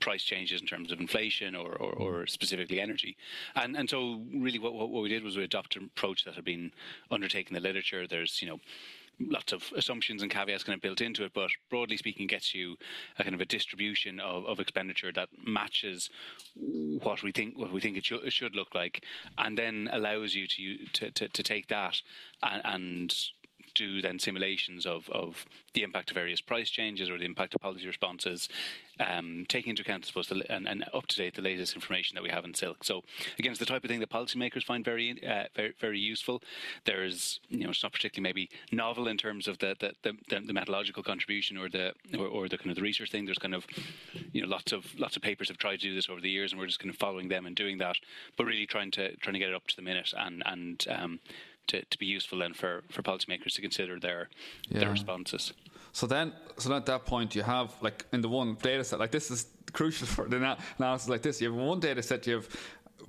price 0.00 0.22
changes 0.22 0.60
in 0.60 0.66
terms 0.66 0.92
of 0.92 1.00
inflation 1.00 1.54
or, 1.54 1.72
or, 1.72 1.92
or 1.92 2.12
mm-hmm. 2.12 2.26
specifically 2.26 2.80
energy. 2.80 3.16
And 3.54 3.76
and 3.76 3.88
so 3.88 4.22
really 4.34 4.58
what, 4.58 4.74
what 4.74 5.02
we 5.02 5.08
did 5.08 5.24
was 5.24 5.36
we 5.36 5.44
adopted 5.44 5.82
an 5.82 5.90
approach 5.96 6.24
that 6.24 6.34
had 6.34 6.44
been 6.44 6.72
undertaken 7.10 7.56
in 7.56 7.62
the 7.62 7.68
literature. 7.68 8.06
There's, 8.06 8.40
you 8.42 8.48
know, 8.48 8.60
lots 9.20 9.52
of 9.52 9.72
assumptions 9.76 10.22
and 10.22 10.30
caveats 10.30 10.64
kind 10.64 10.76
of 10.76 10.82
built 10.82 11.00
into 11.00 11.24
it, 11.24 11.32
but 11.34 11.50
broadly 11.70 11.96
speaking, 11.96 12.26
gets 12.26 12.54
you 12.54 12.76
a 13.18 13.22
kind 13.24 13.34
of 13.34 13.40
a 13.40 13.46
distribution 13.46 14.20
of, 14.20 14.46
of 14.46 14.60
expenditure 14.60 15.12
that 15.12 15.28
matches 15.44 16.08
what 16.54 17.22
we 17.22 17.32
think 17.32 17.58
what 17.58 17.72
we 17.72 17.80
think 17.80 17.96
it, 17.96 18.04
should, 18.04 18.24
it 18.24 18.32
should 18.32 18.54
look 18.54 18.74
like, 18.74 19.04
and 19.38 19.58
then 19.58 19.88
allows 19.92 20.34
you 20.34 20.46
to 20.46 20.76
to, 20.92 21.10
to, 21.10 21.28
to 21.28 21.42
take 21.42 21.68
that 21.68 22.00
and, 22.42 22.62
and 22.64 23.16
do 23.78 24.02
then 24.02 24.18
simulations 24.18 24.84
of, 24.86 25.08
of 25.10 25.44
the 25.74 25.82
impact 25.82 26.10
of 26.10 26.14
various 26.14 26.40
price 26.40 26.68
changes 26.68 27.08
or 27.08 27.18
the 27.18 27.24
impact 27.24 27.54
of 27.54 27.60
policy 27.60 27.86
responses, 27.86 28.48
um, 29.00 29.46
taking 29.48 29.70
into 29.70 29.82
account, 29.82 30.04
I 30.04 30.08
suppose, 30.08 30.28
the, 30.28 30.42
and, 30.52 30.68
and, 30.68 30.84
up 30.92 31.06
to 31.06 31.16
date 31.16 31.34
the 31.36 31.42
latest 31.42 31.74
information 31.74 32.16
that 32.16 32.22
we 32.22 32.30
have 32.30 32.44
in 32.44 32.52
SILC. 32.52 32.76
So 32.82 33.02
again, 33.38 33.52
it's 33.52 33.60
the 33.60 33.66
type 33.66 33.84
of 33.84 33.90
thing 33.90 34.00
that 34.00 34.10
policymakers 34.10 34.64
find 34.64 34.84
very, 34.84 35.22
uh, 35.24 35.44
very, 35.54 35.74
very 35.80 36.00
useful. 36.00 36.42
There's, 36.84 37.40
you 37.48 37.64
know, 37.64 37.70
it's 37.70 37.82
not 37.82 37.92
particularly 37.92 38.28
maybe 38.28 38.50
novel 38.72 39.06
in 39.08 39.16
terms 39.16 39.46
of 39.46 39.58
the 39.58 39.76
the, 39.78 39.92
the, 40.02 40.40
the 40.40 40.52
methodological 40.52 41.02
contribution 41.02 41.56
or 41.56 41.68
the 41.68 41.92
or, 42.18 42.26
or, 42.26 42.48
the 42.48 42.58
kind 42.58 42.70
of 42.70 42.76
the 42.76 42.82
research 42.82 43.12
thing. 43.12 43.24
There's 43.24 43.38
kind 43.38 43.54
of, 43.54 43.66
you 44.32 44.42
know, 44.42 44.48
lots 44.48 44.72
of 44.72 44.86
lots 44.98 45.16
of 45.16 45.22
papers 45.22 45.48
have 45.48 45.58
tried 45.58 45.76
to 45.76 45.88
do 45.88 45.94
this 45.94 46.08
over 46.08 46.20
the 46.20 46.30
years, 46.30 46.52
and 46.52 46.60
we're 46.60 46.66
just 46.66 46.80
kind 46.80 46.90
of 46.90 46.96
following 46.96 47.28
them 47.28 47.46
and 47.46 47.54
doing 47.54 47.78
that, 47.78 47.96
but 48.36 48.46
really 48.46 48.66
trying 48.66 48.90
to 48.92 49.14
trying 49.16 49.34
to 49.34 49.38
get 49.38 49.50
it 49.50 49.54
up 49.54 49.66
to 49.68 49.76
the 49.76 49.82
minute 49.82 50.12
and 50.16 50.42
and 50.46 50.86
um, 50.90 51.20
to, 51.68 51.84
to 51.84 51.98
be 51.98 52.06
useful 52.06 52.38
then 52.38 52.54
for, 52.54 52.82
for 52.90 53.02
policymakers 53.02 53.54
to 53.54 53.60
consider 53.60 53.98
their 53.98 54.28
yeah. 54.68 54.80
their 54.80 54.90
responses. 54.90 55.52
So 55.92 56.06
then, 56.06 56.32
so 56.58 56.74
at 56.74 56.86
that 56.86 57.06
point, 57.06 57.34
you 57.34 57.42
have 57.42 57.74
like 57.80 58.04
in 58.12 58.20
the 58.20 58.28
one 58.28 58.56
data 58.60 58.84
set, 58.84 58.98
like 58.98 59.10
this 59.10 59.30
is 59.30 59.46
crucial 59.72 60.06
for 60.16 60.28
the 60.28 60.56
analysis 60.78 61.08
like 61.08 61.22
this. 61.22 61.40
You 61.40 61.50
have 61.50 61.60
one 61.60 61.80
data 61.80 62.02
set, 62.02 62.26
you 62.26 62.34
have 62.34 62.48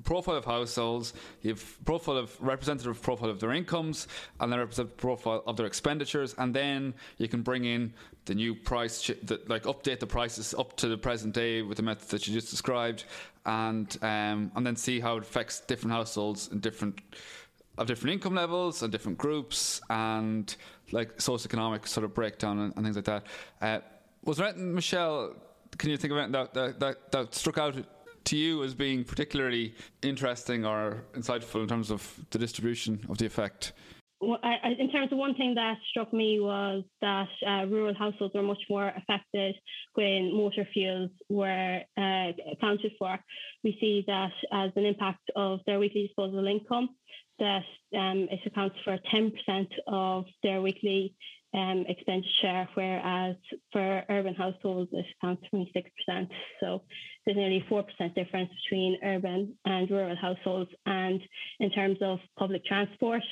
profile 0.04 0.36
of 0.36 0.46
households, 0.46 1.14
you 1.42 1.52
have 1.52 1.86
profile 1.86 2.18
of 2.18 2.36
representative 2.42 3.02
profile 3.02 3.30
of 3.30 3.40
their 3.40 3.52
incomes, 3.52 4.08
and 4.40 4.52
then 4.52 4.60
representative 4.60 4.98
profile 4.98 5.44
of 5.46 5.58
their 5.58 5.66
expenditures, 5.66 6.34
and 6.38 6.54
then 6.54 6.94
you 7.18 7.28
can 7.28 7.42
bring 7.42 7.66
in 7.66 7.94
the 8.26 8.36
new 8.36 8.54
price, 8.56 9.08
the, 9.24 9.42
like 9.48 9.64
update 9.64 10.00
the 10.00 10.08
prices 10.08 10.54
up 10.58 10.76
to 10.78 10.88
the 10.88 10.98
present 10.98 11.34
day 11.34 11.62
with 11.62 11.78
the 11.78 11.84
method 11.84 12.08
that 12.10 12.28
you 12.28 12.34
just 12.34 12.50
described, 12.50 13.06
and 13.46 13.98
um, 14.02 14.52
and 14.56 14.66
then 14.66 14.76
see 14.76 15.00
how 15.00 15.18
it 15.18 15.24
affects 15.24 15.62
different 15.62 15.92
households 15.92 16.50
in 16.50 16.60
different 16.60 17.02
of 17.80 17.88
different 17.88 18.14
income 18.14 18.36
levels 18.36 18.84
and 18.84 18.92
different 18.92 19.18
groups 19.18 19.82
and 19.90 20.56
like 20.92 21.18
socioeconomic 21.18 21.88
sort 21.88 22.04
of 22.04 22.14
breakdown 22.14 22.60
and, 22.60 22.74
and 22.76 22.86
things 22.86 22.96
like 22.96 23.06
that. 23.06 23.26
Uh, 23.62 23.80
was 24.26 24.38
there 24.38 24.48
anything, 24.48 24.76
Michelle, 24.76 25.34
can 25.78 25.90
you 25.90 25.98
think 25.98 26.12
of 26.12 26.18
anything 26.18 26.34
that, 26.34 26.54
that, 26.54 26.80
that, 26.80 27.12
that 27.12 27.34
struck 27.34 27.58
out 27.58 27.76
to 28.26 28.38
you 28.38 28.64
as 28.64 28.76
being 28.76 29.04
particularly 29.04 29.74
interesting 30.02 30.66
or 30.66 31.06
insightful 31.14 31.62
in 31.62 31.68
terms 31.68 31.90
of 31.90 32.20
the 32.32 32.38
distribution 32.38 33.00
of 33.10 33.18
the 33.18 33.26
effect? 33.26 33.72
Well, 34.22 34.40
I, 34.44 34.76
in 34.78 34.92
terms 34.92 35.14
of 35.14 35.18
one 35.18 35.34
thing 35.36 35.56
that 35.56 35.78
struck 35.90 36.12
me 36.12 36.42
was 36.42 36.84
that 37.00 37.30
uh, 37.48 37.66
rural 37.68 37.94
households 37.94 38.34
were 38.34 38.44
much 38.44 38.62
more 38.70 38.92
affected 38.98 39.56
when 39.94 40.36
motor 40.36 40.68
fuels 40.74 41.10
were 41.30 41.80
uh, 41.98 42.32
accounted 42.52 42.92
for. 43.00 43.18
We 43.64 43.78
see 43.80 44.04
that 44.08 44.34
as 44.52 44.72
an 44.76 44.86
impact 44.86 45.24
of 45.38 45.62
their 45.66 45.80
weekly 45.80 46.08
disposable 46.08 46.48
income 46.48 46.90
that 47.40 47.64
um, 47.98 48.28
it 48.32 48.40
accounts 48.46 48.76
for 48.84 48.98
10% 49.14 49.68
of 49.88 50.26
their 50.44 50.62
weekly 50.62 51.16
um, 51.54 51.86
expenditure, 51.88 52.68
whereas 52.76 53.36
for 53.72 54.04
urban 54.10 54.36
households 54.36 54.92
it 54.94 55.06
accounts 55.18 55.44
for 55.50 55.58
26%. 55.58 56.30
So 56.62 56.84
there's 57.26 57.38
nearly 57.38 57.66
4% 57.70 57.84
difference 58.16 58.52
between 58.64 59.00
urban 59.04 59.56
and 59.66 59.90
rural 59.90 60.16
households. 60.16 60.70
And 60.86 61.22
in 61.60 61.72
terms 61.72 61.98
of 62.02 62.20
public 62.38 62.66
transport, 62.66 63.24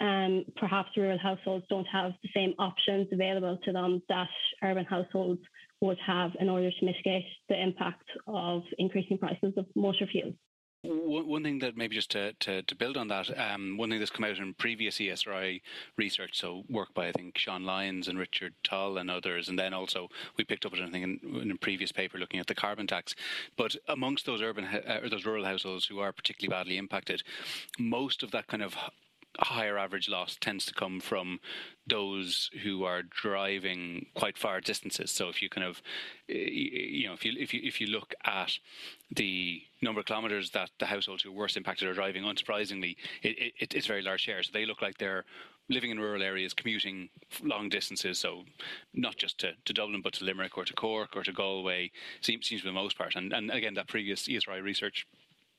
um, 0.00 0.44
perhaps 0.56 0.90
rural 0.96 1.18
households 1.18 1.64
don't 1.68 1.86
have 1.86 2.12
the 2.22 2.30
same 2.34 2.54
options 2.58 3.06
available 3.12 3.58
to 3.64 3.72
them 3.72 4.02
that 4.08 4.28
urban 4.62 4.84
households 4.84 5.40
would 5.80 5.98
have 6.04 6.32
in 6.40 6.48
order 6.48 6.70
to 6.70 6.84
mitigate 6.84 7.26
the 7.48 7.60
impact 7.60 8.08
of 8.26 8.62
increasing 8.78 9.18
prices 9.18 9.52
of 9.56 9.66
motor 9.76 10.06
fuels. 10.10 10.34
One, 10.86 11.42
thing 11.42 11.60
that 11.60 11.78
maybe 11.78 11.94
just 11.94 12.10
to, 12.10 12.34
to, 12.40 12.62
to 12.62 12.74
build 12.74 12.98
on 12.98 13.08
that, 13.08 13.30
um, 13.38 13.78
one 13.78 13.88
thing 13.88 13.98
that's 13.98 14.10
come 14.10 14.24
out 14.24 14.36
in 14.36 14.52
previous 14.52 14.98
ESRI 14.98 15.62
research, 15.96 16.38
so 16.38 16.64
work 16.68 16.92
by 16.92 17.08
I 17.08 17.12
think 17.12 17.38
Sean 17.38 17.64
Lyons 17.64 18.06
and 18.06 18.18
Richard 18.18 18.52
Tol 18.62 18.98
and 18.98 19.10
others, 19.10 19.48
and 19.48 19.58
then 19.58 19.72
also 19.72 20.10
we 20.36 20.44
picked 20.44 20.66
up 20.66 20.74
anything 20.76 21.02
in, 21.02 21.40
in 21.40 21.50
a 21.50 21.56
previous 21.56 21.90
paper 21.90 22.18
looking 22.18 22.38
at 22.38 22.48
the 22.48 22.54
carbon 22.54 22.86
tax. 22.86 23.14
But 23.56 23.76
amongst 23.88 24.26
those 24.26 24.42
urban 24.42 24.66
uh, 24.66 25.00
those 25.10 25.24
rural 25.24 25.46
households 25.46 25.86
who 25.86 26.00
are 26.00 26.12
particularly 26.12 26.54
badly 26.54 26.76
impacted, 26.76 27.22
most 27.78 28.22
of 28.22 28.30
that 28.32 28.46
kind 28.46 28.62
of 28.62 28.76
higher 29.38 29.78
average 29.78 30.08
loss 30.08 30.36
tends 30.40 30.64
to 30.66 30.74
come 30.74 31.00
from 31.00 31.40
those 31.86 32.50
who 32.62 32.84
are 32.84 33.02
driving 33.02 34.06
quite 34.14 34.38
far 34.38 34.60
distances. 34.60 35.10
So 35.10 35.28
if 35.28 35.42
you 35.42 35.48
kind 35.48 35.66
of, 35.66 35.82
eh, 36.28 36.48
you 36.50 37.06
know, 37.06 37.14
if 37.14 37.24
you 37.24 37.32
if 37.38 37.52
you 37.52 37.60
if 37.62 37.80
you 37.80 37.88
look 37.88 38.14
at 38.24 38.58
the 39.14 39.62
number 39.82 40.00
of 40.00 40.06
kilometres 40.06 40.50
that 40.50 40.70
the 40.78 40.86
households 40.86 41.22
who 41.22 41.30
are 41.30 41.34
worst 41.34 41.56
impacted 41.56 41.88
are 41.88 41.94
driving, 41.94 42.24
unsurprisingly, 42.24 42.96
it, 43.22 43.52
it, 43.60 43.74
it's 43.74 43.86
very 43.86 44.02
large 44.02 44.22
share. 44.22 44.42
So 44.42 44.50
they 44.52 44.66
look 44.66 44.80
like 44.80 44.98
they're 44.98 45.24
living 45.68 45.90
in 45.90 45.98
rural 45.98 46.22
areas, 46.22 46.52
commuting 46.52 47.08
long 47.42 47.68
distances, 47.68 48.18
so 48.18 48.44
not 48.92 49.16
just 49.16 49.38
to, 49.38 49.52
to 49.64 49.72
Dublin, 49.72 50.02
but 50.02 50.12
to 50.14 50.24
Limerick 50.24 50.58
or 50.58 50.64
to 50.64 50.74
Cork 50.74 51.16
or 51.16 51.22
to 51.22 51.32
Galway, 51.32 51.90
seems, 52.20 52.46
seems 52.46 52.60
for 52.60 52.68
the 52.68 52.72
most 52.72 52.98
part. 52.98 53.14
And, 53.14 53.32
and 53.32 53.50
again, 53.50 53.74
that 53.74 53.88
previous 53.88 54.28
ESRI 54.28 54.62
research 54.62 55.06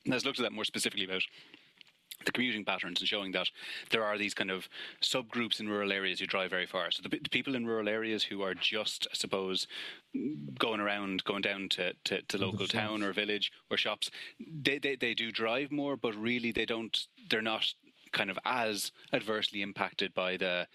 has 0.08 0.24
looked 0.24 0.40
at 0.40 0.44
that 0.44 0.52
more 0.52 0.66
specifically 0.66 1.06
about 1.06 1.24
the 2.24 2.32
commuting 2.32 2.66
patterns 2.66 3.00
and 3.00 3.08
showing 3.08 3.32
that 3.34 3.50
there 3.90 4.04
are 4.04 4.18
these 4.18 4.34
kind 4.34 4.52
of 4.52 4.68
subgroups 5.02 5.60
in 5.60 5.68
rural 5.68 5.92
areas 5.92 6.20
who 6.20 6.26
drive 6.26 6.50
very 6.50 6.66
far. 6.66 6.92
So 6.92 7.02
the, 7.04 7.10
the, 7.10 7.30
people 7.30 7.56
in 7.56 7.66
rural 7.66 7.90
areas 7.90 8.24
who 8.24 8.42
are 8.42 8.54
just, 8.54 9.08
I 9.12 9.16
suppose, 9.16 9.68
going 10.58 10.80
around, 10.80 11.24
going 11.24 11.42
down 11.42 11.70
to, 11.70 11.94
to, 12.06 12.22
to 12.22 12.38
local 12.38 12.68
town 12.68 13.04
or 13.04 13.14
village 13.14 13.52
or 13.70 13.78
shops, 13.78 14.10
they, 14.40 14.78
they, 14.78 14.96
they 14.96 15.14
do 15.14 15.32
drive 15.32 15.72
more, 15.72 15.98
but 15.98 16.16
really 16.16 16.52
they 16.52 16.66
don't, 16.66 17.08
they're 17.30 17.42
not 17.42 17.74
kind 18.12 18.30
of 18.30 18.40
as 18.46 18.92
adversely 19.12 19.62
impacted 19.62 20.14
by 20.14 20.38
the 20.38 20.68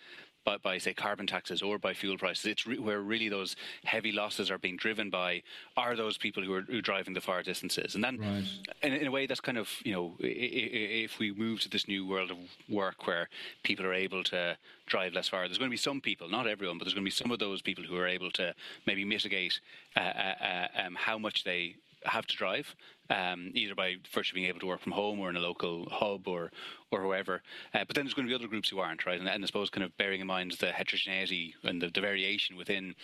by, 0.44 0.56
by, 0.58 0.78
say 0.78 0.94
carbon 0.94 1.26
taxes 1.26 1.62
or 1.62 1.78
by 1.78 1.94
fuel 1.94 2.16
prices. 2.18 2.46
It's 2.46 2.66
re- 2.66 2.78
where 2.78 3.00
really 3.00 3.28
those 3.28 3.56
heavy 3.84 4.12
losses 4.12 4.50
are 4.50 4.58
being 4.58 4.76
driven 4.76 5.10
by 5.10 5.42
are 5.76 5.96
those 5.96 6.16
people 6.18 6.42
who 6.42 6.54
are, 6.54 6.62
who 6.62 6.78
are 6.78 6.82
driving 6.82 7.14
the 7.14 7.20
far 7.20 7.42
distances. 7.42 7.94
And 7.94 8.02
then, 8.02 8.18
right. 8.18 8.44
in, 8.82 8.92
in, 8.92 9.06
a 9.06 9.10
way, 9.10 9.26
that's 9.26 9.40
kind 9.40 9.58
of 9.58 9.68
you 9.84 9.92
know 9.92 10.14
if 10.20 11.18
we 11.18 11.32
move 11.32 11.60
to 11.60 11.68
this 11.68 11.88
new 11.88 12.06
world 12.06 12.30
of 12.30 12.38
work 12.68 13.06
where 13.06 13.28
people 13.62 13.84
are 13.86 13.94
able 13.94 14.24
to 14.24 14.56
drive 14.86 15.12
less 15.12 15.28
far, 15.28 15.46
there's 15.46 15.58
going 15.58 15.70
to 15.70 15.74
be 15.74 15.76
some 15.76 16.00
people, 16.00 16.28
not 16.28 16.46
everyone, 16.46 16.78
but 16.78 16.84
there's 16.84 16.94
going 16.94 17.04
to 17.04 17.10
be 17.10 17.22
some 17.22 17.30
of 17.30 17.38
those 17.38 17.62
people 17.62 17.84
who 17.84 17.96
are 17.96 18.08
able 18.08 18.30
to 18.32 18.54
maybe 18.86 19.04
mitigate 19.04 19.60
uh, 19.96 20.00
uh, 20.00 20.34
uh 20.42 20.86
um, 20.86 20.94
how 20.94 21.18
much 21.18 21.44
they 21.44 21.76
have 22.04 22.26
to 22.26 22.36
drive, 22.36 22.74
um, 23.10 23.50
either 23.54 23.74
by 23.74 23.96
virtue 24.12 24.32
of 24.32 24.34
being 24.36 24.46
able 24.46 24.60
to 24.60 24.66
work 24.66 24.80
from 24.80 24.92
home 24.92 25.18
or 25.18 25.28
in 25.28 25.36
a 25.36 25.40
local 25.40 25.88
hub 25.90 26.28
or 26.28 26.50
or 26.92 27.02
whoever. 27.02 27.42
Uh, 27.74 27.84
but 27.86 27.94
then 27.94 28.04
there's 28.04 28.14
going 28.14 28.26
to 28.26 28.30
be 28.30 28.34
other 28.34 28.48
groups 28.48 28.68
who 28.68 28.78
aren't, 28.78 29.06
right? 29.06 29.18
And, 29.18 29.28
and 29.28 29.44
I 29.44 29.46
suppose 29.46 29.70
kind 29.70 29.84
of 29.84 29.96
bearing 29.96 30.20
in 30.20 30.26
mind 30.26 30.52
the 30.58 30.72
heterogeneity 30.72 31.54
and 31.62 31.80
the, 31.80 31.88
the, 31.88 32.00
variation 32.00 32.56
within, 32.56 32.94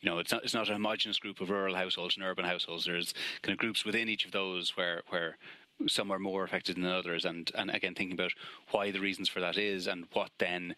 you 0.00 0.10
know, 0.10 0.18
it's 0.18 0.32
not 0.32 0.44
it's 0.44 0.54
not 0.54 0.68
a 0.68 0.74
homogenous 0.74 1.18
group 1.18 1.40
of 1.40 1.50
rural 1.50 1.74
households 1.74 2.16
and 2.16 2.24
urban 2.24 2.44
households. 2.44 2.86
There's 2.86 3.14
kind 3.42 3.52
of 3.52 3.58
groups 3.58 3.84
within 3.84 4.08
each 4.08 4.24
of 4.24 4.32
those 4.32 4.76
where 4.76 5.02
where 5.08 5.36
some 5.86 6.10
are 6.10 6.18
more 6.18 6.44
affected 6.44 6.76
than 6.76 6.86
others, 6.86 7.24
and 7.24 7.50
and 7.54 7.70
again 7.70 7.94
thinking 7.94 8.14
about 8.14 8.32
why 8.70 8.90
the 8.90 9.00
reasons 9.00 9.28
for 9.28 9.40
that 9.40 9.58
is 9.58 9.86
and 9.86 10.06
what 10.12 10.30
then 10.38 10.74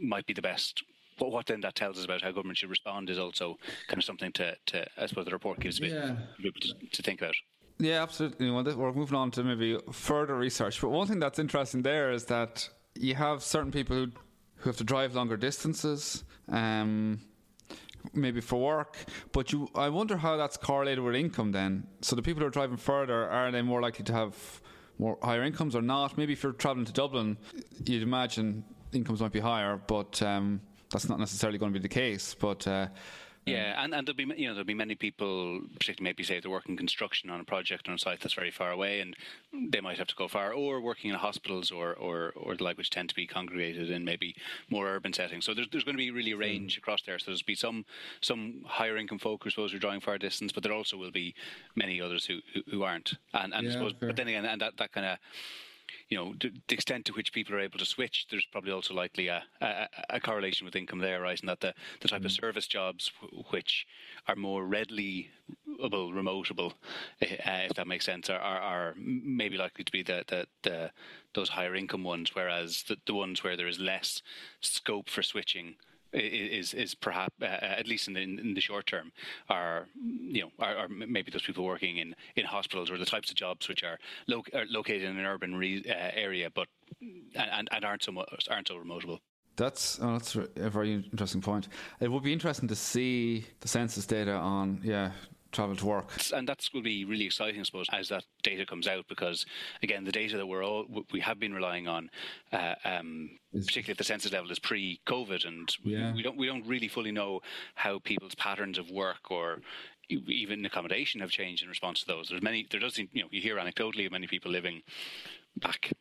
might 0.00 0.26
be 0.26 0.34
the 0.34 0.42
best 0.42 0.82
what, 1.18 1.30
what 1.30 1.46
then 1.46 1.60
that 1.60 1.74
tells 1.74 1.98
us 1.98 2.04
about 2.04 2.22
how 2.22 2.32
government 2.32 2.58
should 2.58 2.70
respond 2.70 3.08
is 3.08 3.18
also 3.18 3.56
kind 3.86 3.98
of 3.98 4.04
something 4.04 4.32
to, 4.32 4.56
to 4.66 4.86
I 4.96 5.06
suppose 5.06 5.26
the 5.26 5.30
report 5.30 5.60
gives 5.60 5.78
a 5.78 5.82
bit 5.82 5.92
yeah. 5.92 6.16
to, 6.42 6.74
to 6.90 7.02
think 7.02 7.20
about. 7.20 7.34
Yeah, 7.78 8.02
absolutely. 8.02 8.50
Well, 8.50 8.64
we're 8.64 8.92
moving 8.92 9.16
on 9.16 9.30
to 9.32 9.44
maybe 9.44 9.78
further 9.92 10.36
research. 10.36 10.80
But 10.80 10.90
one 10.90 11.06
thing 11.06 11.18
that's 11.18 11.38
interesting 11.38 11.82
there 11.82 12.12
is 12.12 12.24
that 12.26 12.68
you 12.94 13.14
have 13.14 13.42
certain 13.42 13.72
people 13.72 13.96
who 13.96 14.10
who 14.64 14.70
have 14.70 14.78
to 14.78 14.84
drive 14.84 15.14
longer 15.14 15.36
distances, 15.36 16.24
um, 16.48 17.20
maybe 18.14 18.40
for 18.40 18.58
work. 18.60 18.96
But 19.32 19.52
you, 19.52 19.68
I 19.74 19.90
wonder 19.90 20.16
how 20.16 20.38
that's 20.38 20.56
correlated 20.56 21.04
with 21.04 21.14
income. 21.14 21.52
Then, 21.52 21.86
so 22.00 22.16
the 22.16 22.22
people 22.22 22.40
who 22.40 22.46
are 22.46 22.50
driving 22.50 22.78
further 22.78 23.28
are 23.28 23.50
they 23.52 23.60
more 23.60 23.82
likely 23.82 24.04
to 24.06 24.12
have 24.14 24.34
more 24.98 25.18
higher 25.22 25.42
incomes 25.42 25.76
or 25.76 25.82
not? 25.82 26.16
Maybe 26.16 26.32
if 26.32 26.42
you're 26.42 26.52
traveling 26.52 26.86
to 26.86 26.92
Dublin, 26.92 27.36
you'd 27.84 28.02
imagine 28.02 28.64
incomes 28.92 29.20
might 29.20 29.32
be 29.32 29.40
higher, 29.40 29.76
but 29.86 30.22
um, 30.22 30.62
that's 30.90 31.10
not 31.10 31.18
necessarily 31.18 31.58
going 31.58 31.72
to 31.72 31.78
be 31.78 31.82
the 31.82 31.88
case. 31.88 32.34
But 32.34 32.66
uh, 32.66 32.86
yeah, 33.46 33.74
mm. 33.74 33.84
and, 33.84 33.94
and 33.94 34.06
there'll 34.06 34.16
be 34.16 34.40
you 34.40 34.48
know 34.48 34.54
there'll 34.54 34.64
be 34.64 34.74
many 34.74 34.94
people, 34.94 35.60
particularly 35.78 36.08
maybe 36.08 36.22
say 36.22 36.40
they're 36.40 36.50
working 36.50 36.76
construction 36.76 37.30
on 37.30 37.40
a 37.40 37.44
project 37.44 37.88
on 37.88 37.94
a 37.94 37.98
site 37.98 38.20
that's 38.20 38.34
very 38.34 38.50
far 38.50 38.70
away, 38.70 39.00
and 39.00 39.16
they 39.70 39.80
might 39.80 39.98
have 39.98 40.06
to 40.08 40.14
go 40.14 40.28
far, 40.28 40.52
or 40.52 40.80
working 40.80 41.10
in 41.10 41.16
hospitals 41.16 41.70
or 41.70 41.94
or, 41.94 42.32
or 42.36 42.56
the 42.56 42.64
like, 42.64 42.78
which 42.78 42.90
tend 42.90 43.08
to 43.10 43.14
be 43.14 43.26
congregated 43.26 43.90
in 43.90 44.04
maybe 44.04 44.34
more 44.70 44.88
urban 44.88 45.12
settings. 45.12 45.44
So 45.44 45.54
there's 45.54 45.68
there's 45.70 45.84
going 45.84 45.96
to 45.96 46.02
be 46.02 46.10
really 46.10 46.32
a 46.32 46.36
range 46.36 46.78
across 46.78 47.02
there. 47.02 47.18
So 47.18 47.26
there's 47.26 47.42
be 47.42 47.54
some 47.54 47.84
some 48.20 48.62
higher 48.66 48.96
income 48.96 49.18
folk, 49.18 49.42
I 49.44 49.50
suppose, 49.50 49.72
who 49.72 49.76
are 49.76 49.80
drawing 49.80 50.00
far 50.00 50.18
distance, 50.18 50.52
but 50.52 50.62
there 50.62 50.72
also 50.72 50.96
will 50.96 51.12
be 51.12 51.34
many 51.76 52.00
others 52.00 52.24
who 52.24 52.40
who, 52.54 52.62
who 52.70 52.82
aren't. 52.82 53.14
And 53.32 53.52
and 53.52 53.64
yeah, 53.64 53.70
I 53.70 53.72
suppose, 53.74 53.92
fair. 53.98 54.08
but 54.08 54.16
then 54.16 54.28
again, 54.28 54.44
and 54.44 54.60
that 54.60 54.76
that 54.78 54.92
kind 54.92 55.06
of 55.06 55.18
you 56.08 56.16
know, 56.16 56.34
the, 56.40 56.52
the, 56.68 56.74
extent 56.74 57.04
to 57.06 57.12
which 57.12 57.32
people 57.32 57.54
are 57.54 57.60
able 57.60 57.78
to 57.78 57.84
switch, 57.84 58.26
there's 58.30 58.46
probably 58.52 58.72
also 58.72 58.94
likely 58.94 59.28
a, 59.28 59.42
a, 59.60 59.88
a 60.10 60.20
correlation 60.20 60.64
with 60.64 60.76
income 60.76 60.98
there, 60.98 61.20
right? 61.20 61.40
And 61.40 61.48
that 61.48 61.60
the, 61.60 61.74
the 62.00 62.08
type 62.08 62.22
mm. 62.22 62.26
of 62.26 62.32
service 62.32 62.66
jobs 62.66 63.10
w- 63.20 63.44
which 63.50 63.86
are 64.28 64.36
more 64.36 64.64
readily 64.64 65.30
able, 65.82 66.12
remotable, 66.12 66.72
uh, 67.22 67.26
if 67.68 67.74
that 67.74 67.86
makes 67.86 68.04
sense, 68.04 68.28
are, 68.30 68.38
are, 68.38 68.60
are, 68.60 68.94
maybe 68.96 69.56
likely 69.56 69.84
to 69.84 69.92
be 69.92 70.02
the, 70.02 70.24
the, 70.28 70.46
the 70.62 70.90
those 71.34 71.48
higher 71.48 71.74
income 71.74 72.04
ones, 72.04 72.34
whereas 72.34 72.84
the, 72.88 72.96
the 73.06 73.14
ones 73.14 73.42
where 73.42 73.56
there 73.56 73.68
is 73.68 73.80
less 73.80 74.22
scope 74.60 75.10
for 75.10 75.22
switching 75.22 75.74
is 76.14 76.74
is 76.74 76.94
perhaps 76.94 77.34
uh, 77.42 77.44
at 77.44 77.86
least 77.86 78.08
in 78.08 78.14
the, 78.14 78.22
in 78.22 78.54
the 78.54 78.60
short 78.60 78.86
term 78.86 79.12
are 79.48 79.86
you 80.02 80.42
know 80.42 80.50
are, 80.58 80.76
are, 80.76 80.88
maybe 80.88 81.30
those 81.30 81.42
people 81.42 81.64
working 81.64 81.98
in, 81.98 82.14
in 82.36 82.44
hospitals 82.44 82.90
or 82.90 82.98
the 82.98 83.06
types 83.06 83.30
of 83.30 83.36
jobs 83.36 83.68
which 83.68 83.82
are, 83.82 83.98
lo- 84.28 84.44
are 84.54 84.64
located 84.68 85.02
in 85.02 85.16
an 85.18 85.24
urban 85.24 85.54
re- 85.54 85.84
uh, 85.88 86.10
area 86.14 86.48
but 86.54 86.68
and, 87.34 87.68
and 87.70 87.84
aren't 87.84 88.02
so 88.02 88.12
much, 88.12 88.48
aren't 88.50 88.68
so 88.68 88.76
remotable. 88.76 89.18
That's 89.56 90.00
oh, 90.02 90.12
that's 90.12 90.34
a 90.34 90.70
very 90.70 90.94
interesting 90.94 91.40
point. 91.40 91.68
It 92.00 92.10
would 92.10 92.24
be 92.24 92.32
interesting 92.32 92.68
to 92.68 92.74
see 92.76 93.46
the 93.60 93.68
census 93.68 94.06
data 94.06 94.32
on 94.32 94.80
yeah 94.82 95.12
travel 95.54 95.76
to 95.76 95.86
work. 95.86 96.10
And 96.34 96.48
that's 96.48 96.72
will 96.72 96.82
be 96.82 97.04
really 97.04 97.24
exciting, 97.24 97.60
I 97.60 97.64
suppose, 97.64 97.86
as 97.92 98.08
that 98.08 98.24
data 98.42 98.66
comes 98.66 98.86
out, 98.86 99.06
because 99.08 99.46
again, 99.82 100.04
the 100.04 100.12
data 100.12 100.36
that 100.36 100.46
we're 100.46 100.64
all 100.64 100.86
we 101.12 101.20
have 101.20 101.38
been 101.40 101.54
relying 101.54 101.88
on, 101.88 102.10
uh, 102.52 102.74
um, 102.84 103.30
particularly 103.52 103.92
at 103.92 103.98
the 103.98 104.04
census 104.04 104.32
level, 104.32 104.50
is 104.50 104.58
pre-COVID, 104.58 105.46
and 105.46 105.74
yeah. 105.82 106.12
we 106.12 106.22
don't 106.22 106.36
we 106.36 106.46
don't 106.46 106.66
really 106.66 106.88
fully 106.88 107.12
know 107.12 107.40
how 107.74 107.98
people's 107.98 108.34
patterns 108.34 108.78
of 108.78 108.90
work 108.90 109.30
or 109.30 109.60
even 110.10 110.66
accommodation 110.66 111.20
have 111.20 111.30
changed 111.30 111.62
in 111.62 111.68
response 111.68 112.00
to 112.00 112.06
those. 112.06 112.28
There's 112.28 112.42
many. 112.42 112.66
There 112.70 112.80
does 112.80 112.94
seem, 112.94 113.08
you 113.12 113.22
know, 113.22 113.28
you 113.30 113.40
hear 113.40 113.56
anecdotally 113.56 114.06
of 114.06 114.12
many 114.12 114.26
people 114.26 114.50
living 114.50 114.82
back 115.56 115.92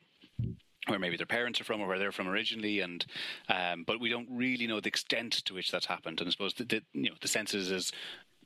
where 0.87 0.99
maybe 0.99 1.15
their 1.15 1.25
parents 1.25 1.61
are 1.61 1.63
from 1.63 1.79
or 1.79 1.87
where 1.87 1.97
they're 1.97 2.11
from 2.11 2.27
originally, 2.27 2.81
and 2.81 3.05
um, 3.47 3.83
but 3.85 3.99
we 3.99 4.09
don't 4.09 4.27
really 4.29 4.67
know 4.67 4.79
the 4.79 4.89
extent 4.89 5.33
to 5.45 5.53
which 5.53 5.71
that's 5.71 5.85
happened. 5.85 6.19
And 6.19 6.27
I 6.27 6.31
suppose 6.31 6.55
the, 6.55 6.65
the 6.65 6.81
you 6.93 7.09
know 7.09 7.15
the 7.21 7.27
census 7.27 7.69
is 7.69 7.91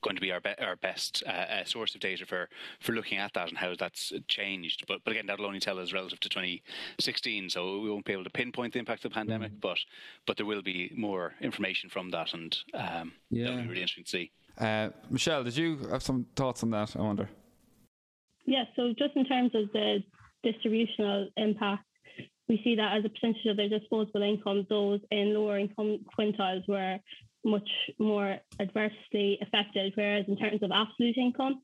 going 0.02 0.16
to 0.16 0.22
be 0.22 0.32
our 0.32 0.40
be- 0.40 0.60
our 0.60 0.76
best 0.76 1.24
uh, 1.26 1.30
uh, 1.30 1.64
source 1.66 1.96
of 1.96 2.02
data 2.02 2.26
for 2.26 2.50
for 2.80 2.94
looking 2.94 3.18
at 3.18 3.34
that 3.34 3.50
and 3.50 3.58
how 3.58 3.74
that's 3.78 4.14
changed. 4.28 4.86
But 4.88 5.00
but 5.04 5.12
again, 5.12 5.26
that'll 5.28 5.46
only 5.46 5.60
tell 5.60 5.80
us 5.80 5.94
relative 5.94 6.20
to 6.22 6.30
2016, 6.30 7.50
so 7.50 7.80
we 7.80 7.90
won't 7.90 8.06
be 8.06 8.14
able 8.14 8.24
to 8.24 8.30
pinpoint 8.30 8.74
the 8.74 8.80
impact 8.80 9.06
of 9.06 9.12
the 9.12 9.16
pandemic. 9.16 9.52
Mm. 9.54 9.62
But 9.62 9.78
but 10.26 10.38
there 10.38 10.46
will 10.46 10.62
be 10.62 10.92
more 10.96 11.34
information 11.42 11.90
from 11.90 12.10
that, 12.12 12.34
and 12.34 12.58
um, 12.74 13.14
yeah. 13.30 13.46
that'll 13.46 13.62
be 13.62 13.68
really 13.68 13.82
interesting 13.82 14.04
to 14.06 14.10
see. 14.10 14.32
Uh, 14.58 14.90
Michelle, 15.10 15.44
did 15.44 15.56
you 15.56 15.78
have 15.92 16.04
some 16.04 16.26
thoughts 16.36 16.64
on 16.64 16.72
that? 16.72 16.96
I 16.96 17.02
wonder. 17.02 17.30
Yeah, 18.46 18.64
so 18.76 18.94
just 18.98 19.16
in 19.16 19.26
terms 19.26 19.52
of 19.54 19.72
the 19.74 20.04
distributional 20.44 21.30
impact, 21.36 21.84
we 22.48 22.62
see 22.64 22.76
that 22.76 22.98
as 22.98 23.06
a 23.06 23.10
percentage 23.10 23.46
of 23.46 23.58
their 23.58 23.70
disposable 23.70 24.24
income, 24.24 24.66
those 24.70 25.02
in 25.12 25.34
lower 25.34 25.60
income 25.60 26.00
quintiles 26.18 26.68
were 26.68 26.98
much 27.48 27.70
more 27.98 28.38
adversely 28.60 29.40
affected, 29.42 29.94
whereas 29.96 30.26
in 30.28 30.38
terms 30.38 30.62
of 30.62 30.72
absolute 30.72 31.18
income, 31.18 31.62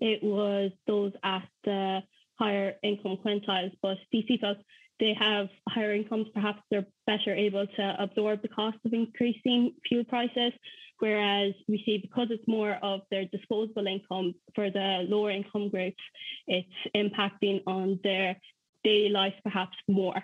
it 0.00 0.22
was 0.22 0.70
those 0.86 1.12
at 1.22 1.48
the 1.64 2.00
higher 2.38 2.74
income 2.82 3.18
quintiles. 3.24 3.72
But 3.82 3.98
these 4.12 4.24
people, 4.26 4.56
they 4.98 5.14
have 5.18 5.48
higher 5.68 5.94
incomes, 5.94 6.28
perhaps 6.34 6.62
they're 6.70 6.86
better 7.06 7.34
able 7.34 7.66
to 7.66 7.96
absorb 7.98 8.42
the 8.42 8.48
cost 8.48 8.78
of 8.84 8.92
increasing 8.92 9.74
fuel 9.88 10.04
prices. 10.04 10.52
Whereas 10.98 11.54
we 11.66 11.82
see 11.86 11.96
because 11.96 12.28
it's 12.30 12.46
more 12.46 12.76
of 12.82 13.00
their 13.10 13.24
disposable 13.24 13.86
income 13.86 14.34
for 14.54 14.70
the 14.70 15.06
lower 15.08 15.30
income 15.30 15.70
groups, 15.70 16.02
it's 16.46 16.68
impacting 16.94 17.62
on 17.66 17.98
their 18.04 18.36
daily 18.84 19.08
life 19.08 19.34
perhaps 19.42 19.76
more. 19.88 20.22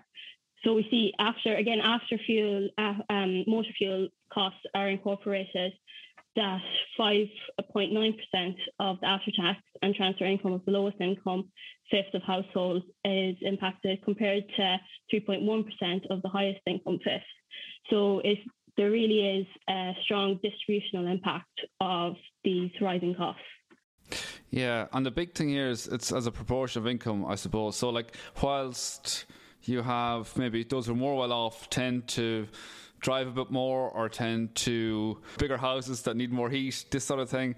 So 0.64 0.74
we 0.74 0.86
see 0.90 1.12
after, 1.18 1.54
again, 1.54 1.80
after 1.80 2.18
fuel, 2.18 2.68
uh, 2.78 2.94
um, 3.10 3.44
motor 3.46 3.70
fuel 3.76 4.08
costs 4.32 4.60
are 4.74 4.88
incorporated, 4.88 5.72
that 6.34 6.60
5.9% 6.98 8.54
of 8.78 9.00
the 9.00 9.06
after 9.06 9.30
tax 9.32 9.58
and 9.82 9.94
transfer 9.94 10.24
income 10.24 10.52
of 10.52 10.64
the 10.66 10.70
lowest 10.70 11.00
income 11.00 11.48
fifth 11.90 12.12
of 12.14 12.22
households 12.22 12.84
is 13.04 13.36
impacted 13.40 14.02
compared 14.04 14.44
to 14.56 14.76
3.1% 15.12 16.10
of 16.10 16.20
the 16.22 16.28
highest 16.28 16.60
income 16.66 16.98
fifth. 17.02 17.22
So 17.90 18.20
if 18.24 18.38
there 18.76 18.90
really 18.90 19.40
is 19.40 19.46
a 19.68 19.92
strong 20.04 20.38
distributional 20.42 21.06
impact 21.06 21.60
of 21.80 22.16
these 22.44 22.70
rising 22.80 23.14
costs. 23.14 23.40
Yeah, 24.50 24.86
and 24.92 25.04
the 25.04 25.10
big 25.10 25.34
thing 25.34 25.48
here 25.48 25.68
is 25.68 25.88
it's 25.88 26.12
as 26.12 26.26
a 26.26 26.30
proportion 26.30 26.82
of 26.82 26.86
income, 26.86 27.24
I 27.24 27.34
suppose. 27.34 27.76
So, 27.76 27.88
like, 27.90 28.14
whilst 28.42 29.24
you 29.68 29.82
have 29.82 30.36
maybe 30.36 30.64
those 30.64 30.86
who 30.86 30.92
are 30.92 30.96
more 30.96 31.16
well 31.16 31.32
off 31.32 31.68
tend 31.70 32.06
to 32.08 32.46
drive 33.00 33.26
a 33.26 33.30
bit 33.30 33.50
more 33.50 33.90
or 33.90 34.08
tend 34.08 34.54
to 34.54 35.18
bigger 35.38 35.56
houses 35.56 36.02
that 36.02 36.16
need 36.16 36.32
more 36.32 36.48
heat, 36.50 36.84
this 36.90 37.04
sort 37.04 37.20
of 37.20 37.28
thing. 37.28 37.54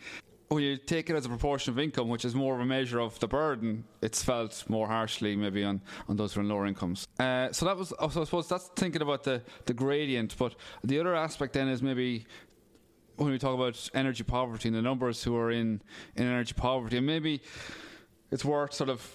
when 0.49 0.63
you 0.63 0.77
take 0.79 1.11
it 1.11 1.17
as 1.17 1.27
a 1.27 1.29
proportion 1.29 1.73
of 1.73 1.79
income, 1.79 2.09
which 2.09 2.25
is 2.25 2.35
more 2.35 2.55
of 2.55 2.61
a 2.61 2.65
measure 2.65 3.01
of 3.01 3.19
the 3.21 3.29
burden, 3.29 3.85
it's 4.01 4.23
felt 4.23 4.65
more 4.69 4.87
harshly 4.87 5.37
maybe 5.37 5.63
on, 5.63 5.81
on 6.09 6.17
those 6.17 6.33
who 6.33 6.41
are 6.41 6.43
in 6.43 6.49
lower 6.49 6.67
incomes. 6.67 7.07
Uh, 7.21 7.53
so 7.53 7.67
that 7.67 7.77
was, 7.77 7.91
so 7.91 7.97
I 8.01 8.25
suppose 8.25 8.49
that's 8.49 8.69
thinking 8.75 9.03
about 9.03 9.25
the, 9.25 9.43
the 9.67 9.75
gradient. 9.75 10.35
But 10.39 10.55
the 10.83 10.99
other 10.99 11.15
aspect 11.15 11.53
then 11.53 11.69
is 11.69 11.83
maybe 11.83 12.27
when 13.17 13.31
we 13.31 13.39
talk 13.39 13.55
about 13.55 13.91
energy 13.95 14.25
poverty 14.25 14.69
and 14.69 14.77
the 14.77 14.83
numbers 14.83 15.23
who 15.23 15.37
are 15.37 15.51
in, 15.51 15.83
in 16.17 16.27
energy 16.27 16.55
poverty, 16.57 16.97
and 16.97 17.07
maybe 17.07 17.43
it's 18.31 18.45
worth 18.45 18.73
sort 18.73 18.91
of 18.91 19.07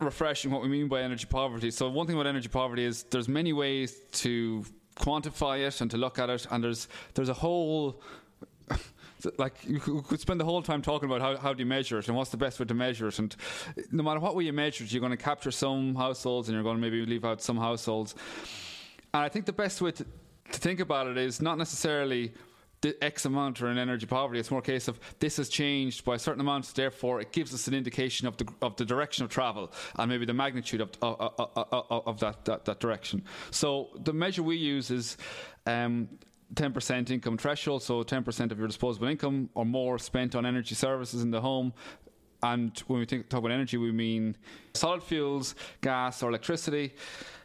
refreshing 0.00 0.50
what 0.50 0.62
we 0.62 0.68
mean 0.68 0.88
by 0.88 1.02
energy 1.02 1.26
poverty. 1.26 1.70
So 1.70 1.88
one 1.88 2.06
thing 2.06 2.16
about 2.16 2.26
energy 2.26 2.48
poverty 2.48 2.84
is 2.84 3.04
there's 3.04 3.28
many 3.28 3.52
ways 3.52 4.00
to 4.12 4.64
quantify 4.96 5.66
it 5.66 5.80
and 5.80 5.90
to 5.90 5.96
look 5.96 6.18
at 6.18 6.30
it, 6.30 6.46
and 6.50 6.62
there's 6.62 6.88
there's 7.14 7.28
a 7.28 7.34
whole 7.34 8.02
like 9.38 9.54
you 9.66 9.78
could 9.80 10.20
spend 10.20 10.40
the 10.40 10.44
whole 10.44 10.62
time 10.62 10.82
talking 10.82 11.08
about 11.08 11.20
how, 11.20 11.36
how 11.36 11.52
do 11.52 11.60
you 11.60 11.66
measure 11.66 11.98
it 11.98 12.08
and 12.08 12.16
what's 12.16 12.30
the 12.30 12.36
best 12.36 12.58
way 12.58 12.66
to 12.66 12.74
measure 12.74 13.08
it 13.08 13.18
and 13.18 13.36
no 13.92 14.02
matter 14.02 14.18
what 14.18 14.34
way 14.34 14.44
you 14.44 14.52
measure 14.52 14.82
it 14.82 14.92
you're 14.92 15.00
going 15.00 15.10
to 15.10 15.16
capture 15.16 15.50
some 15.50 15.94
households 15.94 16.48
and 16.48 16.54
you're 16.54 16.62
going 16.62 16.76
to 16.76 16.80
maybe 16.80 17.04
leave 17.04 17.24
out 17.24 17.42
some 17.42 17.58
households 17.58 18.14
and 19.12 19.22
I 19.22 19.28
think 19.28 19.44
the 19.44 19.52
best 19.52 19.82
way 19.82 19.90
to, 19.92 20.04
to 20.04 20.58
think 20.58 20.80
about 20.80 21.06
it 21.06 21.18
is 21.18 21.42
not 21.42 21.58
necessarily 21.58 22.32
the 22.82 23.02
X 23.02 23.24
amount 23.24 23.60
are 23.60 23.68
in 23.70 23.78
energy 23.78 24.06
poverty. 24.06 24.40
It's 24.40 24.50
more 24.50 24.60
a 24.60 24.62
case 24.62 24.88
of 24.88 24.98
this 25.18 25.36
has 25.36 25.48
changed 25.48 26.04
by 26.04 26.14
a 26.14 26.18
certain 26.18 26.40
amount, 26.40 26.72
therefore 26.74 27.20
it 27.20 27.32
gives 27.32 27.52
us 27.52 27.68
an 27.68 27.74
indication 27.74 28.26
of 28.26 28.36
the 28.36 28.46
of 28.62 28.76
the 28.76 28.84
direction 28.84 29.24
of 29.24 29.30
travel 29.30 29.72
and 29.96 30.10
maybe 30.10 30.24
the 30.24 30.34
magnitude 30.34 30.80
of 30.80 30.90
of, 31.02 31.16
of, 31.38 32.06
of 32.06 32.20
that, 32.20 32.44
that, 32.44 32.64
that 32.64 32.80
direction. 32.80 33.22
So 33.50 33.88
the 34.04 34.12
measure 34.12 34.42
we 34.42 34.56
use 34.56 34.90
is. 34.90 35.16
Um, 35.66 36.08
10% 36.54 37.10
income 37.10 37.38
threshold, 37.38 37.80
so 37.80 38.02
10% 38.02 38.50
of 38.50 38.58
your 38.58 38.66
disposable 38.66 39.06
income 39.06 39.48
or 39.54 39.64
more 39.64 40.00
spent 40.00 40.34
on 40.34 40.44
energy 40.44 40.74
services 40.74 41.22
in 41.22 41.30
the 41.30 41.40
home. 41.40 41.72
And 42.42 42.76
when 42.88 42.98
we 42.98 43.06
think, 43.06 43.28
talk 43.28 43.38
about 43.38 43.52
energy, 43.52 43.76
we 43.76 43.92
mean 43.92 44.36
solid 44.74 45.02
fuels, 45.02 45.54
gas, 45.80 46.24
or 46.24 46.30
electricity. 46.30 46.94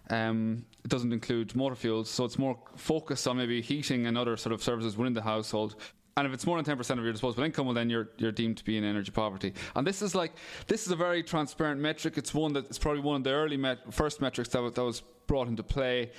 Um, 0.10 0.66
it 0.84 0.90
doesn't 0.90 1.12
include 1.12 1.56
motor 1.56 1.76
fuels, 1.76 2.10
so 2.10 2.26
it's 2.26 2.38
more 2.38 2.58
focused 2.76 3.28
on 3.28 3.38
maybe 3.38 3.62
heating 3.62 4.06
and 4.08 4.18
other 4.18 4.38
sort 4.38 4.54
of 4.54 4.62
services 4.62 4.98
within 4.98 5.14
the 5.14 5.22
household. 5.22 5.76
And 6.18 6.26
if 6.26 6.34
it's 6.34 6.46
more 6.46 6.62
than 6.62 6.78
10% 6.78 6.92
of 6.92 7.04
your 7.04 7.12
disposable 7.12 7.44
income, 7.44 7.66
well, 7.66 7.76
then 7.76 7.90
you're, 7.90 8.10
you're 8.18 8.32
deemed 8.32 8.56
to 8.58 8.64
be 8.64 8.78
in 8.78 8.86
energy 8.86 9.12
poverty. 9.12 9.54
And 9.76 9.86
this 9.86 10.02
is 10.02 10.16
like, 10.16 10.32
this 10.68 10.86
is 10.86 10.92
a 10.94 10.96
very 10.96 11.22
transparent 11.22 11.82
metric. 11.82 12.18
It's 12.18 12.34
one 12.34 12.54
that, 12.54 12.68
it's 12.68 12.78
probably 12.78 13.02
one 13.02 13.18
of 13.18 13.24
the 13.26 13.32
early 13.32 13.58
met- 13.58 13.94
first 13.94 14.22
metrics 14.22 14.50
that, 14.50 14.76
that 14.76 14.84
was 14.84 15.02
brought 15.28 15.50
into 15.50 15.64
play. 15.64 16.12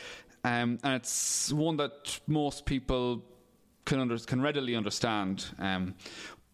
Um, 0.44 0.79
and 0.85 0.94
it's 0.94 1.51
one 1.51 1.79
that 1.79 2.20
most 2.27 2.66
people 2.66 3.25
can, 3.87 3.99
under, 3.99 4.18
can 4.18 4.42
readily 4.42 4.77
understand. 4.77 5.46
Um, 5.59 5.94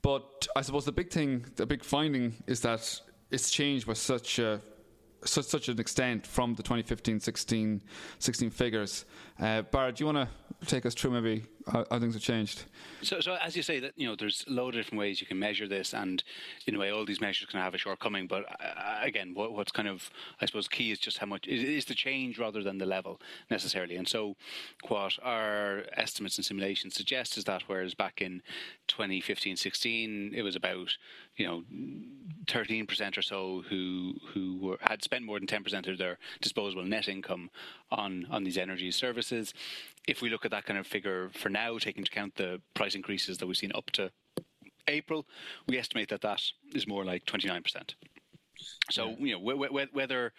but 0.03 0.47
I 0.55 0.63
suppose 0.63 0.85
the 0.85 0.93
big 0.93 1.11
thing, 1.11 1.45
the 1.57 1.67
big 1.67 1.83
finding 1.83 2.35
is 2.47 2.61
that 2.61 3.01
it's 3.33 3.51
changed 3.51 3.89
by 3.89 3.95
such 3.95 4.39
a 4.39 4.61
such, 5.25 5.45
such 5.47 5.69
an 5.69 5.79
extent 5.81 6.27
from 6.27 6.55
the 6.55 6.63
2015 6.63 7.21
16, 7.21 7.83
16 8.19 8.51
figures. 8.51 9.05
Uh, 9.41 9.63
Barrett, 9.63 9.97
do 9.97 10.05
you 10.05 10.13
want 10.13 10.29
to 10.61 10.67
take 10.67 10.87
us 10.87 10.95
through 10.95 11.11
maybe 11.13 11.45
how, 11.71 11.85
things 11.99 12.15
have 12.15 12.23
changed? 12.23 12.65
So, 13.03 13.21
so 13.21 13.37
as 13.43 13.57
you 13.57 13.63
say, 13.63 13.81
that 13.81 13.93
you 13.97 14.07
know, 14.07 14.17
there's 14.17 14.45
a 14.49 14.51
load 14.51 14.75
of 14.75 14.81
different 14.81 14.99
ways 14.99 15.21
you 15.21 15.27
can 15.27 15.39
measure 15.39 15.69
this, 15.69 15.95
and 15.95 16.23
in 16.67 16.75
a 16.75 16.79
way, 16.79 16.91
all 16.91 17.05
these 17.05 17.21
measures 17.21 17.49
can 17.49 17.61
have 17.61 17.75
a 17.75 17.79
shortcoming. 17.79 18.27
But 18.27 18.45
uh, 18.61 19.01
again, 19.03 19.33
what, 19.35 19.53
what's 19.53 19.73
kind 19.73 19.89
of, 19.89 20.11
I 20.41 20.47
suppose, 20.47 20.69
key 20.69 20.91
is 20.91 20.99
just 20.99 21.19
how 21.19 21.27
much 21.27 21.47
is, 21.47 21.63
is 21.63 21.85
the 21.85 21.95
change 21.95 22.39
rather 22.39 22.63
than 22.63 22.79
the 22.79 22.87
level 22.87 23.21
necessarily. 23.51 23.97
And 23.97 24.09
so, 24.09 24.37
what 24.89 25.19
our 25.23 25.85
estimates 25.97 26.37
and 26.37 26.45
simulations 26.45 26.95
suggest 26.95 27.37
is 27.37 27.45
that 27.45 27.65
whereas 27.67 27.95
back 27.95 28.21
in 28.21 28.43
2015 28.89 29.57
16, 29.57 30.33
it 30.35 30.43
was 30.43 30.57
about 30.57 30.97
you 31.37 31.47
know, 31.47 31.63
13% 32.47 33.17
or 33.17 33.23
so 33.23 33.63
who 33.69 34.15
who 34.35 34.59
were, 34.59 34.79
had 34.81 35.03
spent 35.03 35.25
more 35.25 35.39
than 35.39 35.47
10% 35.47 35.91
of 35.91 35.99
their 35.99 36.19
disposable 36.41 36.85
net 36.85 37.09
income 37.09 37.51
on 37.93 38.45
these 38.45 38.59
energy 38.59 38.91
services. 38.91 39.55
If 40.09 40.21
we 40.23 40.31
look 40.31 40.45
at 40.45 40.51
that 40.51 40.65
kind 40.65 40.79
of 40.79 40.87
figure 40.87 41.31
for 41.35 41.49
now, 41.49 41.79
taking 41.79 42.01
into 42.01 42.11
account 42.11 42.35
the 42.35 42.61
price 42.75 42.95
increases 42.95 43.39
that 43.39 43.47
we've 43.47 43.57
seen 43.57 43.73
up 43.75 43.91
to 43.93 44.11
April, 44.89 45.27
we 45.69 45.79
estimate 45.79 46.09
that 46.09 46.23
that 46.23 46.43
is 46.75 46.87
more 46.87 47.05
like 47.05 47.25
29%. 47.27 47.95
So 48.91 49.15
you 49.19 49.33
know 49.33 49.89
whether 49.93 50.33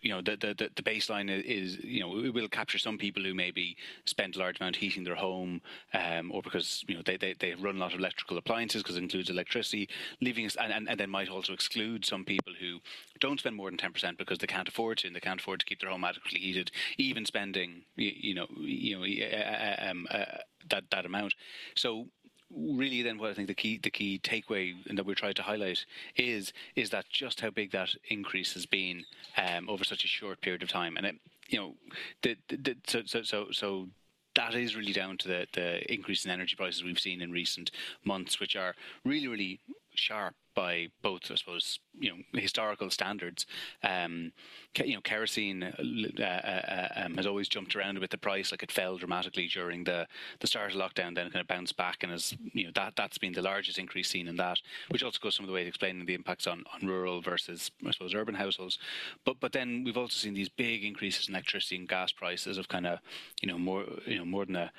you 0.00 0.10
know 0.10 0.20
the, 0.20 0.36
the 0.36 0.70
the 0.74 0.82
baseline 0.82 1.28
is 1.44 1.78
you 1.78 2.00
know 2.00 2.18
it 2.24 2.32
will 2.32 2.48
capture 2.48 2.78
some 2.78 2.98
people 2.98 3.22
who 3.22 3.34
maybe 3.34 3.76
spend 4.04 4.36
a 4.36 4.38
large 4.38 4.60
amount 4.60 4.76
heating 4.76 5.04
their 5.04 5.14
home 5.14 5.60
um, 5.94 6.30
or 6.32 6.42
because 6.42 6.84
you 6.86 6.94
know 6.94 7.02
they, 7.04 7.16
they, 7.16 7.34
they 7.38 7.54
run 7.54 7.76
a 7.76 7.78
lot 7.78 7.92
of 7.92 7.98
electrical 7.98 8.38
appliances 8.38 8.82
because 8.82 8.96
it 8.96 9.02
includes 9.02 9.30
electricity 9.30 9.88
leaving 10.20 10.46
us 10.46 10.56
and, 10.56 10.72
and, 10.72 10.88
and 10.88 11.00
then 11.00 11.10
might 11.10 11.28
also 11.28 11.52
exclude 11.52 12.04
some 12.04 12.24
people 12.24 12.52
who 12.60 12.78
don't 13.20 13.40
spend 13.40 13.56
more 13.56 13.70
than 13.70 13.78
10% 13.78 14.16
because 14.16 14.38
they 14.38 14.46
can't 14.46 14.68
afford 14.68 14.98
to 14.98 15.06
and 15.06 15.16
they 15.16 15.20
can't 15.20 15.40
afford 15.40 15.60
to 15.60 15.66
keep 15.66 15.80
their 15.80 15.90
home 15.90 16.04
adequately 16.04 16.40
heated 16.40 16.70
even 16.96 17.24
spending 17.24 17.82
you, 17.96 18.12
you 18.14 18.34
know 18.34 18.46
you 18.60 18.96
know 18.96 19.04
uh, 19.04 19.90
um, 19.90 20.06
uh, 20.10 20.24
that 20.70 20.84
that 20.90 21.06
amount. 21.06 21.34
So 21.74 22.06
really 22.54 23.02
then 23.02 23.18
what 23.18 23.30
I 23.30 23.34
think 23.34 23.48
the 23.48 23.54
key 23.54 23.78
the 23.82 23.90
key 23.90 24.18
takeaway 24.22 24.74
that 24.94 25.04
we're 25.04 25.14
trying 25.14 25.34
to 25.34 25.42
highlight 25.42 25.84
is 26.16 26.52
is 26.76 26.90
that 26.90 27.08
just 27.10 27.40
how 27.40 27.50
big 27.50 27.72
that 27.72 27.94
increase 28.08 28.54
has 28.54 28.66
been 28.66 29.04
um, 29.36 29.68
over 29.68 29.84
such 29.84 30.04
a 30.04 30.08
short 30.08 30.40
period 30.40 30.62
of 30.62 30.68
time, 30.68 30.96
and 30.96 31.06
it, 31.06 31.16
you 31.48 31.58
know, 31.58 31.74
the, 32.22 32.36
the, 32.48 32.76
so 32.86 33.02
so 33.04 33.22
so 33.22 33.46
so 33.50 33.88
that 34.34 34.54
is 34.54 34.76
really 34.76 34.92
down 34.92 35.18
to 35.18 35.28
the 35.28 35.46
the 35.52 35.92
increase 35.92 36.24
in 36.24 36.30
energy 36.30 36.56
prices 36.56 36.82
we've 36.82 36.98
seen 36.98 37.20
in 37.20 37.30
recent 37.30 37.70
months, 38.04 38.40
which 38.40 38.56
are 38.56 38.74
really 39.04 39.28
really 39.28 39.60
sharp 39.94 40.34
by 40.58 40.88
both, 41.02 41.30
I 41.30 41.36
suppose, 41.36 41.78
you 42.00 42.10
know, 42.10 42.40
historical 42.40 42.90
standards. 42.90 43.46
Um, 43.84 44.32
you 44.74 44.94
know, 44.94 45.00
kerosene 45.00 45.62
uh, 45.62 45.72
uh, 46.20 46.22
uh, 46.24 46.88
um, 46.96 47.14
has 47.14 47.28
always 47.28 47.48
jumped 47.48 47.76
around 47.76 48.00
with 48.00 48.10
the 48.10 48.18
price. 48.18 48.50
Like 48.50 48.64
it 48.64 48.72
fell 48.72 48.98
dramatically 48.98 49.46
during 49.46 49.84
the, 49.84 50.08
the 50.40 50.48
start 50.48 50.74
of 50.74 50.80
lockdown, 50.80 51.14
then 51.14 51.30
kind 51.30 51.36
of 51.36 51.46
bounced 51.46 51.76
back, 51.76 52.02
and 52.02 52.10
has 52.10 52.34
you 52.52 52.64
know 52.64 52.72
that 52.74 52.94
that's 52.96 53.18
been 53.18 53.34
the 53.34 53.40
largest 53.42 53.78
increase 53.78 54.10
seen 54.10 54.26
in 54.26 54.34
that, 54.36 54.58
which 54.88 55.04
also 55.04 55.20
goes 55.22 55.36
some 55.36 55.44
of 55.44 55.48
the 55.48 55.54
way 55.54 55.62
to 55.62 55.68
explaining 55.68 56.04
the 56.04 56.14
impacts 56.14 56.48
on, 56.48 56.64
on 56.74 56.88
rural 56.88 57.20
versus 57.20 57.70
I 57.86 57.92
suppose 57.92 58.12
urban 58.12 58.34
households. 58.34 58.78
But 59.24 59.38
but 59.38 59.52
then 59.52 59.84
we've 59.84 59.96
also 59.96 60.16
seen 60.16 60.34
these 60.34 60.48
big 60.48 60.84
increases 60.84 61.28
in 61.28 61.34
electricity 61.34 61.76
and 61.76 61.88
gas 61.88 62.10
prices 62.10 62.58
of 62.58 62.66
kind 62.66 62.86
of 62.88 62.98
you 63.40 63.48
know 63.48 63.58
more 63.58 63.84
you 64.06 64.18
know 64.18 64.24
more 64.24 64.44
than 64.44 64.56
a 64.56 64.72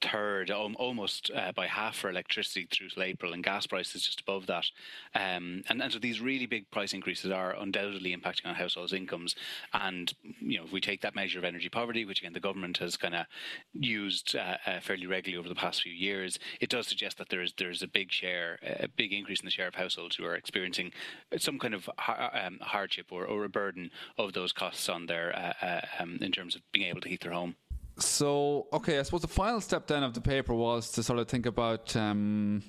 third, 0.00 0.50
almost 0.50 1.30
uh, 1.34 1.52
by 1.52 1.66
half 1.66 1.96
for 1.96 2.10
electricity 2.10 2.66
through 2.70 2.88
to 2.90 3.02
April, 3.02 3.32
and 3.32 3.42
gas 3.42 3.66
prices 3.66 4.04
just 4.04 4.20
above 4.20 4.46
that. 4.46 4.66
Um, 5.26 5.62
and, 5.68 5.82
and 5.82 5.92
so 5.92 5.98
these 5.98 6.20
really 6.20 6.46
big 6.46 6.70
price 6.70 6.92
increases 6.92 7.30
are 7.30 7.54
undoubtedly 7.56 8.16
impacting 8.16 8.46
on 8.46 8.54
households' 8.54 8.92
incomes. 8.92 9.34
And 9.72 10.12
you 10.40 10.58
know, 10.58 10.64
if 10.64 10.72
we 10.72 10.80
take 10.80 11.00
that 11.02 11.14
measure 11.14 11.38
of 11.38 11.44
energy 11.44 11.68
poverty, 11.68 12.04
which 12.04 12.20
again 12.20 12.32
the 12.32 12.40
government 12.40 12.78
has 12.78 12.96
kind 12.96 13.14
of 13.14 13.26
used 13.72 14.36
uh, 14.36 14.56
uh, 14.66 14.80
fairly 14.80 15.06
regularly 15.06 15.38
over 15.38 15.48
the 15.48 15.54
past 15.54 15.82
few 15.82 15.92
years, 15.92 16.38
it 16.60 16.70
does 16.70 16.86
suggest 16.86 17.18
that 17.18 17.28
there 17.28 17.42
is 17.42 17.54
there 17.58 17.70
is 17.70 17.82
a 17.82 17.88
big 17.88 18.12
share, 18.12 18.58
a 18.62 18.88
big 18.88 19.12
increase 19.12 19.40
in 19.40 19.46
the 19.46 19.50
share 19.50 19.68
of 19.68 19.74
households 19.74 20.16
who 20.16 20.24
are 20.24 20.34
experiencing 20.34 20.92
some 21.38 21.58
kind 21.58 21.74
of 21.74 21.88
um, 22.08 22.58
hardship 22.60 23.06
or, 23.10 23.24
or 23.24 23.44
a 23.44 23.48
burden 23.48 23.90
of 24.18 24.32
those 24.32 24.52
costs 24.52 24.88
on 24.88 25.06
their 25.06 25.34
uh, 25.36 25.52
uh, 25.64 25.80
um, 26.00 26.18
in 26.20 26.32
terms 26.32 26.54
of 26.54 26.62
being 26.72 26.86
able 26.86 27.00
to 27.00 27.08
heat 27.08 27.22
their 27.22 27.32
home 27.32 27.56
so 27.98 28.66
okay, 28.72 28.98
I 28.98 29.02
suppose 29.02 29.22
the 29.22 29.28
final 29.28 29.60
step 29.60 29.86
then 29.86 30.02
of 30.02 30.12
the 30.12 30.20
paper 30.20 30.52
was 30.54 30.92
to 30.92 31.02
sort 31.02 31.18
of 31.18 31.28
think 31.28 31.46
about. 31.46 31.96
Um, 31.96 32.62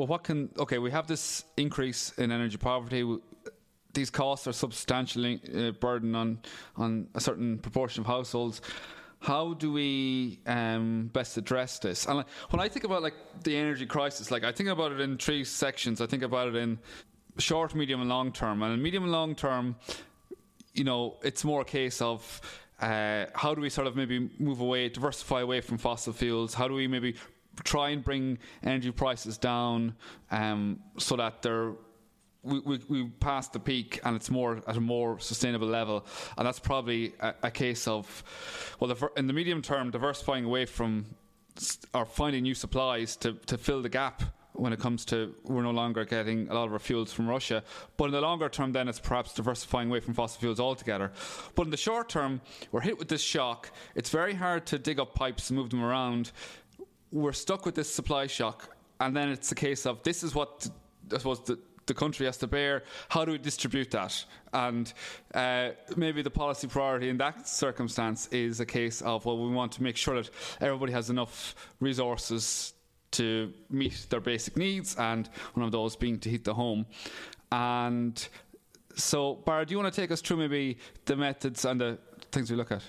well, 0.00 0.06
what 0.06 0.24
can 0.24 0.48
okay? 0.58 0.78
We 0.78 0.90
have 0.92 1.06
this 1.06 1.44
increase 1.58 2.14
in 2.16 2.32
energy 2.32 2.56
poverty. 2.56 3.18
These 3.92 4.08
costs 4.08 4.46
are 4.46 4.52
substantially 4.54 5.42
uh, 5.54 5.72
burden 5.72 6.14
on 6.14 6.38
on 6.76 7.08
a 7.14 7.20
certain 7.20 7.58
proportion 7.58 8.00
of 8.00 8.06
households. 8.06 8.62
How 9.18 9.52
do 9.52 9.70
we 9.70 10.40
um, 10.46 11.10
best 11.12 11.36
address 11.36 11.78
this? 11.80 12.06
And 12.06 12.24
when 12.48 12.60
I 12.60 12.68
think 12.70 12.86
about 12.86 13.02
like 13.02 13.12
the 13.44 13.54
energy 13.54 13.84
crisis, 13.84 14.30
like 14.30 14.42
I 14.42 14.52
think 14.52 14.70
about 14.70 14.92
it 14.92 15.00
in 15.00 15.18
three 15.18 15.44
sections. 15.44 16.00
I 16.00 16.06
think 16.06 16.22
about 16.22 16.48
it 16.48 16.56
in 16.56 16.78
short, 17.36 17.74
medium, 17.74 18.00
and 18.00 18.08
long 18.08 18.32
term. 18.32 18.62
And 18.62 18.72
in 18.72 18.80
medium 18.80 19.02
and 19.02 19.12
long 19.12 19.34
term, 19.34 19.76
you 20.72 20.84
know, 20.84 21.18
it's 21.22 21.44
more 21.44 21.60
a 21.60 21.66
case 21.66 22.00
of 22.00 22.40
uh, 22.80 23.26
how 23.34 23.54
do 23.54 23.60
we 23.60 23.68
sort 23.68 23.86
of 23.86 23.96
maybe 23.96 24.30
move 24.38 24.60
away, 24.60 24.88
diversify 24.88 25.42
away 25.42 25.60
from 25.60 25.76
fossil 25.76 26.14
fuels? 26.14 26.54
How 26.54 26.68
do 26.68 26.72
we 26.72 26.88
maybe 26.88 27.16
try 27.64 27.90
and 27.90 28.04
bring 28.04 28.38
energy 28.62 28.90
prices 28.90 29.38
down 29.38 29.94
um, 30.30 30.80
so 30.98 31.16
that 31.16 31.42
they're 31.42 31.72
we, 32.42 32.58
we, 32.60 32.80
we 32.88 33.10
the 33.52 33.60
peak 33.62 34.00
and 34.04 34.16
it's 34.16 34.30
more 34.30 34.62
at 34.66 34.76
a 34.76 34.80
more 34.80 35.18
sustainable 35.18 35.68
level. 35.68 36.06
And 36.38 36.46
that's 36.46 36.58
probably 36.58 37.12
a, 37.20 37.34
a 37.44 37.50
case 37.50 37.86
of, 37.86 38.24
well, 38.80 38.96
in 39.16 39.26
the 39.26 39.32
medium 39.32 39.62
term, 39.62 39.90
diversifying 39.90 40.44
away 40.44 40.64
from 40.64 41.04
or 41.92 42.06
finding 42.06 42.42
new 42.42 42.54
supplies 42.54 43.16
to, 43.16 43.34
to 43.46 43.58
fill 43.58 43.82
the 43.82 43.88
gap 43.88 44.22
when 44.52 44.72
it 44.72 44.78
comes 44.78 45.04
to 45.06 45.34
we're 45.44 45.62
no 45.62 45.70
longer 45.70 46.04
getting 46.04 46.48
a 46.48 46.54
lot 46.54 46.66
of 46.66 46.72
our 46.72 46.78
fuels 46.78 47.12
from 47.12 47.28
Russia. 47.28 47.62
But 47.96 48.06
in 48.06 48.10
the 48.12 48.20
longer 48.20 48.48
term, 48.48 48.72
then 48.72 48.88
it's 48.88 49.00
perhaps 49.00 49.32
diversifying 49.34 49.88
away 49.88 50.00
from 50.00 50.14
fossil 50.14 50.40
fuels 50.40 50.60
altogether. 50.60 51.12
But 51.54 51.64
in 51.64 51.70
the 51.70 51.76
short 51.76 52.08
term, 52.08 52.40
we're 52.72 52.80
hit 52.80 52.98
with 52.98 53.08
this 53.08 53.22
shock. 53.22 53.70
It's 53.94 54.10
very 54.10 54.34
hard 54.34 54.66
to 54.66 54.78
dig 54.78 54.98
up 55.00 55.14
pipes 55.14 55.50
and 55.50 55.58
move 55.58 55.70
them 55.70 55.82
around. 55.82 56.32
We're 57.12 57.32
stuck 57.32 57.66
with 57.66 57.74
this 57.74 57.92
supply 57.92 58.26
shock. 58.26 58.76
And 59.00 59.16
then 59.16 59.30
it's 59.30 59.50
a 59.50 59.54
case 59.54 59.86
of 59.86 60.02
this 60.02 60.22
is 60.22 60.34
what 60.34 60.68
I 61.12 61.18
suppose 61.18 61.42
the 61.44 61.58
the 61.90 61.94
country 61.94 62.26
has 62.26 62.36
to 62.36 62.46
bear. 62.46 62.84
How 63.08 63.24
do 63.24 63.32
we 63.32 63.38
distribute 63.38 63.90
that? 63.90 64.24
And 64.52 64.92
uh, 65.34 65.70
maybe 65.96 66.22
the 66.22 66.30
policy 66.30 66.68
priority 66.68 67.08
in 67.08 67.18
that 67.18 67.48
circumstance 67.48 68.28
is 68.28 68.60
a 68.60 68.66
case 68.66 69.02
of 69.02 69.24
well, 69.26 69.38
we 69.38 69.52
want 69.52 69.72
to 69.72 69.82
make 69.82 69.96
sure 69.96 70.14
that 70.14 70.30
everybody 70.60 70.92
has 70.92 71.10
enough 71.10 71.56
resources 71.80 72.74
to 73.12 73.52
meet 73.70 74.06
their 74.08 74.20
basic 74.20 74.56
needs, 74.56 74.94
and 74.96 75.28
one 75.54 75.66
of 75.66 75.72
those 75.72 75.96
being 75.96 76.18
to 76.20 76.30
heat 76.30 76.44
the 76.44 76.54
home. 76.54 76.86
And 77.50 78.28
so, 78.94 79.34
Barra, 79.34 79.66
do 79.66 79.72
you 79.72 79.78
want 79.80 79.92
to 79.92 80.00
take 80.00 80.12
us 80.12 80.20
through 80.20 80.36
maybe 80.36 80.78
the 81.06 81.16
methods 81.16 81.64
and 81.64 81.80
the 81.80 81.98
things 82.30 82.50
we 82.52 82.56
look 82.56 82.70
at? 82.70 82.82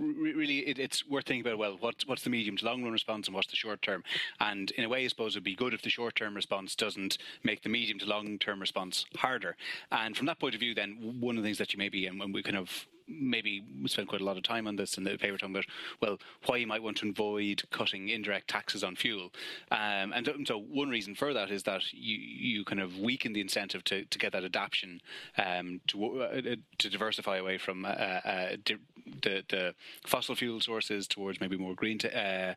Really 0.00 0.58
it, 0.60 0.78
it's 0.78 1.06
worth 1.06 1.26
thinking 1.26 1.46
about 1.46 1.58
well 1.58 1.76
what's 1.80 2.06
what's 2.06 2.22
the 2.22 2.30
medium 2.30 2.56
to 2.56 2.64
long 2.64 2.82
run 2.82 2.92
response 2.92 3.26
and 3.26 3.34
what's 3.34 3.48
the 3.48 3.56
short 3.56 3.82
term? 3.82 4.02
And 4.40 4.70
in 4.72 4.84
a 4.84 4.88
way 4.88 5.04
I 5.04 5.08
suppose 5.08 5.34
it 5.34 5.38
would 5.38 5.44
be 5.44 5.54
good 5.54 5.74
if 5.74 5.82
the 5.82 5.90
short 5.90 6.16
term 6.16 6.34
response 6.34 6.74
doesn't 6.74 7.18
make 7.42 7.62
the 7.62 7.68
medium 7.68 7.98
to 8.00 8.06
long 8.06 8.38
term 8.38 8.60
response 8.60 9.06
harder. 9.16 9.56
And 9.92 10.16
from 10.16 10.26
that 10.26 10.38
point 10.38 10.54
of 10.54 10.60
view 10.60 10.74
then 10.74 11.16
one 11.20 11.36
of 11.36 11.42
the 11.42 11.46
things 11.46 11.58
that 11.58 11.72
you 11.72 11.78
maybe 11.78 12.06
and 12.06 12.18
when 12.18 12.32
we 12.32 12.42
kind 12.42 12.56
of 12.56 12.86
maybe 13.10 13.64
spend 13.86 14.08
quite 14.08 14.20
a 14.20 14.24
lot 14.24 14.36
of 14.36 14.42
time 14.42 14.66
on 14.66 14.76
this 14.76 14.96
in 14.96 15.04
the 15.04 15.16
paper 15.18 15.36
talking 15.36 15.54
about 15.54 15.66
well 16.00 16.18
why 16.46 16.56
you 16.56 16.66
might 16.66 16.82
want 16.82 16.96
to 16.98 17.08
avoid 17.08 17.62
cutting 17.70 18.08
indirect 18.08 18.48
taxes 18.48 18.84
on 18.84 18.94
fuel. 18.94 19.32
Um, 19.70 20.12
and 20.12 20.46
so 20.46 20.58
one 20.58 20.88
reason 20.88 21.14
for 21.14 21.34
that 21.34 21.50
is 21.50 21.64
that 21.64 21.82
you 21.92 22.16
you 22.16 22.64
kind 22.64 22.80
of 22.80 22.98
weaken 22.98 23.32
the 23.32 23.40
incentive 23.40 23.84
to, 23.84 24.04
to 24.04 24.18
get 24.18 24.32
that 24.32 24.44
adaptation 24.44 25.00
um, 25.38 25.80
to 25.88 26.22
uh, 26.22 26.40
to 26.78 26.90
diversify 26.90 27.38
away 27.38 27.58
from 27.58 27.84
uh, 27.84 27.88
uh, 27.88 28.56
the, 29.22 29.74
fossil 30.06 30.34
fuel 30.34 30.60
sources 30.60 31.06
towards 31.06 31.40
maybe 31.40 31.56
more 31.56 31.74
green 31.74 31.98
te- 31.98 32.08
uh, 32.08 32.54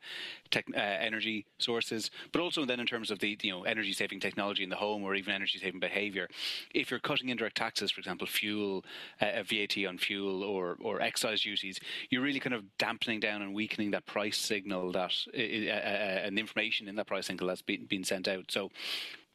tech, 0.52 0.66
uh, 0.76 0.80
energy 0.80 1.46
sources, 1.60 2.10
but 2.32 2.42
also 2.42 2.66
then 2.66 2.80
in 2.80 2.86
terms 2.86 3.12
of 3.12 3.20
the 3.20 3.38
you 3.42 3.52
know 3.52 3.64
energy 3.64 3.94
saving 3.94 4.20
technology 4.20 4.64
in 4.64 4.70
the 4.70 4.76
home 4.76 5.04
or 5.04 5.16
even 5.16 5.34
energy 5.34 5.60
saving 5.60 5.80
behaviour. 5.80 6.28
If 6.74 6.92
you're 6.92 7.00
cutting 7.00 7.30
indirect 7.30 7.58
taxes, 7.58 7.92
for 7.92 8.00
example, 8.00 8.28
fuel, 8.28 8.86
uh, 9.22 9.44
VAT 9.44 9.86
on 9.88 9.98
fuel 9.98 10.44
or 10.44 10.78
or 10.82 11.02
excise 11.02 11.42
duties, 11.42 11.80
you're 12.10 12.22
really 12.22 12.40
kind 12.40 12.54
of 12.54 12.64
dampening 12.78 13.20
down 13.20 13.42
and 13.42 13.54
weakening 13.54 13.92
that 13.92 14.06
price 14.06 14.38
signal 14.38 14.92
that 14.92 15.14
uh, 15.34 15.38
uh, 15.38 16.26
and 16.26 16.38
the 16.38 16.42
information 16.42 16.88
in 16.88 16.96
that 16.96 17.08
price 17.08 17.28
signal 17.28 17.48
that's 17.48 17.62
been, 17.62 17.86
been 17.86 18.04
sent 18.04 18.28
out. 18.28 18.46
So 18.50 18.70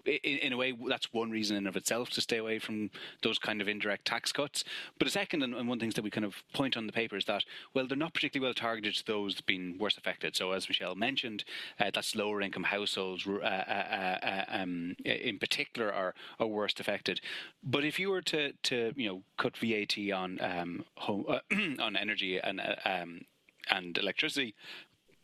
in, 0.05 0.39
in, 0.39 0.53
a 0.53 0.57
way, 0.57 0.75
that's 0.89 1.13
one 1.13 1.31
reason 1.31 1.57
in 1.57 1.67
of 1.67 1.77
itself 1.77 2.11
to 2.11 2.21
stay 2.21 2.39
away 2.39 2.59
from 2.59 2.91
those 3.23 3.39
kind 3.39 3.61
of 3.61 3.69
indirect 3.69 4.05
tax 4.05 4.33
cuts. 4.33 4.65
But 4.99 5.09
a 5.09 5.11
second, 5.11 5.43
and, 5.43 5.69
one 5.69 5.79
things 5.79 5.95
that 5.95 6.03
we 6.03 6.11
kind 6.11 6.25
of 6.25 6.43
point 6.55 6.77
on 6.77 6.87
the 6.87 6.93
paper 6.93 7.17
is 7.17 7.25
that, 7.27 7.45
well, 7.75 7.87
they're 7.87 7.97
not 7.97 8.15
particularly 8.15 8.49
well 8.49 8.55
targeted 8.55 8.95
to 8.95 9.07
those 9.07 9.41
being 9.41 9.77
worst 9.79 9.99
affected. 9.99 10.37
So 10.37 10.53
as 10.53 10.69
Michelle 10.69 10.95
mentioned, 10.95 11.45
uh, 11.79 11.91
that's 11.93 12.15
lower 12.15 12.41
income 12.41 12.65
households 12.65 13.27
uh, 13.27 13.41
uh, 13.43 14.19
uh, 14.23 14.45
um, 14.49 14.97
in 15.05 15.39
particular 15.39 15.93
are, 15.93 16.15
are 16.39 16.47
worst 16.47 16.81
affected. 16.81 17.21
But 17.63 17.85
if 17.85 17.99
you 17.99 18.11
were 18.11 18.23
to, 18.23 18.53
to 18.53 18.93
you 18.97 19.09
know, 19.09 19.23
cut 19.37 19.57
VAT 19.57 19.99
on 20.13 20.39
um, 20.41 20.85
home, 20.97 21.25
uh, 21.29 21.41
on 21.83 21.97
energy 21.97 22.39
and, 22.39 22.61
uh, 22.61 22.77
um, 22.85 23.23
and 23.71 23.97
electricity, 23.99 24.55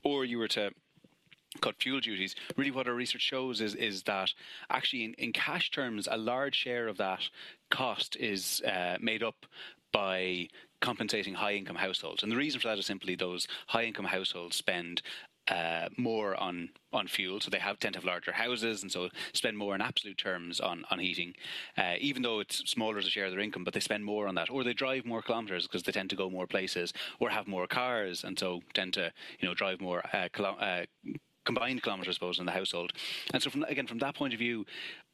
or 0.03 0.25
you 0.25 0.39
were 0.39 0.49
to 0.49 0.71
cut 1.61 1.77
fuel 1.81 2.01
duties, 2.01 2.35
really 2.57 2.71
what 2.71 2.89
our 2.89 2.95
research 2.95 3.23
shows 3.23 3.61
is 3.61 3.75
is 3.75 4.03
that 4.05 4.33
actually 4.71 5.05
in, 5.05 5.15
in 5.15 5.33
cash 5.33 5.71
terms, 5.71 6.09
a 6.11 6.17
large 6.17 6.55
share 6.55 6.89
of 6.89 6.97
that 6.99 7.23
cost 7.71 8.17
is 8.17 8.61
uh, 8.63 8.97
made 9.01 9.23
up 9.23 9.47
by 9.93 10.49
compensating 10.81 11.35
high 11.35 11.55
income 11.55 11.77
households. 11.77 12.23
And 12.23 12.31
the 12.31 12.37
reason 12.37 12.61
for 12.61 12.69
that 12.69 12.79
is 12.79 12.87
simply 12.87 13.15
those 13.15 13.47
high 13.69 13.85
income 13.85 14.05
households 14.05 14.57
spend 14.57 15.03
uh, 15.49 15.89
more 15.99 16.35
on 16.37 16.71
on 16.93 17.07
fuel, 17.07 17.41
so 17.41 17.51
they 17.51 17.59
have 17.59 17.79
tend 17.79 17.93
to 17.93 17.99
have 17.99 18.05
larger 18.07 18.33
houses, 18.33 18.83
and 18.83 18.91
so 18.91 19.09
spend 19.33 19.59
more 19.59 19.75
in 19.75 19.83
absolute 19.83 20.17
terms 20.17 20.59
on 20.59 20.85
on 20.91 20.99
heating, 20.99 21.35
uh, 21.77 21.95
even 22.01 22.23
though 22.23 22.41
it's 22.41 22.59
smaller 22.71 22.97
as 22.99 23.07
a 23.07 23.11
share 23.11 23.27
of 23.27 23.33
their 23.33 23.41
income. 23.41 23.63
But 23.63 23.75
they 23.75 23.81
spend 23.81 24.05
more 24.05 24.27
on 24.27 24.35
that, 24.37 24.49
or 24.49 24.65
they 24.65 24.73
drive 24.73 25.05
more 25.05 25.21
kilometers 25.21 25.67
because 25.67 25.83
they 25.83 25.93
tend 25.93 26.09
to 26.11 26.17
go 26.17 26.31
more 26.31 26.47
places, 26.47 26.95
or 27.21 27.29
have 27.29 27.47
more 27.47 27.67
cars, 27.67 28.25
and 28.25 28.39
so 28.39 28.63
tend 28.73 28.95
to 28.95 29.13
you 29.39 29.47
know 29.47 29.55
drive 29.55 29.83
more 29.83 30.03
uh, 30.15 30.29
kilo- 30.33 30.57
uh, 30.59 30.87
combined 31.45 31.83
kilometres, 31.83 32.15
I 32.15 32.17
suppose, 32.17 32.39
in 32.39 32.47
the 32.47 32.53
household. 32.53 32.93
And 33.33 33.43
so, 33.43 33.51
from, 33.51 33.65
again, 33.65 33.87
from 33.87 33.99
that 33.99 34.15
point 34.15 34.33
of 34.33 34.39
view, 34.39 34.65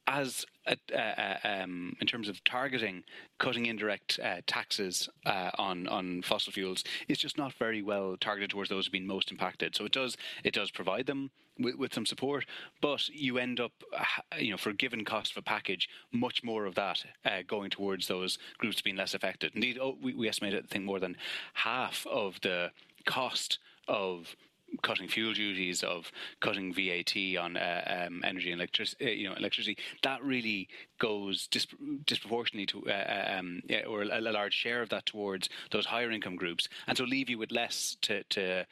as 0.07 0.45
uh, 0.67 1.35
um, 1.45 1.95
in 2.01 2.07
terms 2.07 2.29
of 2.29 2.43
targeting 2.45 3.05
cutting 3.39 3.67
indirect 3.67 4.19
uh, 4.23 4.41
taxes 4.47 5.09
uh, 5.27 5.51
on 5.59 5.87
on 5.89 6.23
fossil 6.23 6.53
fuels 6.53 6.85
is 7.09 7.19
just 7.19 7.39
not 7.39 7.53
very 7.55 7.83
well 7.83 8.17
targeted 8.19 8.51
towards 8.51 8.71
those 8.71 8.87
who've 8.87 8.93
been 8.93 9.07
most 9.07 9.31
impacted. 9.31 9.77
So 9.77 9.85
it 9.85 9.93
does 9.93 10.17
it 10.43 10.55
does 10.55 10.71
provide 10.71 11.07
them 11.07 11.31
with, 11.59 11.77
with 11.77 11.95
some 11.95 12.07
support, 12.07 12.47
but 12.81 13.09
you 13.09 13.39
end 13.39 13.61
up 13.61 13.73
uh, 13.97 14.05
you 14.39 14.51
know 14.51 14.57
for 14.57 14.71
a 14.71 14.75
given 14.75 15.05
cost 15.05 15.33
of 15.33 15.37
a 15.39 15.43
package, 15.43 15.89
much 16.13 16.43
more 16.43 16.67
of 16.67 16.75
that 16.75 17.05
uh, 17.25 17.43
going 17.47 17.71
towards 17.71 18.09
those 18.09 18.39
groups 18.59 18.83
being 18.83 18.97
less 18.97 19.15
affected. 19.15 19.53
Indeed, 19.55 19.79
oh, 19.81 19.97
we, 20.01 20.15
we 20.15 20.29
estimate 20.29 20.55
I 20.55 20.61
think 20.63 20.85
more 20.85 21.01
than 21.01 21.17
half 21.55 22.07
of 22.07 22.41
the 22.41 22.71
cost 23.07 23.59
of 23.87 24.35
cutting 24.83 25.09
fuel 25.09 25.33
duties, 25.33 25.83
of 25.83 26.11
cutting 26.41 26.73
VAT 26.73 27.15
on 27.39 27.57
uh, 27.57 28.07
um, 28.07 28.23
energy 28.25 28.51
and 28.51 28.61
electricity, 28.61 29.07
uh, 29.07 29.11
you 29.11 29.29
know, 29.29 29.35
electricity, 29.35 29.77
that 30.03 30.23
really 30.23 30.69
goes 30.99 31.47
disp- 31.49 31.75
disproportionately 32.07 32.67
to, 32.67 32.89
uh, 32.89 32.93
uh, 32.93 33.39
um, 33.39 33.61
yeah, 33.69 33.83
or 33.87 34.03
a, 34.03 34.19
a, 34.19 34.33
large 34.33 34.55
share 34.55 34.83
of 34.83 34.89
that 34.91 35.07
towards 35.07 35.49
those 35.71 35.87
higher 35.87 36.11
income 36.11 36.37
groups, 36.37 36.69
and 36.87 36.97
so 36.97 37.05
leave 37.05 37.29
you 37.29 37.39
with 37.39 37.53
less 37.53 37.97
to, 38.03 38.23
to 38.25 38.67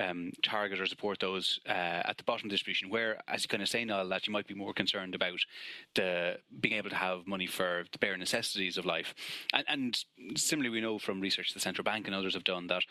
um, 0.00 0.32
target 0.42 0.80
or 0.80 0.86
support 0.86 1.20
those 1.20 1.60
uh, 1.68 2.02
at 2.04 2.16
the 2.16 2.24
bottom 2.24 2.46
of 2.46 2.50
the 2.50 2.54
distribution, 2.54 2.90
where, 2.90 3.20
as 3.28 3.42
you 3.42 3.48
kind 3.48 3.62
of 3.62 3.68
say, 3.68 3.84
Niall, 3.84 4.08
that 4.08 4.26
you 4.26 4.32
might 4.32 4.46
be 4.46 4.54
more 4.54 4.72
concerned 4.72 5.14
about 5.14 5.38
the 5.94 6.38
being 6.60 6.74
able 6.74 6.90
to 6.90 6.96
have 6.96 7.26
money 7.26 7.46
for 7.46 7.84
the 7.92 7.98
bare 7.98 8.16
necessities 8.16 8.76
of 8.76 8.84
life. 8.84 9.14
And, 9.52 9.64
and 9.68 10.04
similarly, 10.36 10.70
we 10.70 10.80
know 10.80 10.98
from 10.98 11.20
research 11.20 11.54
the 11.54 11.60
central 11.60 11.84
bank 11.84 12.06
and 12.06 12.14
others 12.14 12.34
have 12.34 12.44
done 12.44 12.66
that 12.68 12.82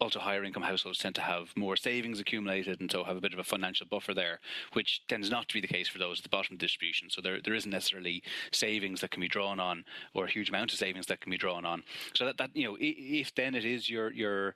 also 0.00 0.18
higher 0.18 0.44
income 0.44 0.62
households 0.62 0.98
tend 0.98 1.14
to 1.14 1.20
have 1.20 1.56
more 1.56 1.76
savings 1.76 2.20
accumulated 2.20 2.80
and 2.80 2.90
so 2.90 3.04
have 3.04 3.16
a 3.16 3.20
bit 3.20 3.32
of 3.32 3.38
a 3.38 3.44
financial 3.44 3.86
buffer 3.86 4.14
there, 4.14 4.40
which 4.72 5.02
tends 5.08 5.30
not 5.30 5.48
to 5.48 5.54
be 5.54 5.60
the 5.60 5.66
case 5.66 5.88
for 5.88 5.98
those 5.98 6.18
at 6.18 6.22
the 6.22 6.28
bottom 6.28 6.54
of 6.54 6.58
distribution. 6.58 7.10
So 7.10 7.20
there, 7.20 7.40
there 7.42 7.54
isn't 7.54 7.70
necessarily 7.70 8.22
savings 8.52 9.00
that 9.00 9.10
can 9.10 9.20
be 9.20 9.28
drawn 9.28 9.60
on 9.60 9.84
or 10.14 10.24
a 10.24 10.30
huge 10.30 10.48
amount 10.48 10.72
of 10.72 10.78
savings 10.78 11.06
that 11.06 11.20
can 11.20 11.30
be 11.30 11.38
drawn 11.38 11.64
on. 11.64 11.82
So 12.14 12.26
that, 12.26 12.38
that 12.38 12.50
you 12.54 12.64
know, 12.64 12.76
if 12.80 13.34
then 13.34 13.54
it 13.54 13.64
is 13.64 13.88
your 13.88 14.12
your 14.12 14.54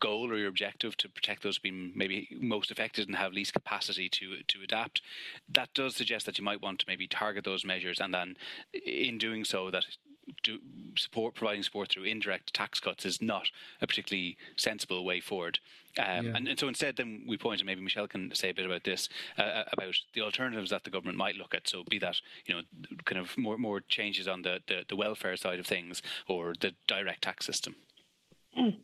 goal 0.00 0.30
or 0.30 0.36
your 0.36 0.48
objective 0.48 0.96
to 0.96 1.08
protect 1.08 1.42
those 1.42 1.58
being 1.58 1.92
maybe 1.94 2.28
most 2.40 2.70
affected 2.70 3.06
and 3.06 3.16
have 3.16 3.32
least 3.32 3.52
capacity 3.52 4.08
to 4.08 4.42
to 4.46 4.62
adapt, 4.62 5.02
that 5.48 5.72
does 5.74 5.96
suggest 5.96 6.26
that 6.26 6.38
you 6.38 6.44
might 6.44 6.62
want 6.62 6.78
to 6.80 6.86
maybe 6.88 7.06
target 7.06 7.44
those 7.44 7.64
measures, 7.64 8.00
and 8.00 8.12
then 8.14 8.36
in 8.72 9.18
doing 9.18 9.44
so, 9.44 9.70
that 9.70 9.84
do 10.42 10.58
support 10.96 11.34
providing 11.34 11.62
support 11.62 11.90
through 11.90 12.04
indirect 12.04 12.52
tax 12.52 12.80
cuts 12.80 13.06
is 13.06 13.22
not 13.22 13.50
a 13.80 13.86
particularly 13.86 14.36
sensible 14.56 15.04
way 15.04 15.20
forward. 15.20 15.58
Um, 15.98 16.26
yeah. 16.26 16.36
and, 16.36 16.48
and, 16.48 16.58
so 16.58 16.68
instead, 16.68 16.96
then 16.96 17.24
we 17.26 17.36
point, 17.36 17.60
and 17.60 17.66
maybe 17.66 17.80
Michelle 17.80 18.06
can 18.06 18.32
say 18.34 18.50
a 18.50 18.54
bit 18.54 18.66
about 18.66 18.84
this, 18.84 19.08
uh, 19.38 19.42
uh, 19.42 19.64
about 19.72 19.94
the 20.14 20.20
alternatives 20.20 20.70
that 20.70 20.84
the 20.84 20.90
government 20.90 21.18
might 21.18 21.36
look 21.36 21.54
at. 21.54 21.68
So, 21.68 21.82
be 21.88 21.98
that 21.98 22.20
you 22.46 22.54
know, 22.54 22.60
kind 23.04 23.20
of 23.20 23.36
more 23.36 23.58
more 23.58 23.80
changes 23.80 24.28
on 24.28 24.42
the 24.42 24.60
the, 24.66 24.84
the 24.88 24.96
welfare 24.96 25.36
side 25.36 25.58
of 25.58 25.66
things 25.66 26.02
or 26.28 26.54
the 26.60 26.72
direct 26.86 27.22
tax 27.22 27.46
system. 27.46 27.74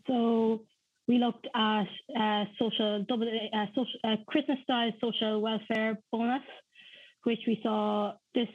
So 0.06 0.60
we 1.06 1.18
looked 1.18 1.46
at 1.54 1.86
uh, 2.18 2.44
social 2.58 3.04
double 3.08 3.28
uh, 3.52 3.66
social 3.74 4.00
uh, 4.04 4.16
Christmas 4.26 4.58
style 4.62 4.90
social 5.00 5.40
welfare 5.40 5.98
bonus, 6.10 6.42
which 7.24 7.40
we 7.46 7.60
saw 7.62 8.12
this 8.34 8.48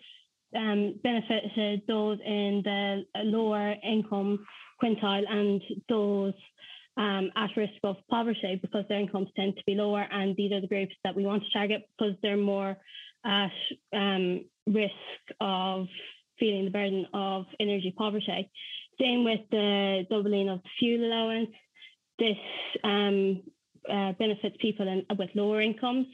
um, 0.56 0.96
benefited 1.04 1.82
those 1.88 2.18
in 2.26 2.62
the 2.64 3.04
lower 3.24 3.76
income 3.84 4.46
quintile 4.82 5.30
and 5.30 5.62
those 5.88 6.34
um, 6.98 7.30
at 7.36 7.50
risk 7.56 7.74
of 7.84 7.98
poverty 8.10 8.60
because 8.62 8.84
their 8.90 9.00
incomes 9.00 9.30
tend 9.36 9.56
to 9.56 9.64
be 9.66 9.76
lower, 9.76 10.06
and 10.12 10.36
these 10.36 10.52
are 10.52 10.62
the 10.62 10.68
groups 10.68 10.96
that 11.04 11.16
we 11.16 11.26
want 11.26 11.44
to 11.44 11.50
target 11.52 11.84
because 11.98 12.16
they're 12.22 12.38
more 12.38 12.78
at 13.26 13.52
um, 13.94 14.46
risk 14.66 14.94
of 15.40 15.88
feeling 16.40 16.66
the 16.66 16.72
burden 16.72 17.06
of 17.14 17.46
energy 17.60 17.94
poverty. 17.96 18.50
Same 19.00 19.24
with 19.24 19.42
the 19.52 20.06
doubling 20.10 20.50
of 20.50 20.62
fuel 20.80 21.06
allowance 21.06 21.50
this 22.20 22.38
um, 22.84 23.42
uh, 23.90 24.14
benefits 24.14 24.56
people 24.60 24.88
in, 24.88 25.06
with 25.18 25.30
lower 25.36 25.62
incomes 25.62 26.08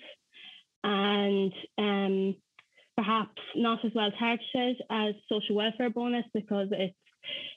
and 0.83 1.51
um, 1.77 2.35
perhaps 2.95 3.41
not 3.55 3.83
as 3.83 3.91
well 3.95 4.11
targeted 4.17 4.77
as 4.89 5.15
social 5.27 5.55
welfare 5.55 5.89
bonus 5.89 6.25
because 6.33 6.67
it's 6.71 6.95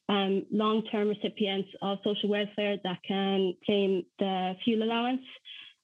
um, 0.08 0.46
long-term 0.50 1.08
recipients 1.08 1.68
of 1.82 1.98
social 2.02 2.30
welfare 2.30 2.78
that 2.82 2.98
can 3.06 3.54
claim 3.64 4.02
the 4.18 4.54
fuel 4.64 4.82
allowance. 4.82 5.20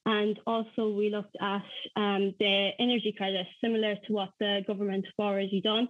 And 0.07 0.39
also 0.47 0.91
we 0.91 1.11
looked 1.11 1.37
at 1.41 1.63
um, 1.97 2.35
the 2.39 2.71
energy 2.79 3.15
credit, 3.17 3.47
similar 3.63 3.97
to 4.07 4.13
what 4.13 4.31
the 4.41 4.63
government 4.67 5.07
have 5.07 5.27
already 5.27 5.61
done. 5.61 5.89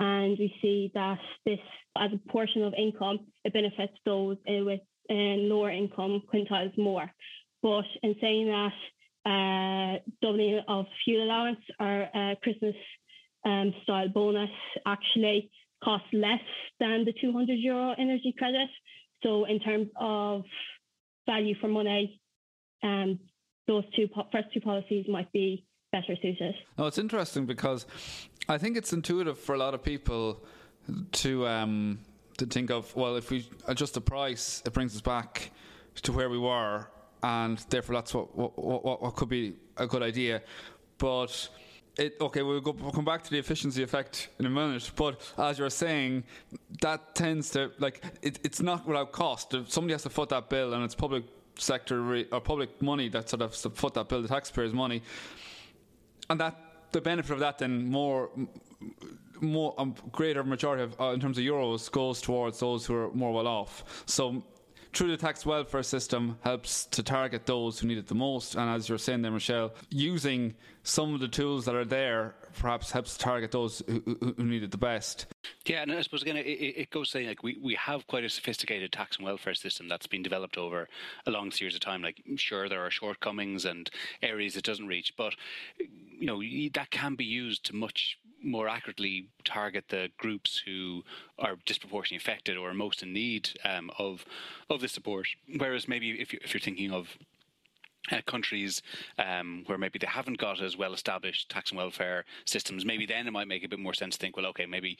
And 0.00 0.38
we 0.38 0.54
see 0.62 0.92
that 0.94 1.18
this, 1.44 1.58
as 1.96 2.10
a 2.12 2.30
portion 2.30 2.62
of 2.62 2.74
income, 2.74 3.20
it 3.44 3.52
benefits 3.52 3.94
those 4.04 4.36
uh, 4.48 4.64
with 4.64 4.80
and 5.08 5.48
lower 5.48 5.70
income 5.70 6.22
quintiles 6.32 6.76
more. 6.76 7.10
But 7.62 7.84
in 8.02 8.14
saying 8.20 8.46
that, 8.46 8.72
uh, 9.28 9.98
doubling 10.22 10.60
of 10.68 10.86
fuel 11.04 11.24
allowance 11.24 11.60
or 11.78 12.08
uh, 12.14 12.34
Christmas 12.42 12.74
um, 13.44 13.74
style 13.82 14.08
bonus 14.08 14.50
actually 14.86 15.50
costs 15.82 16.08
less 16.12 16.40
than 16.80 17.04
the 17.04 17.12
200 17.20 17.54
euro 17.54 17.94
energy 17.98 18.34
credit. 18.36 18.68
So 19.22 19.44
in 19.44 19.60
terms 19.60 19.88
of 19.96 20.44
value 21.26 21.54
for 21.60 21.68
money, 21.68 22.20
um, 22.82 23.18
those 23.66 23.84
two 23.94 24.08
po- 24.08 24.28
first 24.32 24.48
two 24.54 24.60
policies 24.60 25.06
might 25.08 25.30
be 25.32 25.66
better 25.92 26.14
suited. 26.22 26.54
No, 26.76 26.86
it's 26.86 26.98
interesting 26.98 27.46
because 27.46 27.86
I 28.48 28.58
think 28.58 28.76
it's 28.76 28.92
intuitive 28.92 29.38
for 29.38 29.54
a 29.54 29.58
lot 29.58 29.74
of 29.74 29.82
people 29.82 30.44
to 31.12 31.46
um, 31.46 31.98
to 32.38 32.46
think 32.46 32.70
of 32.70 32.94
well, 32.96 33.16
if 33.16 33.30
we 33.30 33.48
adjust 33.66 33.94
the 33.94 34.00
price, 34.00 34.62
it 34.64 34.72
brings 34.72 34.94
us 34.94 35.02
back 35.02 35.50
to 36.02 36.12
where 36.12 36.30
we 36.30 36.38
were, 36.38 36.88
and 37.22 37.58
therefore 37.68 37.96
that's 37.96 38.14
what 38.14 38.36
what, 38.36 38.58
what, 38.58 39.02
what 39.02 39.16
could 39.16 39.28
be 39.28 39.54
a 39.76 39.86
good 39.86 40.02
idea. 40.02 40.42
But 40.98 41.48
it, 41.96 42.16
okay, 42.20 42.42
we'll, 42.42 42.60
go, 42.60 42.70
we'll 42.70 42.92
come 42.92 43.04
back 43.04 43.24
to 43.24 43.30
the 43.30 43.38
efficiency 43.38 43.82
effect 43.82 44.28
in 44.38 44.46
a 44.46 44.50
minute. 44.50 44.90
But 44.94 45.20
as 45.36 45.58
you're 45.58 45.70
saying, 45.70 46.24
that 46.80 47.14
tends 47.14 47.50
to 47.50 47.72
like 47.78 48.02
it, 48.22 48.38
it's 48.44 48.62
not 48.62 48.86
without 48.86 49.12
cost. 49.12 49.54
Somebody 49.66 49.92
has 49.92 50.04
to 50.04 50.10
foot 50.10 50.28
that 50.30 50.48
bill, 50.48 50.74
and 50.74 50.84
it's 50.84 50.94
public 50.94 51.24
sector 51.56 52.00
re- 52.00 52.26
or 52.30 52.40
public 52.40 52.80
money 52.80 53.08
that 53.08 53.28
sort 53.28 53.42
of 53.42 53.54
foot 53.54 53.94
that 53.94 54.08
bill, 54.08 54.22
the 54.22 54.28
taxpayers' 54.28 54.72
money, 54.72 55.02
and 56.30 56.40
that 56.40 56.56
the 56.92 57.00
benefit 57.00 57.32
of 57.32 57.40
that 57.40 57.58
then 57.58 57.88
more 57.88 58.30
more 59.40 59.74
um, 59.78 59.94
greater 60.12 60.44
majority 60.44 60.82
of 60.82 61.00
uh, 61.00 61.12
in 61.12 61.20
terms 61.20 61.38
of 61.38 61.44
euros 61.44 61.90
goes 61.90 62.20
towards 62.20 62.60
those 62.60 62.86
who 62.86 62.94
are 62.94 63.10
more 63.12 63.32
well 63.32 63.46
off. 63.46 64.02
So 64.06 64.42
through 64.92 65.10
the 65.10 65.16
tax 65.16 65.44
welfare 65.44 65.82
system 65.82 66.38
helps 66.40 66.86
to 66.86 67.02
target 67.02 67.46
those 67.46 67.78
who 67.78 67.86
need 67.86 67.98
it 67.98 68.06
the 68.06 68.14
most. 68.14 68.54
And 68.54 68.70
as 68.70 68.88
you're 68.88 68.98
saying 68.98 69.22
there, 69.22 69.30
Michelle, 69.30 69.72
using 69.90 70.54
some 70.82 71.14
of 71.14 71.20
the 71.20 71.28
tools 71.28 71.64
that 71.66 71.74
are 71.74 71.84
there 71.84 72.34
perhaps 72.58 72.90
helps 72.90 73.16
target 73.16 73.52
those 73.52 73.82
who, 73.86 74.34
who, 74.36 74.44
need 74.44 74.62
it 74.62 74.70
the 74.70 74.78
best. 74.78 75.26
Yeah, 75.66 75.82
and 75.82 75.92
I 75.92 76.00
suppose 76.02 76.22
again, 76.22 76.36
it, 76.36 76.40
it 76.42 76.90
goes 76.90 77.10
saying 77.10 77.28
like 77.28 77.42
we, 77.42 77.58
we 77.62 77.74
have 77.74 78.06
quite 78.06 78.24
a 78.24 78.28
sophisticated 78.28 78.90
tax 78.90 79.16
and 79.18 79.26
welfare 79.26 79.54
system 79.54 79.88
that's 79.88 80.06
been 80.06 80.22
developed 80.22 80.56
over 80.56 80.88
a 81.26 81.30
long 81.30 81.50
series 81.50 81.74
of 81.74 81.80
time. 81.80 82.02
Like, 82.02 82.22
sure, 82.36 82.68
there 82.68 82.84
are 82.84 82.90
shortcomings 82.90 83.66
and 83.66 83.90
areas 84.22 84.56
it 84.56 84.64
doesn't 84.64 84.86
reach, 84.86 85.14
but 85.16 85.34
you 85.78 86.26
know 86.26 86.42
that 86.72 86.90
can 86.90 87.14
be 87.14 87.24
used 87.24 87.66
to 87.66 87.76
much 87.76 88.18
more 88.42 88.68
accurately 88.68 89.28
target 89.44 89.84
the 89.88 90.08
groups 90.18 90.62
who 90.64 91.02
are 91.38 91.56
disproportionately 91.66 92.22
affected 92.22 92.56
or 92.56 92.72
most 92.72 93.02
in 93.02 93.12
need 93.12 93.50
um, 93.64 93.90
of 93.98 94.24
of 94.70 94.80
the 94.80 94.88
support. 94.88 95.28
Whereas 95.56 95.88
maybe 95.88 96.10
if, 96.20 96.32
you, 96.32 96.38
if 96.42 96.54
you're 96.54 96.60
thinking 96.60 96.92
of 96.92 97.18
uh, 98.10 98.20
countries 98.26 98.82
um, 99.18 99.64
where 99.66 99.78
maybe 99.78 99.98
they 99.98 100.06
haven't 100.06 100.38
got 100.38 100.60
as 100.60 100.76
well 100.76 100.94
established 100.94 101.48
tax 101.48 101.70
and 101.70 101.78
welfare 101.78 102.24
systems, 102.44 102.84
maybe 102.84 103.06
then 103.06 103.26
it 103.26 103.32
might 103.32 103.48
make 103.48 103.64
a 103.64 103.68
bit 103.68 103.78
more 103.78 103.94
sense 103.94 104.16
to 104.16 104.20
think, 104.20 104.36
well, 104.36 104.46
okay, 104.46 104.66
maybe 104.66 104.98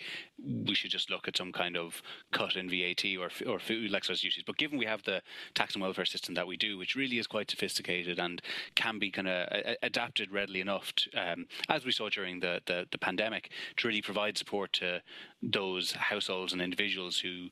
we 0.66 0.74
should 0.74 0.90
just 0.90 1.10
look 1.10 1.28
at 1.28 1.36
some 1.36 1.52
kind 1.52 1.76
of 1.76 2.02
cut 2.32 2.56
in 2.56 2.68
VAT 2.68 3.04
or 3.18 3.30
or 3.46 3.58
food 3.58 3.94
excise 3.94 4.20
duties. 4.20 4.44
But 4.46 4.56
given 4.56 4.78
we 4.78 4.86
have 4.86 5.02
the 5.04 5.22
tax 5.54 5.74
and 5.74 5.82
welfare 5.82 6.04
system 6.04 6.34
that 6.34 6.46
we 6.46 6.56
do, 6.56 6.78
which 6.78 6.94
really 6.94 7.18
is 7.18 7.26
quite 7.26 7.50
sophisticated 7.50 8.18
and 8.18 8.40
can 8.74 8.98
be 8.98 9.10
kind 9.10 9.28
of 9.28 9.48
uh, 9.50 9.74
adapted 9.82 10.32
readily 10.32 10.60
enough, 10.60 10.92
to, 10.94 11.10
um, 11.16 11.46
as 11.68 11.84
we 11.84 11.92
saw 11.92 12.08
during 12.08 12.40
the, 12.40 12.60
the, 12.66 12.86
the 12.90 12.98
pandemic, 12.98 13.50
to 13.76 13.88
really 13.88 14.02
provide 14.02 14.38
support 14.38 14.72
to 14.74 15.02
those 15.42 15.92
households 15.92 16.52
and 16.52 16.60
individuals 16.60 17.18
who 17.18 17.48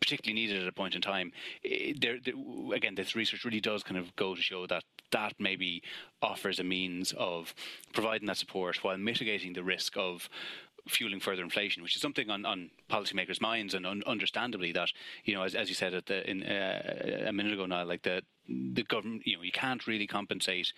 particularly 0.00 0.40
needed 0.40 0.60
at 0.60 0.68
a 0.68 0.72
point 0.72 0.94
in 0.94 1.00
time. 1.00 1.32
Eh, 1.64 1.92
there, 2.00 2.18
again, 2.74 2.94
this 2.94 3.14
research 3.14 3.44
really 3.44 3.60
does 3.60 3.82
kind 3.82 3.96
of 3.96 4.14
go 4.16 4.34
to 4.34 4.42
show 4.42 4.66
that 4.66 4.84
that 5.12 5.34
maybe 5.38 5.82
offers 6.20 6.58
a 6.58 6.64
means 6.64 7.12
of 7.16 7.54
providing 7.92 8.26
that 8.26 8.38
support 8.38 8.82
while 8.82 8.96
mitigating 8.96 9.52
the 9.52 9.62
risk 9.62 9.96
of 9.96 10.28
fueling 10.88 11.20
further 11.20 11.42
inflation, 11.42 11.82
which 11.82 11.94
is 11.94 12.02
something 12.02 12.28
on, 12.28 12.44
on 12.44 12.70
policymakers' 12.90 13.40
minds, 13.40 13.74
and 13.74 13.86
un- 13.86 14.02
understandably 14.06 14.72
that 14.72 14.90
you 15.24 15.34
know, 15.34 15.42
as, 15.42 15.54
as 15.54 15.68
you 15.68 15.74
said 15.74 15.94
at 15.94 16.06
the, 16.06 16.28
in, 16.28 16.42
uh, 16.42 17.26
a 17.26 17.32
minute 17.32 17.52
ago 17.52 17.66
now, 17.66 17.84
like 17.84 18.02
the 18.02 18.22
the 18.48 18.82
government, 18.82 19.22
you 19.24 19.36
know, 19.36 19.42
you 19.42 19.52
can't 19.52 19.86
really 19.86 20.06
compensate 20.06 20.72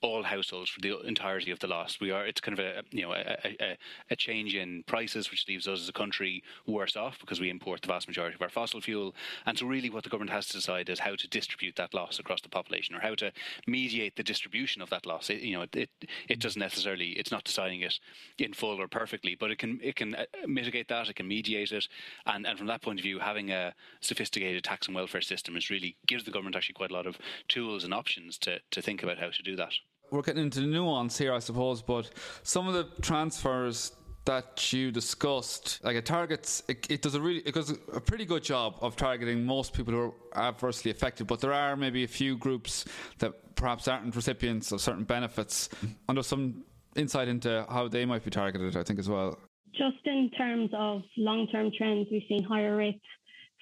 all 0.00 0.22
households 0.22 0.70
for 0.70 0.80
the 0.80 0.98
entirety 1.00 1.50
of 1.50 1.58
the 1.58 1.66
loss. 1.66 1.98
We 2.00 2.10
are 2.10 2.24
it's 2.24 2.40
kind 2.40 2.58
of 2.58 2.64
a 2.64 2.82
you 2.90 3.02
know 3.02 3.12
a, 3.12 3.36
a, 3.60 3.78
a, 4.10 4.16
change 4.16 4.54
in 4.54 4.84
prices, 4.86 5.30
which 5.30 5.46
leaves 5.48 5.66
us 5.66 5.80
as 5.80 5.88
a 5.88 5.92
country 5.92 6.42
worse 6.66 6.96
off 6.96 7.18
because 7.18 7.40
we 7.40 7.50
import 7.50 7.82
the 7.82 7.88
vast 7.88 8.06
majority 8.06 8.34
of 8.34 8.42
our 8.42 8.48
fossil 8.48 8.80
fuel. 8.80 9.14
And 9.46 9.58
so, 9.58 9.66
really, 9.66 9.90
what 9.90 10.04
the 10.04 10.10
government 10.10 10.30
has 10.30 10.46
to 10.48 10.52
decide 10.54 10.88
is 10.88 11.00
how 11.00 11.16
to 11.16 11.28
distribute 11.28 11.76
that 11.76 11.94
loss 11.94 12.18
across 12.18 12.40
the 12.40 12.48
population, 12.48 12.94
or 12.94 13.00
how 13.00 13.14
to 13.16 13.32
mediate 13.66 14.16
the 14.16 14.22
distribution 14.22 14.82
of 14.82 14.90
that 14.90 15.06
loss. 15.06 15.30
It, 15.30 15.42
you 15.42 15.54
know, 15.54 15.62
it, 15.62 15.74
it, 15.74 15.90
it 16.28 16.40
doesn't 16.40 16.60
necessarily 16.60 17.10
it's 17.10 17.32
not 17.32 17.44
deciding 17.44 17.80
it 17.80 17.98
in 18.38 18.52
full 18.52 18.80
or 18.80 18.88
perfectly, 18.88 19.34
but 19.34 19.50
it 19.50 19.58
can 19.58 19.80
it 19.82 19.96
can 19.96 20.14
uh, 20.14 20.24
mitigate 20.46 20.88
that, 20.88 21.08
it 21.08 21.16
can 21.16 21.26
mediate 21.26 21.72
it, 21.72 21.88
and 22.26 22.46
and 22.46 22.56
from 22.56 22.68
that 22.68 22.82
point 22.82 23.00
of 23.00 23.02
view, 23.02 23.18
having 23.18 23.50
a 23.50 23.74
sophisticated 24.00 24.62
tax 24.62 24.86
and 24.86 24.94
welfare 24.94 25.20
system 25.20 25.56
is 25.56 25.70
really 25.70 25.96
gives 26.06 26.24
the 26.24 26.30
government 26.30 26.54
actually 26.54 26.74
quite 26.74 26.90
a 26.90 26.94
lot 26.94 27.06
of 27.06 27.18
tools 27.48 27.82
and 27.82 27.92
options 27.92 28.38
to 28.38 28.60
to 28.70 28.80
think 28.80 29.02
about 29.02 29.18
how 29.18 29.30
to 29.30 29.42
do 29.42 29.56
that 29.56 29.72
we're 30.10 30.22
getting 30.22 30.42
into 30.42 30.60
the 30.60 30.66
nuance 30.66 31.18
here, 31.18 31.32
I 31.32 31.38
suppose, 31.38 31.82
but 31.82 32.10
some 32.42 32.68
of 32.68 32.74
the 32.74 32.84
transfers 33.02 33.92
that 34.24 34.72
you 34.74 34.90
discussed, 34.90 35.82
like 35.82 35.96
it 35.96 36.04
targets, 36.04 36.62
it, 36.68 36.86
it, 36.90 37.00
does 37.00 37.14
a 37.14 37.20
really, 37.20 37.40
it 37.40 37.54
does 37.54 37.70
a 37.70 38.00
pretty 38.00 38.26
good 38.26 38.42
job 38.42 38.76
of 38.82 38.94
targeting 38.94 39.44
most 39.44 39.72
people 39.72 39.94
who 39.94 40.12
are 40.34 40.48
adversely 40.48 40.90
affected. 40.90 41.26
But 41.26 41.40
there 41.40 41.52
are 41.52 41.76
maybe 41.76 42.04
a 42.04 42.08
few 42.08 42.36
groups 42.36 42.84
that 43.20 43.54
perhaps 43.54 43.88
aren't 43.88 44.14
recipients 44.14 44.70
of 44.70 44.82
certain 44.82 45.04
benefits, 45.04 45.68
mm-hmm. 45.68 45.86
and 46.08 46.18
there's 46.18 46.26
some 46.26 46.62
insight 46.94 47.28
into 47.28 47.64
how 47.70 47.88
they 47.88 48.04
might 48.04 48.22
be 48.22 48.30
targeted, 48.30 48.76
I 48.76 48.82
think, 48.82 48.98
as 48.98 49.08
well. 49.08 49.38
Just 49.72 50.04
in 50.04 50.30
terms 50.36 50.70
of 50.74 51.02
long-term 51.16 51.70
trends, 51.76 52.08
we've 52.10 52.22
seen 52.28 52.42
higher 52.42 52.76
rates 52.76 53.04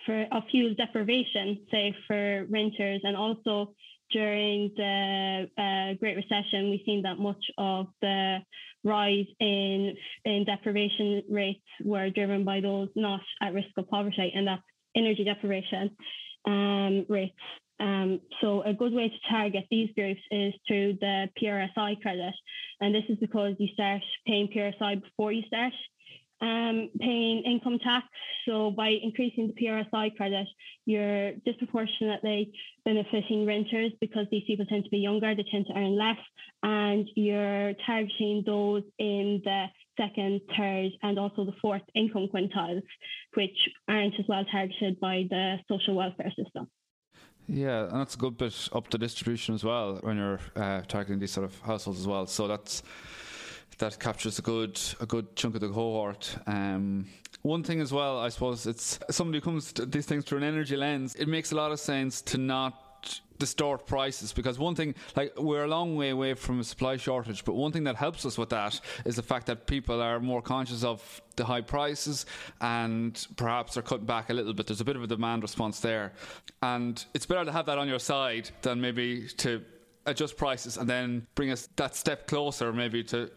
for 0.04 0.26
of 0.32 0.42
fuel 0.50 0.74
deprivation, 0.74 1.60
say 1.70 1.94
for 2.06 2.44
renters, 2.48 3.00
and 3.04 3.16
also 3.16 3.74
during 4.10 4.72
the 4.76 5.50
uh, 5.58 5.94
Great 5.98 6.16
Recession, 6.16 6.70
we've 6.70 6.80
seen 6.86 7.02
that 7.02 7.18
much 7.18 7.44
of 7.58 7.86
the 8.00 8.38
rise 8.84 9.26
in 9.40 9.94
in 10.24 10.44
deprivation 10.44 11.22
rates 11.28 11.64
were 11.84 12.10
driven 12.10 12.44
by 12.44 12.60
those 12.60 12.88
not 12.94 13.20
at 13.42 13.54
risk 13.54 13.68
of 13.76 13.88
poverty, 13.88 14.32
and 14.34 14.46
that's 14.46 14.62
energy 14.96 15.24
deprivation 15.24 15.90
um, 16.46 17.04
rates. 17.08 17.34
Um, 17.78 18.20
so 18.40 18.62
a 18.62 18.72
good 18.72 18.94
way 18.94 19.08
to 19.08 19.30
target 19.30 19.66
these 19.70 19.90
groups 19.94 20.20
is 20.30 20.54
through 20.66 20.96
the 21.00 21.28
PRSI 21.40 22.00
credit, 22.00 22.34
and 22.80 22.94
this 22.94 23.04
is 23.08 23.18
because 23.18 23.54
you 23.58 23.68
start 23.74 24.02
paying 24.26 24.48
PRSI 24.48 25.02
before 25.02 25.32
you 25.32 25.42
start 25.46 25.74
um, 26.40 26.90
paying 27.00 27.42
income 27.44 27.78
tax. 27.82 28.06
So 28.46 28.70
by 28.70 28.88
increasing 29.02 29.48
the 29.48 29.66
PRSI 29.66 30.16
credit, 30.16 30.46
you're 30.84 31.32
disproportionately 31.44 32.52
benefiting 32.84 33.46
renters 33.46 33.92
because 34.00 34.26
these 34.30 34.44
people 34.46 34.66
tend 34.66 34.84
to 34.84 34.90
be 34.90 34.98
younger, 34.98 35.34
they 35.34 35.44
tend 35.50 35.66
to 35.66 35.72
earn 35.74 35.98
less, 35.98 36.18
and 36.62 37.08
you're 37.14 37.72
targeting 37.86 38.42
those 38.46 38.82
in 38.98 39.40
the 39.44 39.66
second, 39.98 40.40
third, 40.56 40.90
and 41.02 41.18
also 41.18 41.44
the 41.44 41.54
fourth 41.60 41.82
income 41.94 42.28
quintiles, 42.32 42.82
which 43.34 43.56
aren't 43.88 44.14
as 44.18 44.26
well 44.28 44.44
targeted 44.50 45.00
by 45.00 45.26
the 45.30 45.56
social 45.68 45.94
welfare 45.94 46.32
system. 46.36 46.68
Yeah, 47.48 47.84
and 47.84 48.00
that's 48.00 48.16
a 48.16 48.18
good 48.18 48.36
bit 48.36 48.68
up 48.72 48.90
the 48.90 48.98
distribution 48.98 49.54
as 49.54 49.62
well 49.62 49.98
when 50.02 50.16
you're 50.16 50.40
uh, 50.56 50.82
targeting 50.82 51.20
these 51.20 51.30
sort 51.30 51.44
of 51.44 51.58
households 51.60 52.00
as 52.00 52.06
well. 52.06 52.26
So 52.26 52.48
that's 52.48 52.82
that 53.78 53.98
captures 53.98 54.38
a 54.38 54.42
good 54.42 54.80
a 55.00 55.06
good 55.06 55.36
chunk 55.36 55.54
of 55.54 55.60
the 55.60 55.68
cohort. 55.68 56.36
Um, 56.46 57.06
one 57.42 57.62
thing 57.62 57.80
as 57.80 57.92
well, 57.92 58.18
I 58.18 58.28
suppose, 58.28 58.66
it's 58.66 58.98
somebody 59.10 59.38
who 59.38 59.42
comes 59.42 59.72
to 59.74 59.86
these 59.86 60.06
things 60.06 60.24
through 60.24 60.38
an 60.38 60.44
energy 60.44 60.76
lens. 60.76 61.14
It 61.14 61.28
makes 61.28 61.52
a 61.52 61.54
lot 61.56 61.72
of 61.72 61.78
sense 61.78 62.22
to 62.22 62.38
not 62.38 62.82
distort 63.38 63.86
prices 63.86 64.32
because 64.32 64.58
one 64.58 64.74
thing 64.74 64.94
like 65.14 65.32
we're 65.38 65.64
a 65.64 65.68
long 65.68 65.94
way 65.94 66.08
away 66.08 66.32
from 66.32 66.58
a 66.60 66.64
supply 66.64 66.96
shortage 66.96 67.44
but 67.44 67.52
one 67.52 67.70
thing 67.70 67.84
that 67.84 67.94
helps 67.94 68.24
us 68.24 68.38
with 68.38 68.48
that 68.48 68.80
is 69.04 69.14
the 69.14 69.22
fact 69.22 69.44
that 69.46 69.66
people 69.66 70.00
are 70.00 70.18
more 70.18 70.40
conscious 70.40 70.82
of 70.82 71.20
the 71.36 71.44
high 71.44 71.60
prices 71.60 72.24
and 72.62 73.26
perhaps 73.36 73.76
are 73.76 73.82
cutting 73.82 74.06
back 74.06 74.30
a 74.30 74.32
little 74.32 74.54
bit 74.54 74.66
there's 74.66 74.80
a 74.80 74.84
bit 74.84 74.96
of 74.96 75.02
a 75.02 75.06
demand 75.06 75.42
response 75.42 75.80
there 75.80 76.12
and 76.62 77.04
it's 77.12 77.26
better 77.26 77.44
to 77.44 77.52
have 77.52 77.66
that 77.66 77.76
on 77.76 77.86
your 77.86 77.98
side 77.98 78.48
than 78.62 78.80
maybe 78.80 79.28
to 79.36 79.62
adjust 80.06 80.36
prices 80.38 80.78
and 80.78 80.88
then 80.88 81.26
bring 81.34 81.50
us 81.50 81.68
that 81.76 81.94
step 81.94 82.26
closer 82.26 82.72
maybe 82.72 83.04
to 83.04 83.30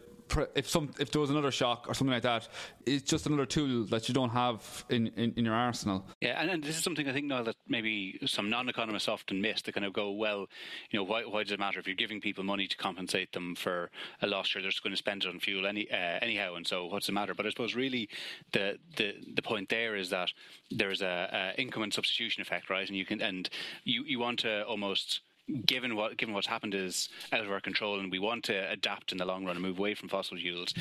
if 0.54 0.68
some 0.68 0.90
if 0.98 1.10
there 1.10 1.20
was 1.20 1.30
another 1.30 1.50
shock 1.50 1.86
or 1.88 1.94
something 1.94 2.12
like 2.12 2.22
that, 2.22 2.48
it's 2.86 3.08
just 3.08 3.26
another 3.26 3.46
tool 3.46 3.84
that 3.86 4.08
you 4.08 4.14
don't 4.14 4.30
have 4.30 4.84
in, 4.88 5.08
in, 5.16 5.32
in 5.36 5.44
your 5.44 5.54
arsenal. 5.54 6.06
Yeah, 6.20 6.40
and, 6.40 6.50
and, 6.50 6.64
this 6.64 6.76
is 6.76 6.84
something 6.84 7.08
I 7.08 7.12
think 7.12 7.26
now 7.26 7.42
that 7.42 7.56
maybe 7.68 8.18
some 8.26 8.50
non-economists 8.50 9.08
often 9.08 9.40
miss. 9.40 9.62
They 9.62 9.72
kind 9.72 9.86
of 9.86 9.92
go, 9.92 10.10
well, 10.10 10.48
you 10.90 10.98
know, 10.98 11.04
why, 11.04 11.22
why 11.24 11.42
does 11.42 11.52
it 11.52 11.58
matter 11.58 11.80
if 11.80 11.86
you're 11.86 11.96
giving 11.96 12.20
people 12.20 12.44
money 12.44 12.66
to 12.66 12.76
compensate 12.76 13.32
them 13.32 13.54
for 13.54 13.90
a 14.22 14.26
loss? 14.26 14.48
Sure, 14.48 14.62
they're 14.62 14.70
just 14.70 14.82
going 14.82 14.92
to 14.92 14.96
spend 14.96 15.24
it 15.24 15.28
on 15.28 15.40
fuel 15.40 15.66
any 15.66 15.90
uh, 15.90 16.18
anyhow, 16.20 16.54
and 16.54 16.66
so 16.66 16.86
what's 16.86 17.06
the 17.06 17.12
matter? 17.12 17.34
But 17.34 17.46
I 17.46 17.50
suppose 17.50 17.74
really 17.74 18.08
the 18.52 18.78
the 18.96 19.14
the 19.34 19.42
point 19.42 19.68
there 19.68 19.96
is 19.96 20.10
that 20.10 20.32
there 20.70 20.90
is 20.90 21.02
a, 21.02 21.54
a 21.56 21.60
income 21.60 21.82
and 21.82 21.92
substitution 21.92 22.42
effect, 22.42 22.70
right? 22.70 22.86
And 22.86 22.96
you 22.96 23.04
can 23.04 23.20
and 23.20 23.48
you 23.84 24.04
you 24.04 24.18
want 24.18 24.40
to 24.40 24.64
almost 24.64 25.20
given 25.66 25.96
what 25.96 26.16
given 26.16 26.34
what's 26.34 26.46
happened 26.46 26.74
is 26.74 27.08
out 27.32 27.44
of 27.44 27.50
our 27.50 27.60
control, 27.60 28.00
and 28.00 28.10
we 28.10 28.18
want 28.18 28.44
to 28.44 28.70
adapt 28.70 29.12
in 29.12 29.18
the 29.18 29.24
long 29.24 29.44
run 29.44 29.56
and 29.56 29.64
move 29.64 29.78
away 29.78 29.94
from 29.94 30.08
fossil 30.08 30.36
fuels. 30.36 30.74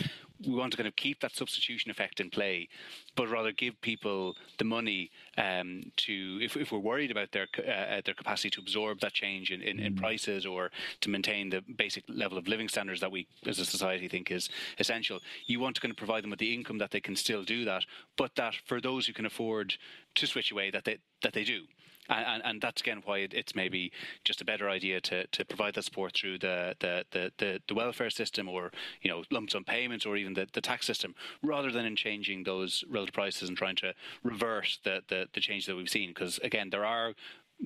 we 0.46 0.56
want 0.56 0.72
to 0.72 0.78
kind 0.78 0.88
of 0.88 0.96
keep 0.96 1.20
that 1.20 1.36
substitution 1.36 1.92
effect 1.92 2.20
in 2.20 2.30
play, 2.30 2.68
but 3.16 3.30
rather 3.30 3.52
give 3.52 3.80
people 3.82 4.36
the 4.58 4.64
money 4.64 5.12
um, 5.38 5.84
to, 5.98 6.40
if, 6.42 6.56
if 6.56 6.72
we're 6.72 6.80
worried 6.80 7.12
about 7.12 7.32
their 7.32 7.48
uh, 7.58 8.02
their 8.06 8.14
capacity 8.14 8.50
to 8.50 8.62
absorb 8.62 9.00
that 9.00 9.14
change 9.14 9.52
in, 9.52 9.62
in, 9.62 9.78
mm. 9.78 9.86
in, 9.86 9.96
prices 9.96 10.46
or 10.46 10.72
to 11.02 11.10
maintain 11.10 11.50
the 11.50 11.62
basic 11.78 12.04
level 12.08 12.38
of 12.38 12.48
living 12.48 12.70
standards 12.70 13.02
that 13.02 13.12
we 13.12 13.28
as 13.46 13.60
a 13.60 13.66
society 13.66 14.08
think 14.08 14.32
is 14.32 14.50
essential, 14.80 15.20
you 15.46 15.60
want 15.60 15.76
to 15.76 15.82
kind 15.82 15.92
of 15.92 15.98
provide 15.98 16.24
them 16.24 16.30
with 16.30 16.40
the 16.40 16.54
income 16.54 16.78
that 16.78 16.92
they 16.92 17.02
can 17.02 17.16
still 17.16 17.44
do 17.44 17.66
that, 17.66 17.86
but 18.18 18.36
that 18.36 18.56
for 18.66 18.80
those 18.80 19.06
who 19.06 19.14
can 19.14 19.26
afford 19.26 19.74
to 20.16 20.28
switch 20.28 20.52
away, 20.52 20.72
that 20.72 20.86
they 20.86 20.98
that 21.22 21.34
they 21.34 21.44
do 21.44 21.64
and, 22.10 22.42
and 22.46 22.62
that's 22.62 22.82
again 22.82 23.02
why 23.06 23.28
it's 23.32 23.56
maybe 23.56 23.92
just 24.24 24.42
a 24.42 24.46
better 24.46 24.70
idea 24.70 25.00
to, 25.02 25.28
to 25.28 25.46
provide 25.46 25.76
that 25.76 25.84
support 25.84 26.14
through 26.16 26.40
the, 26.40 26.76
the, 26.80 27.06
the, 27.12 27.32
the, 27.38 27.62
the 27.68 27.74
welfare 27.74 28.10
system 28.10 28.50
or 28.50 28.72
you 29.02 29.10
know 29.10 29.24
lump 29.32 29.50
sum 29.50 29.64
payments 29.64 30.06
or 30.06 30.18
even 30.18 30.34
the, 30.34 30.48
the 30.54 30.62
tax 30.62 30.86
system 30.86 31.16
rather 31.44 31.72
than 31.72 31.86
in 31.86 31.96
changing 31.96 32.44
those 32.44 32.84
relative 32.90 33.14
prices 33.14 33.50
and 33.50 33.58
trying 33.58 33.76
to 33.76 33.94
reverse 34.24 34.80
the, 34.84 35.02
the, 35.10 35.28
the 35.34 35.40
change 35.40 35.66
that 35.66 35.76
we've 35.76 35.90
seen. 35.90 36.10
Because 36.10 36.40
again 36.44 36.70
there 36.70 36.86
are 36.86 37.14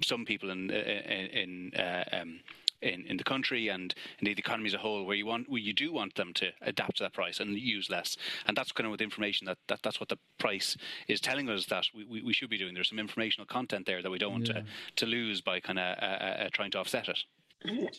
some 0.04 0.26
people 0.26 0.50
in 0.50 0.70
in, 0.72 1.72
in 1.72 1.80
uh, 1.80 2.04
um, 2.12 2.40
in, 2.84 3.06
in 3.06 3.18
the 3.18 3.24
country 3.24 3.70
and 3.70 3.94
indeed 4.20 4.38
the 4.38 4.42
economy 4.42 4.68
as 4.68 4.74
a 4.74 4.78
whole, 4.78 5.06
where 5.06 5.16
you 5.16 5.26
want 5.26 5.50
where 5.50 5.62
you 5.62 5.74
do 5.74 5.92
want 5.92 6.16
them 6.16 6.34
to 6.34 6.52
adapt 6.62 6.98
to 6.98 7.04
that 7.04 7.14
price 7.14 7.40
and 7.40 7.58
use 7.58 7.90
less. 7.90 8.18
And 8.48 8.56
that's 8.56 8.72
kind 8.72 8.86
of 8.86 8.92
with 8.92 9.02
information 9.02 9.46
that, 9.46 9.58
that 9.68 9.80
that's 9.84 10.00
what 10.00 10.10
the 10.10 10.18
price 10.40 10.78
is 11.08 11.22
telling 11.22 11.50
us 11.50 11.66
that 11.68 11.86
we, 11.96 12.06
we, 12.06 12.22
we 12.22 12.34
should 12.34 12.50
be 12.50 12.58
doing. 12.58 12.74
There's 12.74 12.90
some 12.90 13.00
informational 13.00 13.46
content 13.46 13.86
there 13.86 14.02
that 14.02 14.12
we 14.12 14.18
don't 14.18 14.34
want 14.34 14.48
yeah. 14.48 14.54
to, 14.54 14.66
to 14.98 15.06
lose 15.06 15.42
by 15.42 15.60
kind 15.60 15.80
of 15.80 15.98
uh, 15.98 16.06
uh, 16.06 16.46
uh, 16.46 16.50
trying 16.54 16.72
to 16.72 16.80
offset 16.80 17.08
it. 17.08 17.20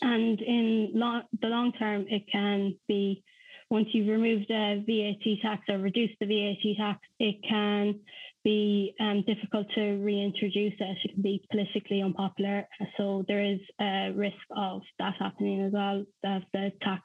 And 0.01 0.39
in 0.41 0.91
long, 0.93 1.23
the 1.41 1.47
long 1.47 1.71
term, 1.73 2.05
it 2.07 2.25
can 2.31 2.75
be 2.87 3.23
once 3.69 3.87
you've 3.93 4.07
removed 4.07 4.45
the 4.47 4.83
VAT 4.85 5.41
tax 5.41 5.63
or 5.69 5.79
reduced 5.79 6.13
the 6.19 6.27
VAT 6.27 6.77
tax, 6.77 6.99
it 7.19 7.37
can 7.47 7.99
be 8.45 8.93
um, 8.99 9.23
difficult 9.27 9.67
to 9.73 9.81
reintroduce 9.97 10.73
it. 10.79 10.97
It 11.03 11.13
can 11.13 11.21
be 11.21 11.43
politically 11.51 12.01
unpopular. 12.01 12.65
So 12.95 13.25
there 13.27 13.43
is 13.43 13.59
a 13.81 14.11
risk 14.15 14.37
of 14.55 14.83
that 14.99 15.15
happening 15.19 15.63
as 15.63 15.73
well, 15.73 16.05
that 16.23 16.43
the 16.53 16.71
tax 16.81 17.01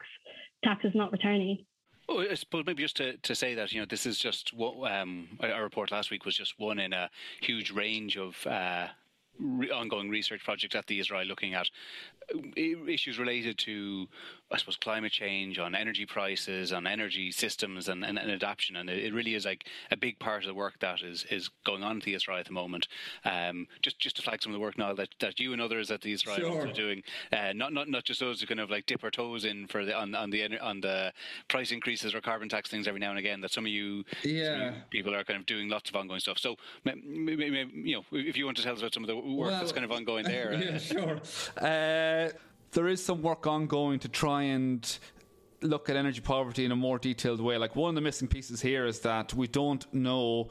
tax 0.62 0.84
is 0.84 0.92
not 0.94 1.10
returning. 1.10 1.64
Oh, 2.08 2.20
I 2.20 2.34
suppose 2.34 2.64
maybe 2.66 2.82
just 2.82 2.96
to, 2.98 3.16
to 3.16 3.34
say 3.34 3.54
that 3.54 3.72
you 3.72 3.80
know 3.80 3.86
this 3.88 4.04
is 4.04 4.18
just 4.18 4.52
what 4.52 4.92
um, 4.92 5.28
our 5.40 5.62
report 5.62 5.90
last 5.90 6.10
week 6.10 6.24
was 6.24 6.36
just 6.36 6.54
one 6.58 6.78
in 6.78 6.92
a 6.92 7.08
huge 7.40 7.70
range 7.70 8.18
of 8.18 8.46
uh, 8.46 8.88
re- 9.38 9.70
ongoing 9.70 10.10
research 10.10 10.44
projects 10.44 10.74
at 10.74 10.86
the 10.86 11.00
ESRI 11.00 11.26
looking 11.26 11.54
at 11.54 11.68
uh, 12.34 12.38
issues 12.86 13.18
related 13.18 13.56
to 13.58 14.06
I 14.52 14.56
suppose 14.58 14.76
climate 14.76 15.12
change, 15.12 15.58
on 15.58 15.74
energy 15.74 16.06
prices, 16.06 16.72
on 16.72 16.86
energy 16.86 17.30
systems, 17.30 17.88
and, 17.88 18.04
and, 18.04 18.18
and 18.18 18.30
adaptation, 18.30 18.76
and 18.76 18.90
it, 18.90 19.04
it, 19.04 19.14
really 19.14 19.34
is 19.34 19.44
like 19.44 19.66
a 19.90 19.96
big 19.96 20.18
part 20.18 20.42
of 20.42 20.48
the 20.48 20.54
work 20.54 20.78
that 20.80 21.02
is, 21.02 21.24
is 21.30 21.50
going 21.64 21.82
on 21.82 21.98
at 21.98 22.02
the 22.02 22.14
ESRI 22.14 22.40
at 22.40 22.46
the 22.46 22.52
moment. 22.52 22.88
Um, 23.24 23.66
just 23.82 23.98
just 23.98 24.16
to 24.16 24.22
flag 24.22 24.42
some 24.42 24.52
of 24.52 24.54
the 24.54 24.60
work 24.60 24.76
now 24.76 24.92
that, 24.94 25.10
that 25.20 25.38
you 25.38 25.52
and 25.52 25.62
others 25.62 25.90
at 25.90 26.00
the 26.00 26.14
ESRI 26.14 26.36
sure. 26.36 26.66
are 26.68 26.72
doing, 26.72 27.02
uh, 27.32 27.52
not 27.54 27.72
not 27.72 27.88
not 27.88 28.04
just 28.04 28.20
those 28.20 28.40
who 28.40 28.46
kind 28.46 28.60
of 28.60 28.70
like 28.70 28.86
dip 28.86 29.04
our 29.04 29.10
toes 29.10 29.44
in 29.44 29.66
for 29.66 29.84
the 29.84 29.96
on, 29.96 30.14
on 30.14 30.30
the 30.30 30.58
on 30.58 30.80
the 30.80 31.12
price 31.48 31.70
increases 31.70 32.14
or 32.14 32.20
carbon 32.20 32.48
tax 32.48 32.68
things 32.70 32.88
every 32.88 33.00
now 33.00 33.10
and 33.10 33.18
again. 33.18 33.40
That 33.40 33.52
some 33.52 33.64
of 33.64 33.70
you, 33.70 34.04
yeah. 34.24 34.68
Of 34.68 34.74
you 34.74 34.80
people 34.90 35.14
are 35.14 35.24
kind 35.24 35.38
of 35.38 35.46
doing 35.46 35.68
lots 35.68 35.90
of 35.90 35.96
ongoing 35.96 36.20
stuff. 36.20 36.38
So 36.38 36.56
you 36.84 37.94
know, 37.96 38.04
if 38.12 38.36
you 38.36 38.44
want 38.44 38.56
to 38.56 38.62
tell 38.62 38.74
us 38.74 38.80
about 38.80 38.94
some 38.94 39.04
of 39.04 39.08
the 39.08 39.16
work 39.16 39.50
well, 39.50 39.60
that's 39.60 39.72
kind 39.72 39.84
of 39.84 39.92
ongoing 39.92 40.24
there, 40.24 40.52
yeah, 40.62 40.78
sure. 40.78 41.20
Uh, 41.60 42.30
there 42.72 42.88
is 42.88 43.04
some 43.04 43.22
work 43.22 43.46
ongoing 43.46 43.98
to 44.00 44.08
try 44.08 44.42
and 44.42 44.98
look 45.62 45.90
at 45.90 45.96
energy 45.96 46.20
poverty 46.20 46.64
in 46.64 46.72
a 46.72 46.76
more 46.76 46.98
detailed 46.98 47.40
way. 47.40 47.58
Like 47.58 47.76
one 47.76 47.90
of 47.90 47.94
the 47.94 48.00
missing 48.00 48.28
pieces 48.28 48.60
here 48.60 48.86
is 48.86 49.00
that 49.00 49.34
we 49.34 49.46
don't 49.46 49.92
know 49.92 50.48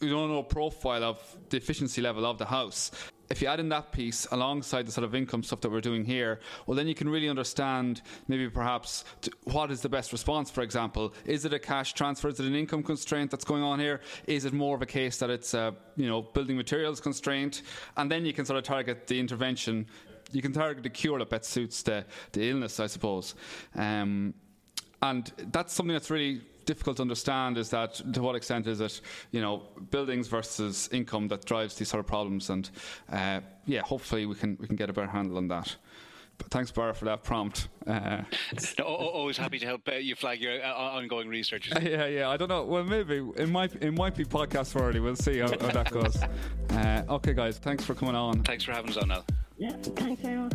we 0.00 0.08
don't 0.08 0.30
know 0.30 0.38
a 0.38 0.42
profile 0.42 1.04
of 1.04 1.36
the 1.50 1.56
efficiency 1.56 2.02
level 2.02 2.26
of 2.26 2.36
the 2.36 2.44
house. 2.44 2.90
If 3.30 3.40
you 3.40 3.46
add 3.46 3.60
in 3.60 3.68
that 3.68 3.92
piece 3.92 4.26
alongside 4.32 4.86
the 4.86 4.92
sort 4.92 5.04
of 5.04 5.14
income 5.14 5.44
stuff 5.44 5.60
that 5.60 5.70
we're 5.70 5.80
doing 5.80 6.04
here, 6.04 6.40
well, 6.66 6.76
then 6.76 6.88
you 6.88 6.94
can 6.94 7.08
really 7.08 7.28
understand 7.28 8.02
maybe 8.26 8.50
perhaps 8.50 9.04
what 9.44 9.70
is 9.70 9.80
the 9.80 9.88
best 9.88 10.10
response. 10.10 10.50
For 10.50 10.62
example, 10.62 11.14
is 11.24 11.44
it 11.44 11.54
a 11.54 11.58
cash 11.58 11.94
transfer? 11.94 12.28
Is 12.28 12.40
it 12.40 12.46
an 12.46 12.56
income 12.56 12.82
constraint 12.82 13.30
that's 13.30 13.44
going 13.44 13.62
on 13.62 13.78
here? 13.78 14.00
Is 14.26 14.44
it 14.44 14.52
more 14.52 14.74
of 14.74 14.82
a 14.82 14.86
case 14.86 15.18
that 15.18 15.30
it's 15.30 15.54
a 15.54 15.72
you 15.96 16.08
know 16.08 16.20
building 16.20 16.56
materials 16.56 17.00
constraint? 17.00 17.62
And 17.96 18.10
then 18.10 18.26
you 18.26 18.32
can 18.32 18.44
sort 18.44 18.58
of 18.58 18.64
target 18.64 19.06
the 19.06 19.20
intervention 19.20 19.86
you 20.32 20.42
can 20.42 20.52
target 20.52 20.82
the 20.82 20.90
cure 20.90 21.18
that 21.18 21.30
best 21.30 21.50
suits 21.50 21.82
the, 21.82 22.04
the 22.32 22.50
illness, 22.50 22.80
I 22.80 22.86
suppose. 22.86 23.34
Um, 23.74 24.34
and 25.02 25.30
that's 25.50 25.72
something 25.72 25.92
that's 25.92 26.10
really 26.10 26.42
difficult 26.64 26.96
to 26.96 27.02
understand 27.02 27.58
is 27.58 27.70
that 27.70 28.00
to 28.12 28.22
what 28.22 28.36
extent 28.36 28.66
is 28.68 28.80
it 28.80 29.00
you 29.32 29.40
know 29.40 29.62
buildings 29.90 30.28
versus 30.28 30.88
income 30.92 31.26
that 31.28 31.44
drives 31.44 31.74
these 31.74 31.88
sort 31.88 32.00
of 32.00 32.06
problems. 32.06 32.50
And 32.50 32.70
uh, 33.10 33.40
yeah 33.66 33.82
hopefully 33.82 34.26
we 34.26 34.34
can 34.34 34.56
we 34.60 34.66
can 34.66 34.76
get 34.76 34.90
a 34.90 34.92
better 34.92 35.08
handle 35.08 35.36
on 35.36 35.48
that. 35.48 35.76
But 36.38 36.48
thanks 36.50 36.70
Bar 36.70 36.94
for 36.94 37.04
that 37.04 37.22
prompt. 37.22 37.68
Uh, 37.86 38.22
no, 38.78 38.84
always 38.84 39.36
happy 39.36 39.58
to 39.58 39.66
help 39.66 39.86
uh, 39.86 39.96
you 39.96 40.14
flag 40.14 40.40
your 40.40 40.64
uh, 40.64 40.72
ongoing 40.72 41.28
research. 41.28 41.70
Yeah 41.82 42.06
yeah 42.06 42.28
I 42.30 42.36
don't 42.36 42.48
know. 42.48 42.64
Well 42.64 42.84
maybe 42.84 43.22
it 43.36 43.48
might 43.48 43.74
it 43.82 43.92
might 43.92 44.14
be 44.14 44.24
podcast 44.24 44.74
worthy. 44.74 45.00
We'll 45.00 45.16
see 45.16 45.38
how, 45.38 45.48
how 45.48 45.70
that 45.70 45.90
goes. 45.90 46.16
Uh, 46.70 47.04
okay 47.06 47.34
guys 47.34 47.58
thanks 47.58 47.84
for 47.84 47.94
coming 47.94 48.14
on. 48.14 48.42
Thanks 48.44 48.64
for 48.64 48.72
having 48.72 48.90
us 48.92 48.96
on 48.96 49.08
now 49.08 49.24
yeah, 49.56 49.72
thanks 49.96 50.22
very 50.22 50.36
much. 50.36 50.52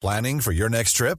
Planning 0.00 0.40
for 0.40 0.52
your 0.52 0.68
next 0.68 0.92
trip? 0.92 1.18